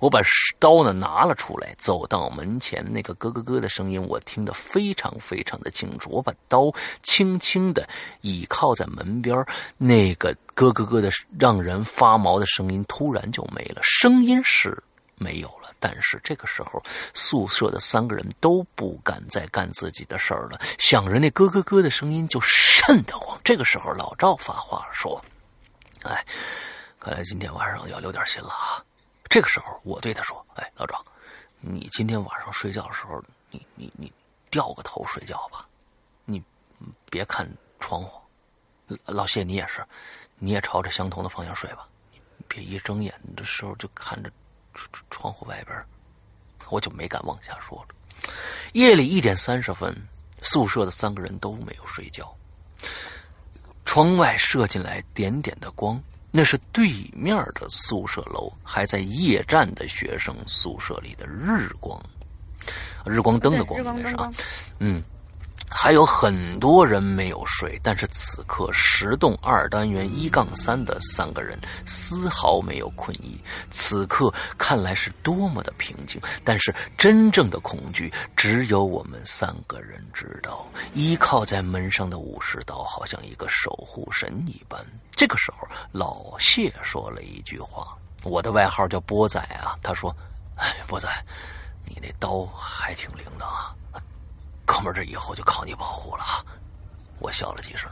[0.00, 0.20] 我把
[0.60, 6.10] 刀呢拿了出来，走到门前，那个咯咯咯的声音我听得非常非常的清楚。
[6.10, 6.70] 我把刀
[7.02, 7.88] 轻轻的
[8.20, 9.44] 倚靠在门边
[9.78, 14.80] 那个咯咯咯的让人发毛的声音突然就没了，声音是
[15.16, 15.63] 没有了。
[15.84, 16.82] 但是这个时候，
[17.12, 23.38] 宿舍的三个人都不敢再干自己的事儿了，想着那咯咯咯的声音就瘆得慌。
[23.44, 25.22] 这个时候，老赵发话，说
[26.04, 26.24] ：“哎，
[26.98, 28.82] 看来今天晚上要留点心了啊。”
[29.28, 31.04] 这个时候，我对他说：“哎，老赵，
[31.60, 34.10] 你今天晚上睡觉的时候，你你你
[34.48, 35.68] 掉个头睡觉吧，
[36.24, 36.42] 你
[37.10, 37.46] 别看
[37.78, 38.18] 窗户。
[39.04, 39.84] 老谢，你也是，
[40.38, 41.86] 你也朝着相同的方向睡吧，
[42.48, 44.32] 别一睁眼的时候就看着
[45.10, 45.76] 窗户外边，
[46.70, 47.94] 我就没敢往下说了。
[48.72, 49.94] 夜里一点三十分，
[50.42, 52.34] 宿舍的三个人都没有睡觉。
[53.84, 62.02] 窗外射进来点点的光，那是对面的宿舍楼还在夜战的学生宿舍里的日光，
[63.04, 64.32] 日光灯的光对日光应该是啊，，
[64.78, 65.02] 嗯。
[65.68, 73.38] 还有很多人没有睡，但是此刻十栋二单元一杠三的三个人丝毫没有困意。
[73.70, 80.66] 此刻看来是多么的平静，但是真正的恐惧只有我们三个人知道。
[80.92, 84.82] 依靠在门上的武士刀好像一个守护神一般。
[85.10, 89.76] 这个时候，老谢说了一句话，我的外号叫波仔啊。
[89.82, 90.14] 他说
[90.56, 91.08] ：“哎，波仔，
[91.84, 93.74] 你那刀还挺灵的啊。”
[94.64, 96.44] 哥们儿，这以后就靠你保护了啊！
[97.20, 97.90] 我笑了几声，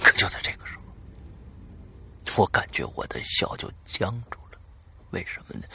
[0.00, 4.58] 可就在这个时候，我感觉我的笑就僵住了。
[5.10, 5.66] 为什么呢？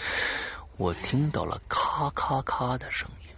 [0.77, 3.29] 我听到了咔咔咔的声音，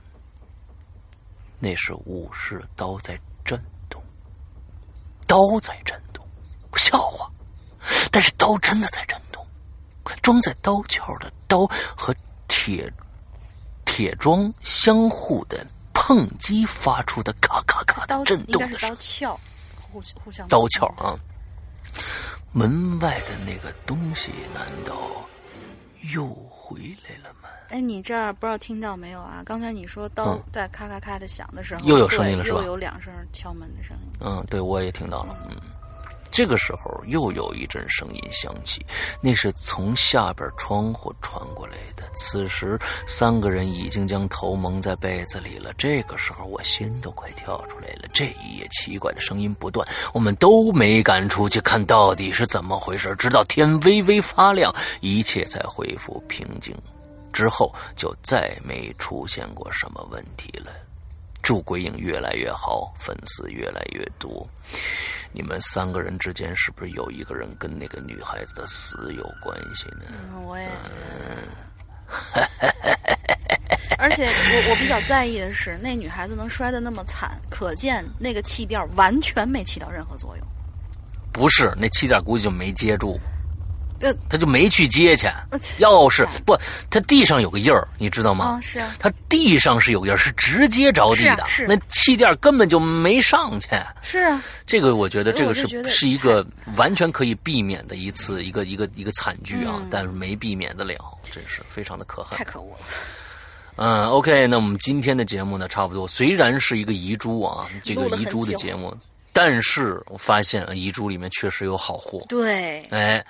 [1.60, 4.04] 那是武士刀在震动，
[5.28, 6.28] 刀在震动，
[6.76, 7.32] 笑话，
[8.12, 9.46] 但是刀真的在震动，
[10.22, 12.14] 装在刀鞘的刀和
[12.48, 12.92] 铁。
[13.98, 18.78] 铁桩相互的碰击发出的咔咔咔的刀震动的。
[18.78, 19.36] 刀鞘，
[19.92, 21.18] 互互相刀鞘啊！
[22.52, 24.96] 门外的那个东西难道
[26.14, 27.50] 又回来了吗？
[27.70, 29.42] 哎，你这儿不知道听到没有啊？
[29.44, 34.12] 刚才你说刀嗯在咔咔咔的响的时候，又有声音了是吧又有两声敲门的声音。
[34.20, 35.36] 嗯，对，我也听到了。
[35.50, 35.58] 嗯，
[36.32, 38.86] 这个时候又有一阵声音响起，
[39.22, 42.04] 那是从下边窗户传过来的。
[42.16, 45.74] 此时，三个人已经将头蒙在被子里了。
[45.78, 48.08] 这个时候，我心都快跳出来了。
[48.14, 53.16] 这一夜奇怪的声音不断，我们都没敢出去看到底是怎么回事。
[53.18, 56.76] 直到天微微发亮，一切才恢复平静。
[57.34, 60.72] 之后就再没出现过什么问题了。
[61.42, 64.48] 祝鬼影越来越好，粉丝越来越多。
[65.32, 70.06] 你们三个人之间是不是有一个人跟那个女孩子的死有关系呢？
[70.34, 71.48] 嗯，我也觉得。
[74.00, 80.48] 而且我我比较在意的是，那女孩子能摔得那么惨，可见那个气垫完全没起到任何作用。
[81.34, 83.20] 不是，那气垫估计就没接住，
[84.00, 85.26] 呃，他就没去接去
[85.80, 86.56] 钥匙不，
[86.90, 88.46] 他地上有个印儿，你知道吗？
[88.46, 93.70] 啊，是啊，他地上是有印儿，是直接着地的，是啊是那气垫根本就没上去。
[94.02, 96.46] 是啊，这个我觉得这个是是一个
[96.76, 100.96] 完全可以避免的一次一个一个一个惨剧啊，嗯但是没避免得了，
[101.32, 102.44] 真是非常的可恨太。
[102.44, 102.80] 可恶了。
[103.78, 108.96] 嗯，OK，那我们今天的节目呢，差不多虽然是一个遗珠啊，这个遗珠的节目，
[109.34, 113.26] 但是我发现啊遗珠里面确实有好货，对，哎。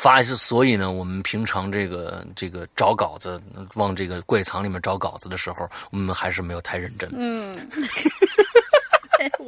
[0.00, 3.42] 发一次，所以呢，我们平常这个这个找稿子，
[3.74, 7.10] 往这个柜藏里面找稿子的时候，我们还是没有太认真。
[7.14, 7.58] 嗯，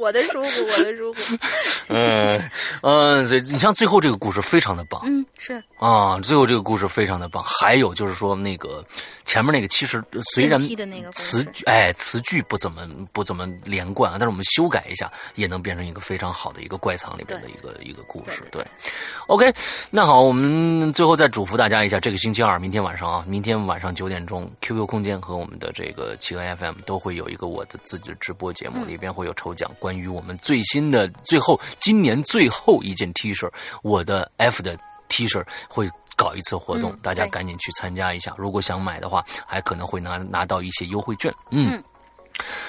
[0.01, 1.37] 我的舒服，我的舒服。
[1.87, 2.49] 嗯
[2.81, 7.43] 嗯，所以你像最后这个故事非常的棒，嗯，是啊，最后这个故事非常的棒。
[7.43, 8.83] 还有就是说，那个
[9.25, 10.59] 前面那个其实呃虽然
[11.11, 18.41] 词句哎词句不怎么不怎么连贯啊，但是我们修改一下，也能变成一个非常好的一个怪藏里边的一个一个故事。
[18.51, 18.65] 对
[19.27, 19.53] ，OK，
[19.91, 33.51] 那好，我们最后再嘱咐大家一下，这个星期二，明天晚上啊，明天晚上九点钟，QQ 空间和我们的这个企鹅 FM 都会有一个我的自己的直播节目，里边会有抽奖，关于我们最新的最后今年最后一件 T 恤，
[33.83, 34.77] 我的 F 的
[35.07, 35.89] T 恤会。
[36.17, 38.35] 搞一次活动，嗯大家赶紧去参加一下。
[38.37, 41.33] 如果想买的话，还可能会拿拿到一些优惠券。
[41.49, 41.83] 嗯嗯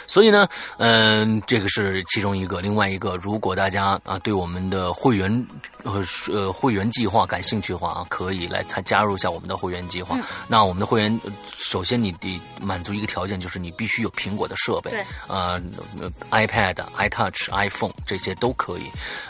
[0.07, 2.61] 所以呢，嗯、这个是其中一个。
[2.61, 5.47] 另外一个，如果大家啊对我们的会员
[5.83, 10.17] 呃呃会员计划感兴趣的话啊，可以来参加入一下我们的会员计划。
[10.17, 15.61] 嗯那我们的会员，呃首先你得满足一个条件，就是你必须有苹果的设备对，呃
[16.01, 18.83] 呃 iPad、iTouch、iPhone 这些都可以。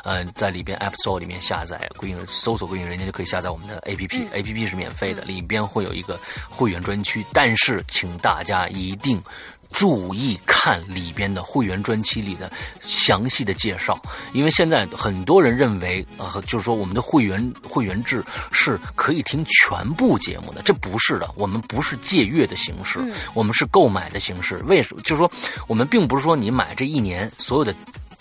[0.04, 9.22] 呃，在里边 App Store 里面下载“归影”，搜索“归影人家”就可以下载我们的 APP、APP 是免费的，里边会有一个会员专区，但是请大家一定。
[9.72, 12.50] 注意看里边的会员专区里的
[12.80, 14.00] 详细的介绍，
[14.32, 18.22] 因为现在很多人认为，呃，就是说我们的会员会员制
[18.52, 23.00] 是可以听全部节目的，这不是的，我们不是借阅的形式，
[23.34, 24.62] 我们是购买的形式。
[24.66, 25.02] 为什么？
[25.02, 25.30] 就是说，
[25.66, 27.74] 我们并不是说你买这一年所有的。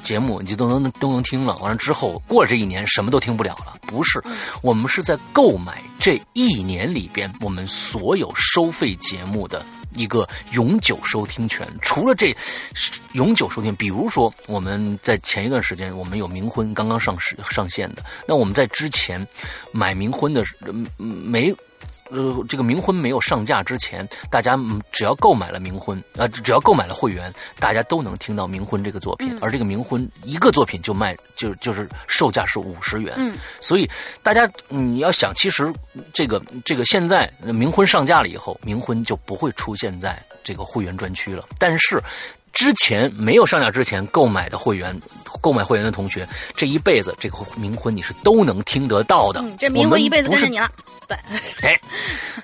[0.03, 3.75] 节目你就都能都能听了，完了之后过了这一年什么都听不了了。
[3.85, 4.19] 不是，
[4.63, 9.63] 我们是在购买这一年里边我们所有收费节目的
[9.95, 11.67] 一个永久收听权。
[11.81, 12.35] 除了这
[13.13, 19.25] 永久收听，比如说我们在前一段时间我们有冥婚刚刚上市上线的，那我们在之前
[19.71, 20.43] 买冥婚的
[20.97, 21.55] 没。
[22.11, 29.37] 呃，这个冥婚没有上架之前，大家嗯只要购买了冥婚，呃，只要购买了会员，大家都能听到冥婚这个作品。
[29.41, 33.89] 而这个冥婚一个作品就卖就就是售价是五十元，嗯，所以
[34.21, 35.73] 大家你要想，其实
[36.13, 42.01] 这个这个现在冥婚上架了以后，冥婚就不会出现在这个会员专区了，但是。
[42.53, 44.95] 之前没有上架之前购买的会员，
[45.39, 49.41] 购买会员的同学，这一辈子这个冥婚你是都能听得到的。
[49.41, 50.69] 嗯，这我们冥婚一辈子都是跟着你了。
[51.07, 51.17] 对，
[51.61, 51.79] 哎，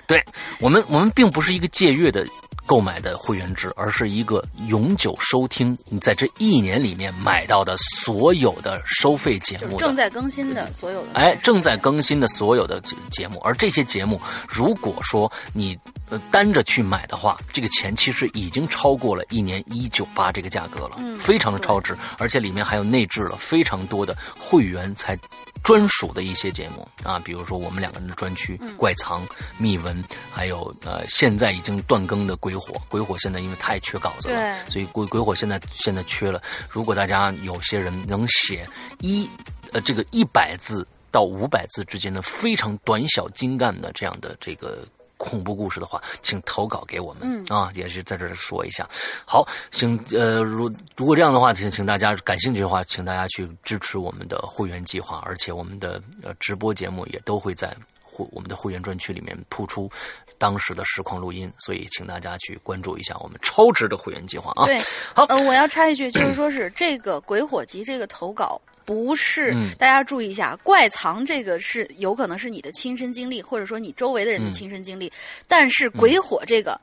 [0.06, 0.24] 对
[0.60, 2.26] 我们，我们并不是一个借阅的
[2.66, 11.08] 购买的会员制，而是一个永久收听你在这一年里面买到的所有的收费节目正在更新的所有的。
[11.14, 12.78] 哎，正在更新的所有的
[13.10, 15.78] 节目，而这些节目，如果说你
[16.10, 25.18] 呃单着去买的话，这个钱其实已经超过了一年一九八这个价格了，嗯非常的超值，而且里面还有内置了非常多的会员才
[25.62, 29.26] 专属的一些节目啊，比如说我们两个人的专区、怪藏、
[29.58, 30.02] 秘闻，
[30.32, 36.40] 还有呃现在已经断更的鬼火，鬼火现在因为太缺稿子了，所以鬼鬼火现在现在缺了。
[36.70, 38.66] 如果大家有些人能写
[39.00, 39.28] 一
[39.72, 44.86] 呃这个一百字到五百字之间的非常短小精干的这样的这个
[45.18, 47.22] 恐怖故事的话，请投稿给我们。
[47.24, 48.88] 嗯啊，也是在这儿说一下。
[49.26, 59.90] 好，请呃，如如果这样的话，请请大家感兴趣的话，请大家去支持我们的会员计划，而且我们的呃直播节目也都会在会我们的会员专区里面突出
[60.38, 64.66] 当时的实况录音，所以请大家去关注一下我们超值的会员计划啊。
[64.66, 64.78] 对，
[65.14, 68.60] 好呃，我要插一句，就是说是这个鬼火集这个投稿。
[68.88, 75.12] 不是，嗯大家注意一下，怪藏这个是有可能是你的亲身经历，或者说你周围的人的嗯亲身经历。
[75.46, 76.80] 但是鬼火这个，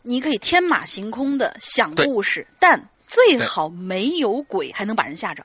[0.00, 5.44] 你可以天马行空的想故事，但最好没有鬼，还能把人吓着。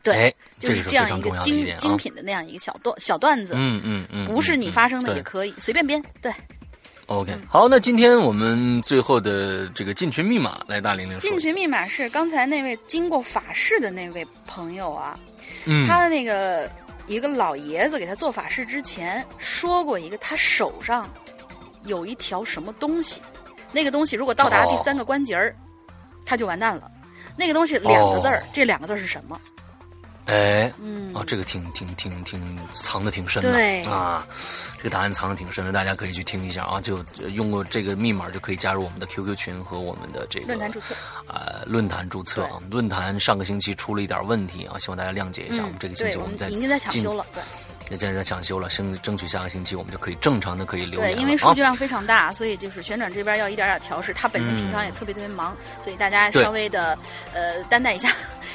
[0.00, 1.66] 对，哎，就是这样一个精。
[1.76, 6.00] 精品的那样一个小段小段子，嗯嗯嗯，不是你嗯发生的也可以随便编。
[6.22, 6.32] 对，
[7.06, 11.38] OK，好，那今天我们最后的这个进群密码，来大玲玲说进。
[11.38, 15.16] 群密码是刚才那位经过法事的那位朋友啊，
[15.66, 16.68] 嗯，他的那个
[17.06, 21.08] 一个老爷子给他做法事之前说过一个，他手上
[21.84, 23.20] 有一条什么东西，
[23.70, 25.54] 那个东西如果到达哦第三个关节儿，
[26.24, 26.90] 他就完蛋了。
[27.36, 29.40] 那个东西两个字儿，哦这两个字儿是什么？
[30.26, 34.26] 哎，嗯，啊，这个挺挺挺挺藏的挺深的，对啊，
[34.76, 40.94] 这个答案藏的挺深的，大家可以去听一下啊，就呃用过这个密码就可以加入我们的 QQ 群和我们的这个论坛注册。
[41.28, 42.60] 呃论坛注册啊。
[42.70, 45.62] 论坛上个星期出了一点问题啊，希望大家谅解一下。
[45.62, 47.42] 我们这个星期们在我们已经在抢进修了，对
[47.90, 51.66] 现在在抢修了，争争取下个星期我们就可以正常的可以留对，因为数据啊。
[51.66, 54.12] 量非常大，所以就是旋转这边要一点点调试。
[54.14, 56.98] 他本身平常也特别特别忙，所以大家稍微的
[57.32, 58.12] 呃担待一下，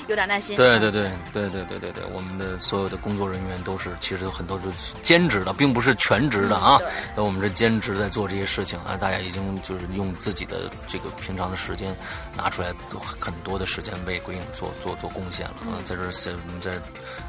[0.08, 0.56] 有点耐心。
[0.56, 6.80] 嗯对对对对对对对对，我们的所有的工作人员都是，其实有很多是兼职的，并不是全职的啊。
[7.16, 11.95] 那、我们是兼职在做这些事情啊，大家已经就是用自己的这个平常的时间
[12.36, 12.74] 拿出来
[13.20, 15.80] 很多的时间为鬼影做做做贡献了啊。
[15.80, 16.72] 嗯在这我们在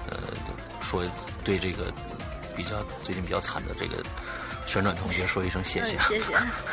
[0.08, 0.18] 呃
[0.80, 1.04] 说
[1.44, 1.92] 对这个
[2.56, 4.02] 比较最近比较惨的这个
[4.66, 6.20] 旋转同学说一声谢谢谢谢，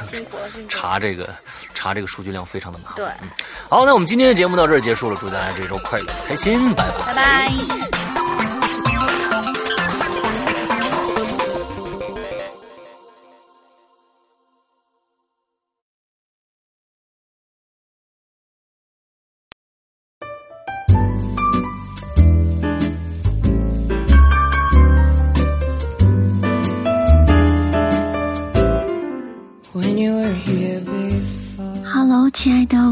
[0.05, 0.67] 辛苦了，辛苦了。
[0.69, 1.33] 查这个
[1.73, 2.95] 查这个数据量非常的麻烦。
[2.97, 3.29] 对，嗯，
[3.69, 8.59] 好，那我们今天的节目到这儿结束了，祝大家这周快乐开心，拜拜拜拜。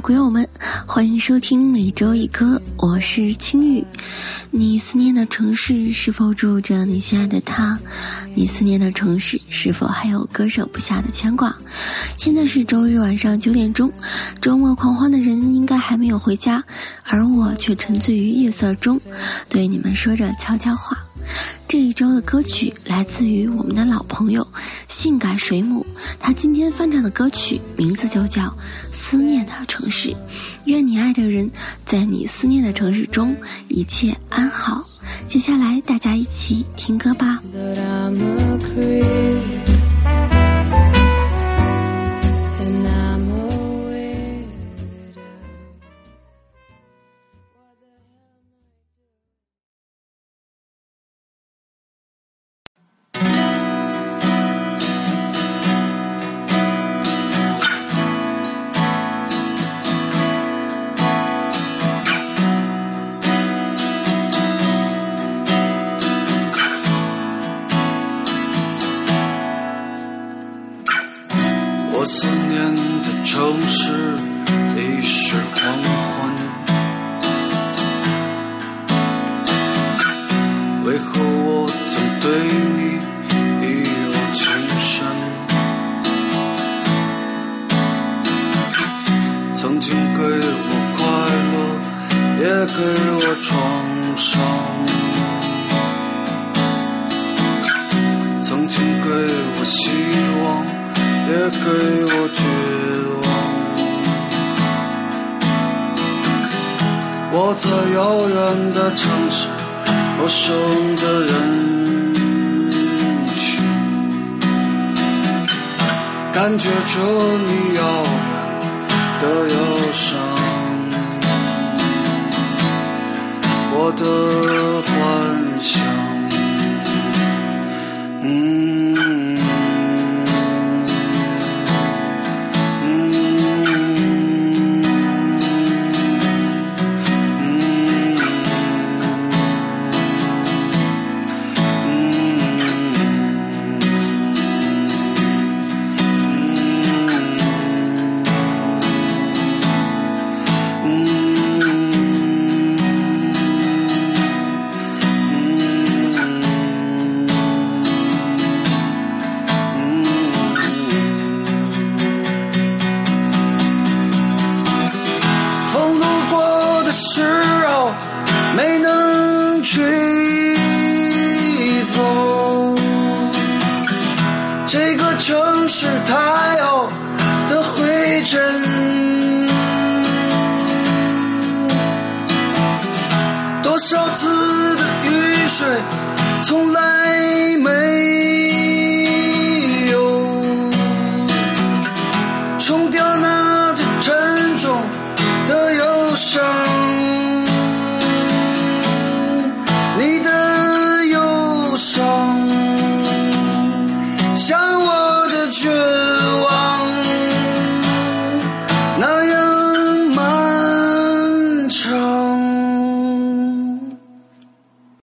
[0.07, 0.47] 鬼友们，
[0.85, 3.83] 欢迎收听每周一歌，我是青玉。
[4.51, 7.77] 你思念的城市是否住着你心爱的他？
[8.33, 11.53] 你思念的城市是否还有割舍不下的牵挂？
[12.15, 13.91] 现在是周日晚上九点钟，
[14.39, 16.63] 周末狂欢的人应该还没有回家，
[17.03, 18.97] 而我却沉醉于夜色中，
[19.49, 20.97] 对你们说着悄悄话。
[21.67, 24.47] 这一周的歌曲来自于我们的老朋友
[24.87, 25.85] 性感水母，
[26.19, 28.43] 他今天翻唱的歌曲名字就叫
[28.91, 30.09] 《思念的城市》，
[30.65, 31.49] 愿你爱的人
[31.85, 33.35] 在你思念的城市中
[33.67, 34.87] 一切安好。
[35.27, 37.41] 接下来大家一起听歌吧。